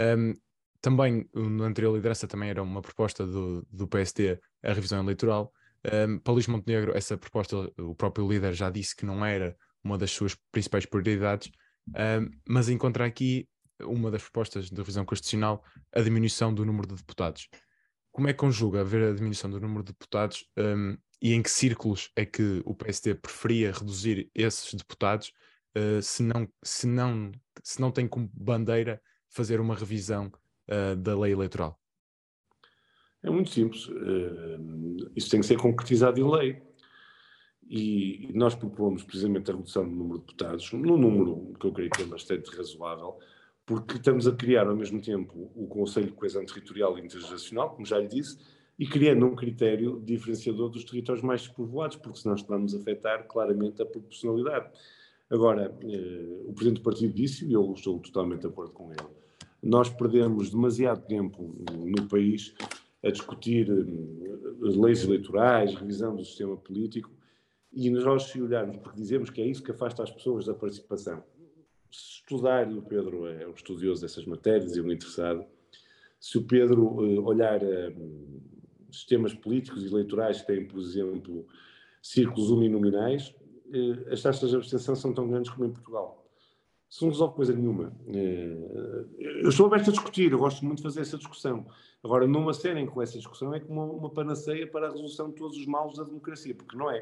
Um, 0.00 0.34
também, 0.80 1.28
na 1.34 1.64
anterior 1.64 1.94
liderança, 1.94 2.28
também 2.28 2.50
era 2.50 2.62
uma 2.62 2.82
proposta 2.82 3.26
do, 3.26 3.66
do 3.70 3.88
PSD 3.88 4.38
a 4.62 4.72
revisão 4.72 5.02
eleitoral. 5.02 5.52
Um, 5.84 6.18
para 6.18 6.32
Luís 6.32 6.46
Montenegro, 6.46 6.96
essa 6.96 7.16
proposta, 7.16 7.70
o 7.78 7.94
próprio 7.94 8.28
líder 8.28 8.52
já 8.54 8.70
disse 8.70 8.94
que 8.94 9.06
não 9.06 9.24
era 9.24 9.56
uma 9.82 9.98
das 9.98 10.10
suas 10.10 10.34
principais 10.50 10.86
prioridades, 10.86 11.50
um, 11.88 12.30
mas 12.48 12.68
encontra 12.68 13.04
aqui 13.04 13.48
uma 13.80 14.10
das 14.10 14.22
propostas 14.22 14.70
de 14.70 14.76
revisão 14.76 15.04
constitucional 15.04 15.62
a 15.94 16.00
diminuição 16.00 16.54
do 16.54 16.64
número 16.64 16.86
de 16.86 16.94
deputados. 16.94 17.48
Como 18.12 18.28
é 18.28 18.32
que 18.32 18.38
conjuga 18.38 18.80
haver 18.80 19.10
a 19.10 19.14
diminuição 19.14 19.50
do 19.50 19.60
número 19.60 19.82
de 19.82 19.92
deputados 19.92 20.46
um, 20.56 20.96
e 21.24 21.32
em 21.32 21.42
que 21.42 21.50
círculos 21.50 22.10
é 22.14 22.26
que 22.26 22.60
o 22.66 22.74
PSD 22.74 23.14
preferia 23.14 23.72
reduzir 23.72 24.30
esses 24.34 24.74
deputados 24.74 25.32
uh, 25.74 26.02
se, 26.02 26.22
não, 26.22 26.46
se, 26.62 26.86
não, 26.86 27.32
se 27.62 27.80
não 27.80 27.90
tem 27.90 28.06
como 28.06 28.30
bandeira 28.34 29.00
fazer 29.30 29.58
uma 29.58 29.74
revisão 29.74 30.30
uh, 30.68 30.94
da 30.94 31.18
lei 31.18 31.32
eleitoral? 31.32 31.80
É 33.22 33.30
muito 33.30 33.48
simples. 33.48 33.88
Uh, 33.88 35.10
isso 35.16 35.30
tem 35.30 35.40
que 35.40 35.46
ser 35.46 35.56
concretizado 35.56 36.20
em 36.20 36.30
lei. 36.30 36.62
E 37.66 38.30
nós 38.34 38.54
propomos 38.54 39.02
precisamente 39.02 39.50
a 39.50 39.54
redução 39.54 39.88
do 39.88 39.96
número 39.96 40.18
de 40.18 40.26
deputados, 40.26 40.70
num 40.74 40.98
número 40.98 41.54
que 41.58 41.66
eu 41.66 41.72
creio 41.72 41.90
que 41.90 42.02
é 42.02 42.04
bastante 42.04 42.54
razoável, 42.54 43.18
porque 43.64 43.96
estamos 43.96 44.26
a 44.26 44.36
criar 44.36 44.66
ao 44.66 44.76
mesmo 44.76 45.00
tempo 45.00 45.50
o 45.54 45.66
Conselho 45.68 46.08
de 46.08 46.12
Coesão 46.12 46.44
Territorial 46.44 46.98
e 46.98 47.00
Intergeracional, 47.00 47.70
como 47.70 47.86
já 47.86 47.98
lhe 47.98 48.08
disse, 48.08 48.38
e 48.78 48.86
criando 48.86 49.26
um 49.26 49.34
critério 49.34 50.00
diferenciador 50.04 50.68
dos 50.68 50.84
territórios 50.84 51.24
mais 51.24 51.42
despovoados, 51.42 51.96
porque 51.96 52.18
senão 52.18 52.34
estamos 52.34 52.74
a 52.74 52.78
afetar 52.78 53.26
claramente 53.26 53.80
a 53.80 53.86
proporcionalidade. 53.86 54.70
Agora, 55.30 55.76
eh, 55.82 56.42
o 56.46 56.52
Presidente 56.52 56.80
do 56.80 56.84
Partido 56.84 57.14
disse, 57.14 57.46
e 57.46 57.52
eu 57.52 57.72
estou 57.72 57.98
totalmente 58.00 58.40
de 58.40 58.48
acordo 58.48 58.72
com 58.72 58.90
ele, 58.90 59.08
nós 59.62 59.88
perdemos 59.88 60.50
demasiado 60.50 61.06
tempo 61.06 61.54
no 61.72 62.08
país 62.08 62.54
a 63.02 63.10
discutir 63.10 63.70
eh, 63.70 63.74
leis 64.60 65.04
eleitorais, 65.04 65.74
revisão 65.74 66.16
do 66.16 66.24
sistema 66.24 66.56
político, 66.56 67.10
e 67.72 67.90
nós, 67.90 68.24
se 68.24 68.40
olharmos, 68.40 68.76
porque 68.76 69.00
dizemos 69.00 69.30
que 69.30 69.40
é 69.40 69.46
isso 69.46 69.62
que 69.62 69.70
afasta 69.70 70.02
as 70.02 70.10
pessoas 70.10 70.46
da 70.46 70.54
participação. 70.54 71.22
Se 71.90 72.20
estudar, 72.20 72.70
e 72.70 72.76
o 72.76 72.82
Pedro 72.82 73.26
é 73.26 73.46
um 73.46 73.52
estudioso 73.52 74.02
dessas 74.02 74.24
matérias 74.26 74.76
e 74.76 74.80
um 74.80 74.92
interessado, 74.92 75.44
se 76.20 76.38
o 76.38 76.44
Pedro 76.44 76.84
uh, 76.84 77.24
olhar 77.24 77.62
uh, 77.62 78.53
sistemas 78.94 79.34
políticos 79.34 79.84
e 79.84 79.88
eleitorais 79.88 80.40
que 80.40 80.46
têm, 80.46 80.66
por 80.66 80.80
exemplo, 80.80 81.46
círculos 82.02 82.50
uninominais, 82.50 83.34
uh, 83.66 84.12
as 84.12 84.22
taxas 84.22 84.50
de 84.50 84.56
abstenção 84.56 84.94
são 84.94 85.12
tão 85.12 85.28
grandes 85.28 85.50
como 85.50 85.66
em 85.66 85.72
Portugal. 85.72 86.24
Isso 86.88 87.04
não 87.04 87.10
resolve 87.10 87.34
coisa 87.34 87.52
nenhuma. 87.52 87.92
eu 89.18 89.48
estou 89.48 89.66
aberto 89.66 89.88
a 89.88 89.92
discutir, 89.92 90.30
eu 90.30 90.38
gosto 90.38 90.64
muito 90.64 90.76
de 90.76 90.84
fazer 90.84 91.00
essa 91.00 91.18
discussão. 91.18 91.66
Agora, 92.04 92.24
não 92.24 92.52
serem 92.52 92.86
com 92.86 93.02
essa 93.02 93.18
discussão 93.18 93.52
é 93.52 93.58
como 93.58 93.82
uma, 93.96 94.10
panaceia 94.10 94.64
para 94.66 94.86
a 94.86 94.90
resolução 94.90 95.30
de 95.30 95.34
todos 95.34 95.56
os 95.56 95.66
males 95.66 95.96
da 95.96 96.04
democracia, 96.04 96.54
porque 96.54 96.76
não 96.76 96.88
é. 96.90 97.00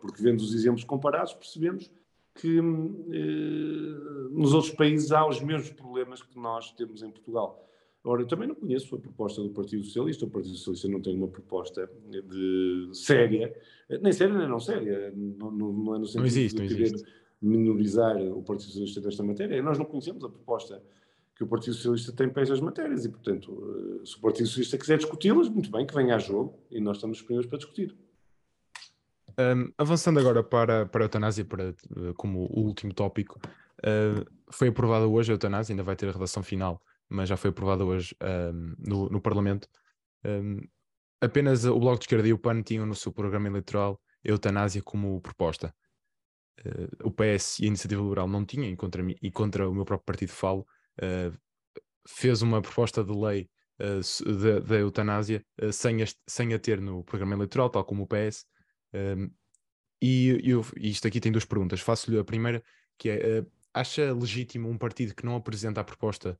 Porque 0.00 0.22
vendo 0.22 0.40
os 0.40 0.54
exemplos 0.54 0.84
comparados, 0.84 1.34
percebemos 1.34 1.90
que 2.36 2.58
eh, 2.58 4.30
nos 4.30 4.54
outros 4.54 4.72
países 4.72 5.12
há 5.12 5.26
os 5.26 5.42
mesmos 5.42 5.70
problemas 5.70 6.22
que 6.22 6.38
nós 6.38 6.72
temos 6.72 7.02
em 7.02 7.10
Portugal. 7.10 7.68
Ora, 8.06 8.20
eu 8.20 8.26
também 8.26 8.46
não 8.46 8.54
conheço 8.54 8.94
a 8.94 8.98
proposta 8.98 9.42
do 9.42 9.48
Partido 9.48 9.82
Socialista. 9.82 10.26
O 10.26 10.30
Partido 10.30 10.54
Socialista 10.56 10.88
não 10.88 11.00
tem 11.00 11.16
uma 11.16 11.26
proposta 11.26 11.90
de 12.10 12.90
séria, 12.92 13.56
nem 14.02 14.12
séria 14.12 14.36
nem 14.36 14.46
não 14.46 14.60
séria. 14.60 15.10
Não, 15.16 15.50
não, 15.50 15.72
não 15.72 15.94
é 15.94 15.98
no 15.98 16.06
sentido 16.06 16.20
não 16.20 16.26
existe, 16.26 16.62
de 16.62 16.68
querer 16.68 16.92
minorizar 17.40 18.16
o 18.18 18.42
Partido 18.42 18.66
Socialista 18.66 19.00
desta 19.00 19.22
matéria. 19.22 19.62
Nós 19.62 19.78
não 19.78 19.86
conhecemos 19.86 20.22
a 20.22 20.28
proposta 20.28 20.82
que 21.34 21.42
o 21.42 21.46
Partido 21.46 21.72
Socialista 21.72 22.12
tem 22.12 22.28
para 22.28 22.42
estas 22.42 22.60
matérias 22.60 23.06
e, 23.06 23.08
portanto, 23.08 24.02
se 24.04 24.16
o 24.18 24.20
Partido 24.20 24.46
Socialista 24.48 24.76
quiser 24.76 24.98
discuti-las, 24.98 25.48
muito 25.48 25.70
bem, 25.70 25.86
que 25.86 25.94
venha 25.94 26.16
a 26.16 26.18
jogo 26.18 26.58
e 26.70 26.82
nós 26.82 26.98
estamos 26.98 27.16
disponíveis 27.16 27.48
para 27.48 27.56
discutir. 27.56 27.96
Um, 29.38 29.72
avançando 29.78 30.20
agora 30.20 30.44
para, 30.44 30.84
para 30.86 31.04
a 31.04 31.06
eutanásia, 31.06 31.44
para, 31.44 31.74
como 32.16 32.46
o 32.52 32.60
último 32.60 32.92
tópico, 32.92 33.40
uh, 33.78 34.24
foi 34.50 34.68
aprovada 34.68 35.08
hoje 35.08 35.32
a 35.32 35.34
eutanásia, 35.34 35.72
ainda 35.72 35.82
vai 35.82 35.96
ter 35.96 36.08
a 36.08 36.12
redação 36.12 36.42
final 36.42 36.82
mas 37.08 37.28
já 37.28 37.36
foi 37.36 37.50
aprovada 37.50 37.84
hoje 37.84 38.14
um, 38.22 38.74
no, 38.78 39.08
no, 39.08 39.20
Parlamento. 39.20 39.68
Um, 40.24 40.60
apenas 41.20 41.64
o 41.64 41.78
Bloco 41.78 41.98
de 41.98 42.04
Esquerda 42.04 42.28
e 42.28 42.32
o 42.32 42.38
PAN 42.38 42.62
tinham 42.62 42.86
no 42.86 42.94
seu 42.94 43.12
programa 43.12 43.48
eleitoral 43.48 44.00
a 44.24 44.28
eutanásia 44.28 44.82
como 44.82 45.20
proposta. 45.20 45.74
Uh, 46.60 47.08
o 47.08 47.10
PS 47.10 47.60
e 47.60 47.64
a 47.64 47.68
Iniciativa 47.68 48.02
Liberal 48.02 48.28
não 48.28 48.44
tinham, 48.44 48.70
e 48.70 48.76
contra, 48.76 49.02
mim, 49.02 49.16
e 49.20 49.30
contra 49.30 49.68
o 49.68 49.74
meu 49.74 49.84
próprio 49.84 50.06
partido 50.06 50.32
falo, 50.32 50.66
uh, 51.02 51.36
fez 52.08 52.42
uma 52.42 52.60
proposta 52.60 53.02
de 53.02 53.12
lei 53.12 53.48
uh, 53.80 54.60
da 54.60 54.76
eutanásia 54.76 55.44
sem, 55.72 56.02
a, 56.02 56.06
sem 56.26 56.54
a 56.54 56.58
ter 56.58 56.80
no 56.80 57.04
programa 57.04 57.34
eleitoral, 57.34 57.70
tal 57.70 57.84
como 57.84 58.04
o 58.04 58.06
PS. 58.06 58.46
Um, 58.92 59.30
e, 60.00 60.38
eu, 60.44 60.64
isto 60.76 61.08
aqui 61.08 61.18
tem 61.18 61.32
duas 61.32 61.44
perguntas. 61.44 61.80
Faço-lhe 61.80 62.18
a 62.18 62.24
primeira, 62.24 62.62
que 62.98 63.08
é: 63.08 63.44
acha 63.72 64.12
legítimo 64.12 64.68
um 64.68 64.78
partido 64.78 65.14
que 65.14 65.24
não 65.24 65.34
apresenta 65.34 65.80
a 65.80 65.84
proposta 65.84 66.38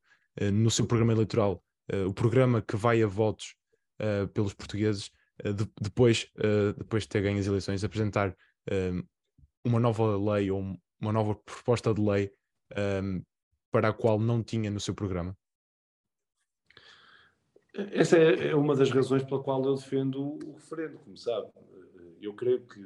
no 0.53 0.71
seu 0.71 0.87
programa 0.87 1.13
eleitoral, 1.13 1.63
uh, 1.93 2.07
o 2.09 2.15
programa 2.15 2.63
que 2.63 2.77
vai 2.77 3.03
a 3.03 3.07
votos 3.07 3.55
uh, 4.01 4.29
pelos 4.29 4.55
portugueses, 4.55 5.11
de, 5.43 5.69
depois, 5.81 6.31
depois 6.79 7.03
de 7.03 7.09
ter 7.09 7.21
ganho 7.21 7.41
as 7.41 7.47
eleições, 7.49 7.83
apresentar 7.83 8.37
uma 9.65 9.81
nova 9.81 10.17
lei 10.17 10.49
ou 10.49 10.61
uma 11.01 11.13
nova 11.13 11.35
proposta 11.35 11.93
de 11.93 12.01
lei 12.01 12.33
para 13.73 13.89
a 13.89 13.93
qual 13.93 14.21
não 14.21 14.45
tinha 14.45 14.71
no 14.71 14.79
seu 14.79 14.95
programa? 14.95 15.37
Essa 17.75 18.17
é, 18.17 18.51
é 18.51 18.55
uma 18.55 18.77
das 18.77 18.93
razões 18.93 19.25
pela 19.25 19.43
qual 19.43 19.65
eu 19.65 19.75
defendo 19.75 20.23
o 20.23 20.53
referendo, 20.53 20.99
como 20.99 21.17
sabe. 21.17 21.51
Eu 22.23 22.33
creio 22.35 22.65
que 22.65 22.81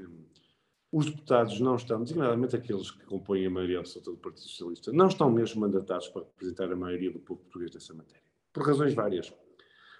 os 0.91 1.07
deputados 1.07 1.61
não 1.61 1.77
estão, 1.77 2.03
designadamente 2.03 2.57
aqueles 2.57 2.91
que 2.91 3.05
compõem 3.05 3.47
a 3.47 3.51
maioria 3.51 3.79
absoluta 3.79 4.11
do 4.11 4.17
Partido 4.17 4.43
Socialista, 4.43 4.93
não 4.93 5.09
estão 5.09 5.31
mesmo 5.31 5.61
mandatados 5.61 6.09
para 6.09 6.23
representar 6.23 6.73
a 6.73 6.77
maioria 6.77 7.11
do 7.11 7.19
povo 7.19 7.41
português 7.41 7.71
dessa 7.71 7.93
matéria. 7.95 8.23
Por 8.53 8.67
razões 8.67 8.95
várias. 8.95 9.33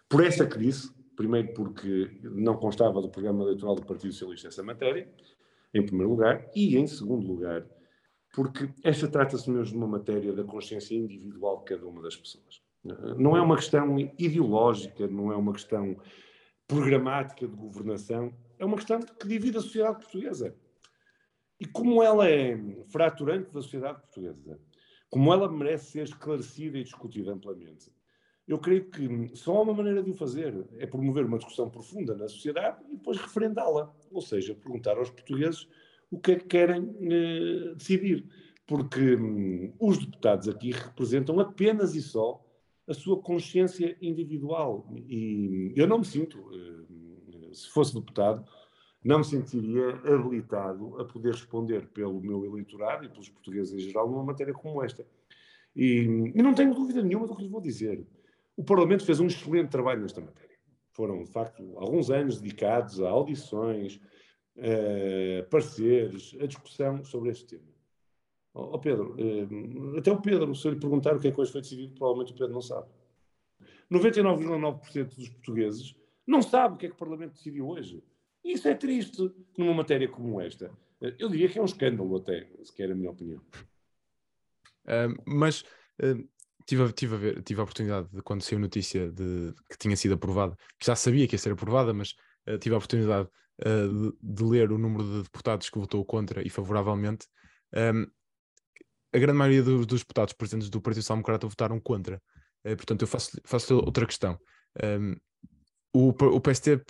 Por 0.09 0.25
essa 0.25 0.47
disse, 0.47 0.91
primeiro 1.15 1.53
porque 1.53 2.19
não 2.23 2.57
constava 2.57 3.03
do 3.03 3.11
programa 3.11 3.43
eleitoral 3.43 3.75
do 3.75 3.85
Partido 3.85 4.13
Socialista 4.13 4.49
essa 4.49 4.63
matéria, 4.63 5.13
em 5.75 5.85
primeiro 5.85 6.11
lugar, 6.11 6.49
e 6.55 6.77
em 6.77 6.87
segundo 6.87 7.27
lugar, 7.27 7.67
porque 8.33 8.71
esta 8.83 9.09
trata-se 9.09 9.51
mesmo 9.51 9.73
de 9.73 9.77
uma 9.77 9.87
matéria 9.87 10.33
da 10.33 10.45
consciência 10.45 10.95
individual 10.95 11.59
de 11.59 11.65
cada 11.65 11.87
uma 11.87 12.01
das 12.01 12.17
pessoas. 12.17 12.63
Não 13.19 13.37
é 13.37 13.43
uma 13.43 13.57
questão 13.57 13.99
ideológica, 14.19 15.07
não 15.07 15.31
é 15.31 15.37
uma 15.37 15.53
questão 15.53 15.97
programática 16.67 17.47
de 17.47 17.55
governação, 17.55 18.33
é 18.59 18.65
uma 18.65 18.77
questão 18.77 19.01
que 19.01 19.29
divide 19.29 19.59
a 19.59 19.61
sociedade 19.61 19.99
portuguesa. 19.99 20.55
E 21.61 21.67
como 21.67 22.03
ela 22.03 22.29
é 22.29 22.57
fraturante 22.89 23.53
da 23.53 23.61
sociedade 23.61 24.01
portuguesa, 24.01 24.59
como 25.11 25.33
ela 25.33 25.51
merece 25.51 25.93
ser 25.93 26.05
esclarecida 26.05 26.79
e 26.79 26.85
discutida 26.85 27.33
amplamente, 27.33 27.91
eu 28.47 28.59
creio 28.59 28.89
que 28.89 29.37
só 29.37 29.57
há 29.57 29.63
uma 29.63 29.75
maneira 29.75 30.03
de 30.03 30.11
o 30.11 30.15
fazer, 30.15 30.67
é 30.79 30.87
promover 30.87 31.27
uma 31.27 31.37
discussão 31.37 31.69
profunda 31.69 32.17
na 32.17 32.29
sociedade 32.29 32.83
e 32.89 32.97
depois 32.97 33.19
referendá-la. 33.19 33.95
Ou 34.11 34.23
seja, 34.23 34.55
perguntar 34.55 34.97
aos 34.97 35.11
portugueses 35.11 35.69
o 36.11 36.19
que 36.19 36.33
é 36.33 36.37
que 36.37 36.47
querem 36.47 36.97
eh, 37.03 37.75
decidir. 37.75 38.25
Porque 38.67 39.17
hum, 39.17 39.75
os 39.79 39.99
deputados 39.99 40.49
aqui 40.49 40.71
representam 40.71 41.39
apenas 41.41 41.95
e 41.95 42.01
só 42.01 42.43
a 42.87 42.95
sua 42.95 43.21
consciência 43.21 43.97
individual. 44.01 44.91
E 44.97 45.75
eu 45.77 45.87
não 45.87 45.99
me 45.99 46.05
sinto, 46.07 46.39
eh, 46.55 47.53
se 47.53 47.69
fosse 47.69 47.95
deputado, 47.95 48.47
não 49.05 49.19
me 49.19 49.25
sentiria 49.25 49.91
habilitado 50.13 51.01
a 51.01 51.05
poder 51.05 51.33
responder 51.33 51.87
pelo 51.89 52.21
meu 52.21 52.45
eleitorado 52.45 53.05
e 53.05 53.09
pelos 53.09 53.29
portugueses 53.29 53.73
em 53.73 53.79
geral 53.79 54.11
numa 54.11 54.25
matéria 54.25 54.53
como 54.53 54.83
esta. 54.83 55.07
E, 55.75 56.33
e, 56.35 56.43
não 56.43 56.55
tenho 56.55 56.75
dúvida 56.75 57.03
nenhuma 57.03 57.27
do 57.27 57.37
que 57.37 57.43
lhe 57.43 57.49
vou 57.49 57.61
dizer. 57.61 58.05
O 58.57 58.65
Parlamento 58.65 59.05
fez 59.05 59.21
um 59.21 59.27
excelente 59.27 59.71
trabalho 59.71 60.03
nesta 60.03 60.21
matéria. 60.21 60.57
Foram, 60.93 61.23
de 61.23 61.31
facto, 61.31 61.63
alguns 61.79 62.11
anos 62.11 62.41
dedicados 62.41 63.01
a 63.01 63.09
audições, 63.09 64.01
a 64.59 65.45
pareceres, 65.45 66.37
a 66.41 66.47
discussão 66.47 67.05
sobre 67.05 67.31
este 67.31 67.47
tema. 67.47 67.69
Ó 68.53 68.75
oh, 68.75 68.79
Pedro, 68.81 69.15
eh, 69.19 69.99
até 69.99 70.11
o 70.11 70.21
Pedro, 70.21 70.53
se 70.55 70.67
eu 70.67 70.73
lhe 70.73 70.81
perguntar 70.81 71.15
o 71.15 71.21
que 71.21 71.29
é 71.29 71.31
que 71.31 71.41
hoje 71.41 71.53
foi 71.53 71.61
decidido, 71.61 71.95
provavelmente 71.95 72.33
o 72.33 72.37
Pedro 72.37 72.55
não 72.55 72.61
sabe. 72.61 72.89
99,9% 73.91 75.15
dos 75.15 75.29
portugueses 75.29 75.95
não 76.27 76.43
sabe 76.43 76.75
o 76.75 76.79
que 76.79 76.87
é 76.87 76.89
que 76.89 76.95
o 76.95 76.99
Parlamento 76.99 77.35
decidiu 77.35 77.69
hoje. 77.69 78.03
Isso 78.45 78.69
é 78.69 78.75
triste 78.75 79.31
numa 79.57 79.75
matéria 79.75 80.09
como 80.09 80.41
esta. 80.41 80.71
Eu 81.01 81.29
diria 81.29 81.49
que 81.49 81.59
é 81.59 81.63
um 81.63 81.67
escândalo, 81.67 82.17
até, 82.17 82.49
se 82.63 82.73
quer 82.75 82.91
a 82.91 82.95
minha 82.95 83.11
opinião. 83.11 83.41
Uh, 84.85 85.15
mas 85.27 85.63
uh, 86.03 86.29
tive, 86.67 86.93
tive, 86.93 87.15
a 87.15 87.19
ver, 87.19 87.43
tive 87.43 87.61
a 87.61 87.63
oportunidade 87.63 88.09
de, 88.11 88.23
quando 88.23 88.43
saiu 88.43 88.59
notícia 88.59 89.11
de 89.11 89.55
que 89.71 89.79
tinha 89.79 89.97
sido 89.97 90.15
aprovada, 90.15 90.57
que 90.79 90.87
já 90.87 90.97
sabia 90.97 91.29
que 91.29 91.35
ia 91.35 91.39
ser 91.39 91.53
aprovada, 91.53 91.93
mas 91.95 92.15
uh, 92.49 92.59
tive 92.59 92.75
a 92.75 92.79
oportunidade 92.79 93.29
de, 93.61 94.13
de, 94.23 94.45
ler 94.45 94.71
o 94.71 94.79
número 94.79 95.03
de 95.03 95.23
deputados 95.25 95.69
que 95.69 95.81
votou 95.81 96.05
contra 96.05 96.47
e 96.47 96.49
favoravelmente. 96.49 97.27
Um, 97.75 98.07
a 99.13 99.19
grande 99.19 99.37
maioria 99.37 99.65
dos, 99.65 99.85
dos, 99.85 100.01
deputados 100.03 100.33
presentes 100.33 100.71
do 100.71 100.81
Partido 100.81 101.03
Social 101.03 101.17
Democrata 101.17 101.49
votaram 101.49 101.81
contra. 101.81 102.23
portanto, 102.63 103.03
eu 103.03 103.09
faço, 103.09 103.41
faço 103.43 103.75
outra 103.79 104.07
questão. 104.07 104.39
Um, 104.81 105.17
o, 105.93 106.11
o 106.11 106.41
PST, 106.41 106.85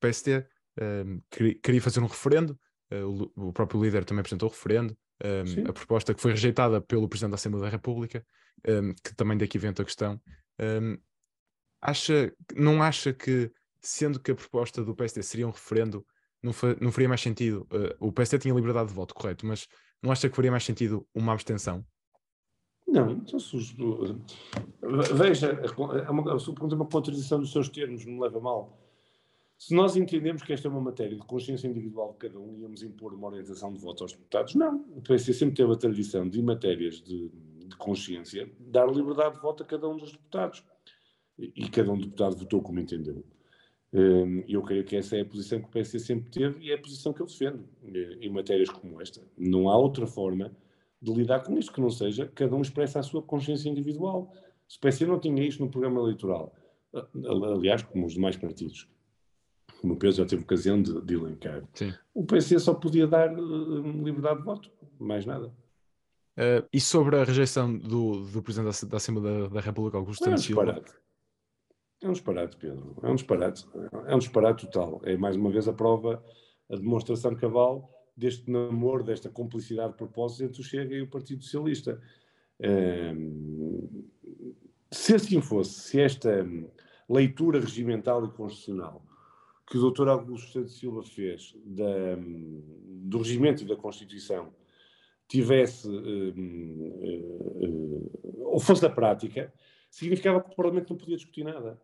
PST 0.00 0.46
um, 0.80 1.20
queria 1.62 1.80
fazer 1.80 2.00
um 2.00 2.06
referendo, 2.06 2.58
uh, 2.92 3.30
o, 3.36 3.52
próprio 3.52 3.82
líder 3.82 4.04
também 4.04 4.20
apresentou 4.20 4.48
o 4.48 4.52
referendo, 4.52 4.96
um, 5.24 5.68
a 5.68 5.72
proposta 5.72 6.14
que 6.14 6.20
foi 6.20 6.32
rejeitada 6.32 6.80
pelo 6.80 7.08
Presidente 7.08 7.32
da 7.32 7.36
Assembleia 7.36 7.64
da 7.64 7.70
República, 7.70 8.24
um, 8.66 8.94
que 8.94 9.14
também 9.16 9.36
daqui 9.36 9.58
vem 9.58 9.70
a 9.70 9.74
questão. 9.74 10.20
acha, 11.80 12.32
não 12.56 12.82
acha 12.82 13.12
que, 13.12 13.50
sendo 13.80 14.20
que 14.20 14.30
a 14.30 14.34
proposta 14.34 14.84
do 14.84 14.94
PSD 14.94 15.22
seria 15.22 15.46
um 15.46 15.50
referendo, 15.50 16.06
não, 16.42 16.52
fa, 16.52 16.76
não 16.80 16.92
faria 16.92 17.08
mais 17.08 17.20
sentido? 17.20 17.66
Uh, 17.72 18.08
o 18.08 18.12
PSD 18.12 18.38
tinha 18.38 18.54
liberdade 18.54 18.88
de 18.88 18.94
voto, 18.94 19.14
correto, 19.14 19.44
mas 19.46 19.66
não 20.02 20.12
acha 20.12 20.28
que 20.28 20.36
faria 20.36 20.50
mais 20.50 20.64
sentido 20.64 21.06
uma 21.12 21.32
abstenção? 21.32 21.84
Não, 22.86 23.10
então, 23.10 23.38
veja, 25.14 25.48
é 25.48 26.10
uma, 26.10 26.34
a 26.34 26.38
sua 26.38 26.54
pergunta 26.54 26.74
é 26.74 26.76
uma 26.76 26.86
contradição 26.86 27.38
dos 27.38 27.52
seus 27.52 27.68
termos, 27.68 28.06
não 28.06 28.14
me 28.14 28.20
leva 28.20 28.40
mal. 28.40 28.87
Se 29.58 29.74
nós 29.74 29.96
entendemos 29.96 30.42
que 30.42 30.52
esta 30.52 30.68
é 30.68 30.70
uma 30.70 30.80
matéria 30.80 31.16
de 31.16 31.26
consciência 31.26 31.66
individual 31.66 32.12
de 32.12 32.18
cada 32.18 32.38
um, 32.38 32.56
íamos 32.56 32.84
impor 32.84 33.12
uma 33.12 33.26
orientação 33.26 33.72
de 33.72 33.80
voto 33.80 34.04
aos 34.04 34.12
deputados? 34.12 34.54
Não. 34.54 34.84
O 34.96 35.02
PC 35.02 35.34
sempre 35.34 35.56
teve 35.56 35.72
a 35.72 35.76
tradição 35.76 36.28
de, 36.28 36.38
em 36.38 36.42
matérias 36.44 37.02
de, 37.02 37.28
de 37.66 37.76
consciência, 37.76 38.48
dar 38.60 38.86
liberdade 38.86 39.34
de 39.34 39.40
voto 39.40 39.64
a 39.64 39.66
cada 39.66 39.88
um 39.88 39.96
dos 39.96 40.12
deputados. 40.12 40.62
E, 41.36 41.52
e 41.56 41.68
cada 41.68 41.90
um 41.90 41.98
deputado 41.98 42.36
votou 42.36 42.62
como 42.62 42.78
entendeu. 42.78 43.24
Hum, 43.92 44.44
eu 44.46 44.62
creio 44.62 44.84
que 44.84 44.94
essa 44.94 45.16
é 45.16 45.22
a 45.22 45.24
posição 45.24 45.60
que 45.60 45.66
o 45.66 45.70
PSD 45.70 45.98
sempre 45.98 46.30
teve 46.30 46.64
e 46.64 46.70
é 46.70 46.74
a 46.74 46.80
posição 46.80 47.12
que 47.12 47.20
eu 47.20 47.26
defendo 47.26 47.68
eh, 47.82 48.18
em 48.20 48.30
matérias 48.30 48.70
como 48.70 49.00
esta. 49.02 49.20
Não 49.36 49.68
há 49.68 49.76
outra 49.76 50.06
forma 50.06 50.56
de 51.02 51.12
lidar 51.12 51.42
com 51.42 51.58
isto 51.58 51.72
que 51.72 51.80
não 51.80 51.90
seja 51.90 52.30
cada 52.34 52.54
um 52.54 52.60
expressa 52.60 53.00
a 53.00 53.02
sua 53.02 53.22
consciência 53.22 53.68
individual. 53.68 54.32
Se 54.68 54.76
o 54.76 54.80
PSD 54.80 55.06
não 55.06 55.18
tinha 55.18 55.42
isto 55.42 55.64
no 55.64 55.70
programa 55.70 56.00
eleitoral, 56.00 56.54
aliás, 57.56 57.82
como 57.82 58.06
os 58.06 58.12
demais 58.12 58.36
partidos, 58.36 58.88
como 59.80 59.94
o 59.94 59.96
Pedro 59.96 60.16
já 60.16 60.26
teve 60.26 60.42
ocasião 60.42 60.80
de, 60.80 61.00
de 61.02 61.14
elencar, 61.14 61.62
Sim. 61.72 61.94
o 62.12 62.24
PSD 62.24 62.58
só 62.58 62.74
podia 62.74 63.06
dar 63.06 63.32
uh, 63.32 64.04
liberdade 64.04 64.40
de 64.40 64.44
voto, 64.44 64.70
mais 64.98 65.24
nada. 65.24 65.48
Uh, 66.36 66.66
e 66.72 66.80
sobre 66.80 67.16
a 67.16 67.24
rejeição 67.24 67.76
do, 67.76 68.24
do 68.26 68.42
Presidente 68.42 68.82
da, 68.82 68.88
da 68.90 68.96
Assembleia 68.96 69.42
da, 69.42 69.48
da 69.48 69.60
República, 69.60 69.98
Augusto 69.98 70.24
Santos 70.24 70.44
Silva? 70.44 70.82
É 72.00 72.08
um 72.08 72.12
disparate, 72.12 72.56
Pedro. 72.56 72.96
É 73.02 73.08
um 73.08 73.14
disparate. 73.16 73.66
É 74.06 74.14
um 74.14 74.18
disparate 74.18 74.66
total. 74.66 75.00
É 75.04 75.16
mais 75.16 75.34
uma 75.34 75.50
vez 75.50 75.66
a 75.66 75.72
prova, 75.72 76.22
a 76.70 76.76
demonstração 76.76 77.34
cabal 77.34 77.90
deste 78.16 78.48
namoro, 78.48 79.02
desta 79.02 79.28
complicidade 79.28 79.92
de 79.92 79.98
propósitos 79.98 80.40
entre 80.42 80.60
o 80.60 80.64
Chega 80.64 80.94
e 80.94 81.02
o 81.02 81.08
Partido 81.08 81.42
Socialista. 81.42 82.00
se 84.92 85.14
assim 85.14 85.40
fosse, 85.40 85.80
se 85.80 86.00
esta 86.00 86.46
leitura 87.08 87.58
regimental 87.58 88.24
e 88.24 88.30
constitucional 88.30 89.02
que 89.68 89.78
o 89.78 89.90
Dr. 89.90 90.08
Augusto 90.08 90.52
Santos 90.52 90.78
Silva 90.78 91.02
fez 91.02 91.54
da, 91.64 92.16
do 92.16 93.18
regimento 93.18 93.62
e 93.62 93.66
da 93.66 93.76
Constituição 93.76 94.52
tivesse 95.28 95.86
ou 98.44 98.58
fosse 98.58 98.80
da 98.80 98.88
prática, 98.88 99.52
significava 99.90 100.40
que 100.40 100.50
o 100.50 100.56
Parlamento 100.56 100.90
não 100.90 100.96
podia 100.96 101.16
discutir 101.16 101.44
nada 101.44 101.78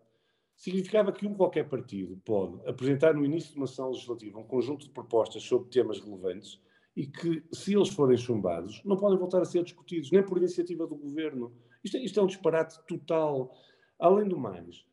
significava 0.56 1.12
que 1.12 1.26
um 1.26 1.34
qualquer 1.34 1.68
partido 1.68 2.16
pode 2.24 2.66
apresentar 2.68 3.14
no 3.14 3.24
início 3.24 3.52
de 3.52 3.56
uma 3.56 3.66
sessão 3.66 3.90
legislativa 3.90 4.38
um 4.38 4.44
conjunto 4.44 4.86
de 4.86 4.92
propostas 4.92 5.42
sobre 5.42 5.68
temas 5.68 6.00
relevantes 6.00 6.60
e 6.96 7.06
que, 7.06 7.42
se 7.52 7.74
eles 7.74 7.88
forem 7.88 8.16
chumbados, 8.16 8.80
não 8.84 8.96
podem 8.96 9.18
voltar 9.18 9.42
a 9.42 9.44
ser 9.44 9.64
discutidos, 9.64 10.12
nem 10.12 10.22
por 10.22 10.38
iniciativa 10.38 10.86
do 10.86 10.94
governo. 10.94 11.52
Isto, 11.82 11.96
é, 11.96 12.00
isto 12.00 12.20
é 12.20 12.22
um 12.22 12.26
disparate 12.26 12.78
total. 12.86 13.52
Além 13.98 14.28
do 14.28 14.38
mais, 14.38 14.86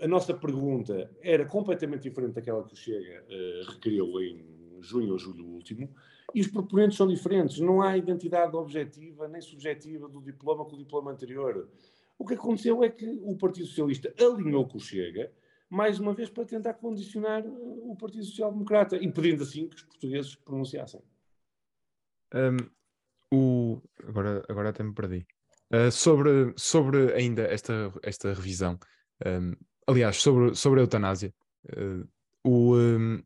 a 0.00 0.08
nossa 0.08 0.34
pergunta 0.34 1.10
era 1.20 1.44
completamente 1.44 2.02
diferente 2.02 2.34
daquela 2.34 2.64
que 2.64 2.74
o 2.74 2.76
Chega 2.76 3.24
uh, 3.24 3.70
requeriu 3.72 4.20
em 4.20 4.44
junho 4.80 5.12
ou 5.12 5.18
julho 5.18 5.46
último, 5.46 5.88
e 6.34 6.40
os 6.40 6.48
proponentes 6.48 6.96
são 6.96 7.06
diferentes. 7.06 7.58
Não 7.58 7.82
há 7.82 7.96
identidade 7.96 8.56
objetiva 8.56 9.28
nem 9.28 9.40
subjetiva 9.40 10.08
do 10.08 10.20
diploma 10.20 10.64
com 10.64 10.74
o 10.74 10.78
diploma 10.78 11.10
anterior. 11.10 11.68
O 12.18 12.26
que 12.26 12.34
aconteceu 12.34 12.82
é 12.82 12.90
que 12.90 13.08
o 13.22 13.36
Partido 13.36 13.66
Socialista 13.66 14.12
alinhou 14.18 14.66
com 14.66 14.78
o 14.78 14.80
Chega, 14.80 15.32
mais 15.68 15.98
uma 15.98 16.12
vez 16.12 16.28
para 16.28 16.44
tentar 16.44 16.74
condicionar 16.74 17.44
uh, 17.46 17.90
o 17.90 17.96
Partido 17.96 18.24
Social 18.24 18.52
Democrata, 18.52 18.96
impedindo 18.96 19.42
assim 19.42 19.68
que 19.68 19.76
os 19.76 19.82
portugueses 19.82 20.34
pronunciassem. 20.34 21.00
Um, 22.34 22.56
o... 23.34 23.82
agora, 24.06 24.44
agora 24.48 24.68
até 24.68 24.82
me 24.82 24.94
perdi. 24.94 25.26
Uh, 25.72 25.90
sobre, 25.90 26.52
sobre 26.56 27.14
ainda 27.14 27.42
esta, 27.42 27.92
esta 28.02 28.34
revisão, 28.34 28.78
um, 29.24 29.54
aliás, 29.86 30.16
sobre, 30.16 30.54
sobre 30.54 30.80
a 30.80 30.82
eutanásia, 30.82 31.34
uh, 31.76 32.08
o, 32.44 32.76
um, 32.76 33.22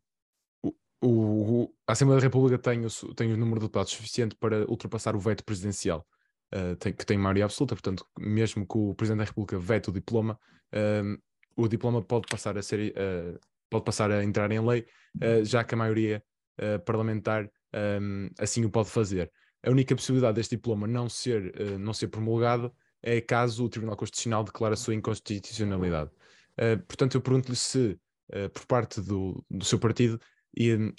o, 0.62 1.08
o, 1.08 1.74
a 1.86 1.92
Assembleia 1.92 2.20
da 2.20 2.26
República 2.26 2.58
tem 2.58 2.84
o, 2.84 3.14
tem 3.14 3.32
o 3.32 3.36
número 3.36 3.60
de 3.60 3.66
deputados 3.66 3.92
suficiente 3.92 4.34
para 4.34 4.68
ultrapassar 4.70 5.14
o 5.14 5.20
veto 5.20 5.44
presidencial 5.44 6.06
uh, 6.54 6.76
tem, 6.76 6.92
que 6.92 7.06
tem 7.06 7.18
maioria 7.18 7.44
absoluta, 7.44 7.74
portanto, 7.74 8.04
mesmo 8.18 8.66
que 8.66 8.78
o 8.78 8.94
Presidente 8.94 9.18
da 9.18 9.24
República 9.24 9.58
vete 9.58 9.90
o 9.90 9.92
diploma, 9.92 10.38
uh, 10.72 11.22
o 11.56 11.68
diploma 11.68 12.02
pode 12.02 12.26
passar 12.28 12.56
a 12.58 12.62
ser 12.62 12.92
uh, 12.92 13.38
pode 13.68 13.84
passar 13.84 14.10
a 14.10 14.22
entrar 14.22 14.50
em 14.52 14.64
lei, 14.64 14.86
já 15.42 15.64
que 15.64 15.74
a 15.74 15.76
maioria 15.76 16.22
parlamentar 16.84 17.50
um, 18.00 18.30
assim 18.38 18.64
o 18.64 18.70
pode 18.70 18.88
fazer. 18.88 19.30
A 19.60 19.70
única 19.70 19.96
possibilidade 19.96 20.36
deste 20.36 20.54
diploma 20.54 20.86
não 20.86 21.08
ser, 21.08 21.52
não 21.76 21.92
ser 21.92 22.06
promulgado 22.06 22.72
é 23.02 23.20
caso 23.20 23.64
o 23.64 23.68
Tribunal 23.68 23.96
Constitucional 23.96 24.44
declare 24.44 24.74
a 24.74 24.76
sua 24.76 24.94
inconstitucionalidade. 24.94 26.12
Portanto, 26.86 27.16
eu 27.16 27.20
pergunto-lhe 27.20 27.56
se, 27.56 27.98
por 28.52 28.66
parte 28.66 29.00
do, 29.00 29.44
do 29.50 29.64
seu 29.64 29.78
partido, 29.78 30.20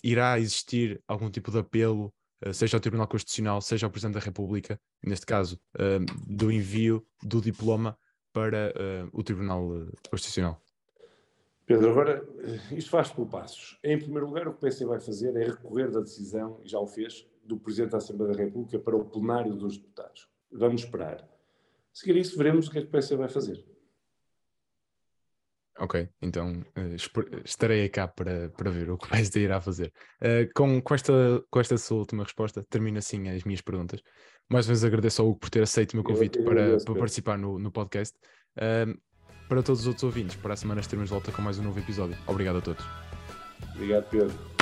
irá 0.04 0.40
existir 0.40 1.02
algum 1.08 1.30
tipo 1.30 1.52
de 1.52 1.60
apelo 1.60 2.14
eh, 2.42 2.54
seja 2.54 2.78
ao 2.78 2.82
Tribunal 2.82 3.08
Constitucional, 3.08 3.62
seja 3.62 3.86
ao 3.86 3.92
Presidente 3.92 4.16
da 4.16 4.20
República, 4.20 4.80
neste 5.04 5.26
caso, 5.26 5.60
uh, 5.76 6.06
do 6.28 6.52
envio 6.52 7.06
do 7.24 7.42
diploma 7.42 7.98
para 8.32 8.74
uh, 8.76 9.10
o 9.12 9.24
Tribunal 9.24 9.88
Constitucional? 10.10 10.62
Pedro, 11.66 11.90
agora 11.90 12.26
isto 12.72 12.90
faz 12.90 13.12
por 13.12 13.28
passos. 13.28 13.78
Em 13.84 13.98
primeiro 13.98 14.28
lugar, 14.28 14.48
o 14.48 14.52
que 14.52 14.58
o 14.58 14.62
PC 14.62 14.86
vai 14.86 15.00
fazer 15.00 15.36
é 15.36 15.46
recorrer 15.46 15.92
da 15.92 16.00
decisão, 16.00 16.62
e 16.64 16.70
já 16.70 16.80
o 16.80 16.88
fez, 16.88 17.28
do 17.44 17.58
Presidente 17.58 17.92
da 17.92 17.98
Assembleia 17.98 18.34
da 18.34 18.44
República 18.44 18.80
para 18.80 18.96
o 18.96 19.04
plenário 19.04 19.56
dos 19.56 19.78
deputados. 19.78 20.30
Vamos 20.52 20.84
esperar. 20.84 21.28
Seguir 21.92 22.18
isso, 22.18 22.38
veremos 22.38 22.68
o 22.68 22.72
que 22.72 22.78
é 22.78 22.82
que 22.82 22.88
o 22.88 22.92
PC 22.92 23.16
vai 23.16 23.28
fazer. 23.28 23.66
Ok, 25.80 26.10
então 26.22 26.64
uh, 26.78 27.42
estarei 27.46 27.88
cá 27.90 28.08
para, 28.08 28.50
para 28.50 28.72
ver 28.72 28.90
o 28.90 28.98
que 28.98 29.08
vais 29.10 29.34
irá 29.36 29.62
fazer. 29.62 29.92
Uh, 30.22 30.52
com, 30.56 30.82
com, 30.82 30.96
esta, 30.96 31.14
com 31.50 31.60
esta 31.60 31.78
sua 31.78 32.00
última 32.00 32.24
resposta, 32.24 32.66
termino 32.70 32.98
assim 32.98 33.30
as 33.30 33.44
minhas 33.44 33.62
perguntas. 33.62 34.02
Mais 34.50 34.66
uma 34.66 34.74
vez 34.74 34.84
agradeço 34.84 35.22
ao 35.22 35.30
Hugo 35.30 35.40
por 35.40 35.50
ter 35.50 35.62
aceito 35.62 35.94
o 35.94 35.98
meu 35.98 36.04
convite 36.04 36.42
para, 36.42 36.78
para 36.78 36.96
participar 36.96 37.38
no, 37.38 37.60
no 37.60 37.72
podcast. 37.72 38.18
Uh, 38.58 38.98
para 39.48 39.64
todos 39.64 39.82
os 39.82 39.88
outros 39.88 40.04
ouvintes, 40.04 40.36
para 40.36 40.54
a 40.54 40.58
semana 40.58 40.82
estaremos 40.82 41.10
de 41.10 41.14
volta 41.14 41.32
com 41.32 41.42
mais 41.42 41.60
um 41.60 41.64
novo 41.64 41.80
episódio. 41.80 42.18
Obrigado 42.26 42.58
a 42.58 42.62
todos. 42.62 42.84
Obrigado, 43.76 44.10
Pedro. 44.10 44.57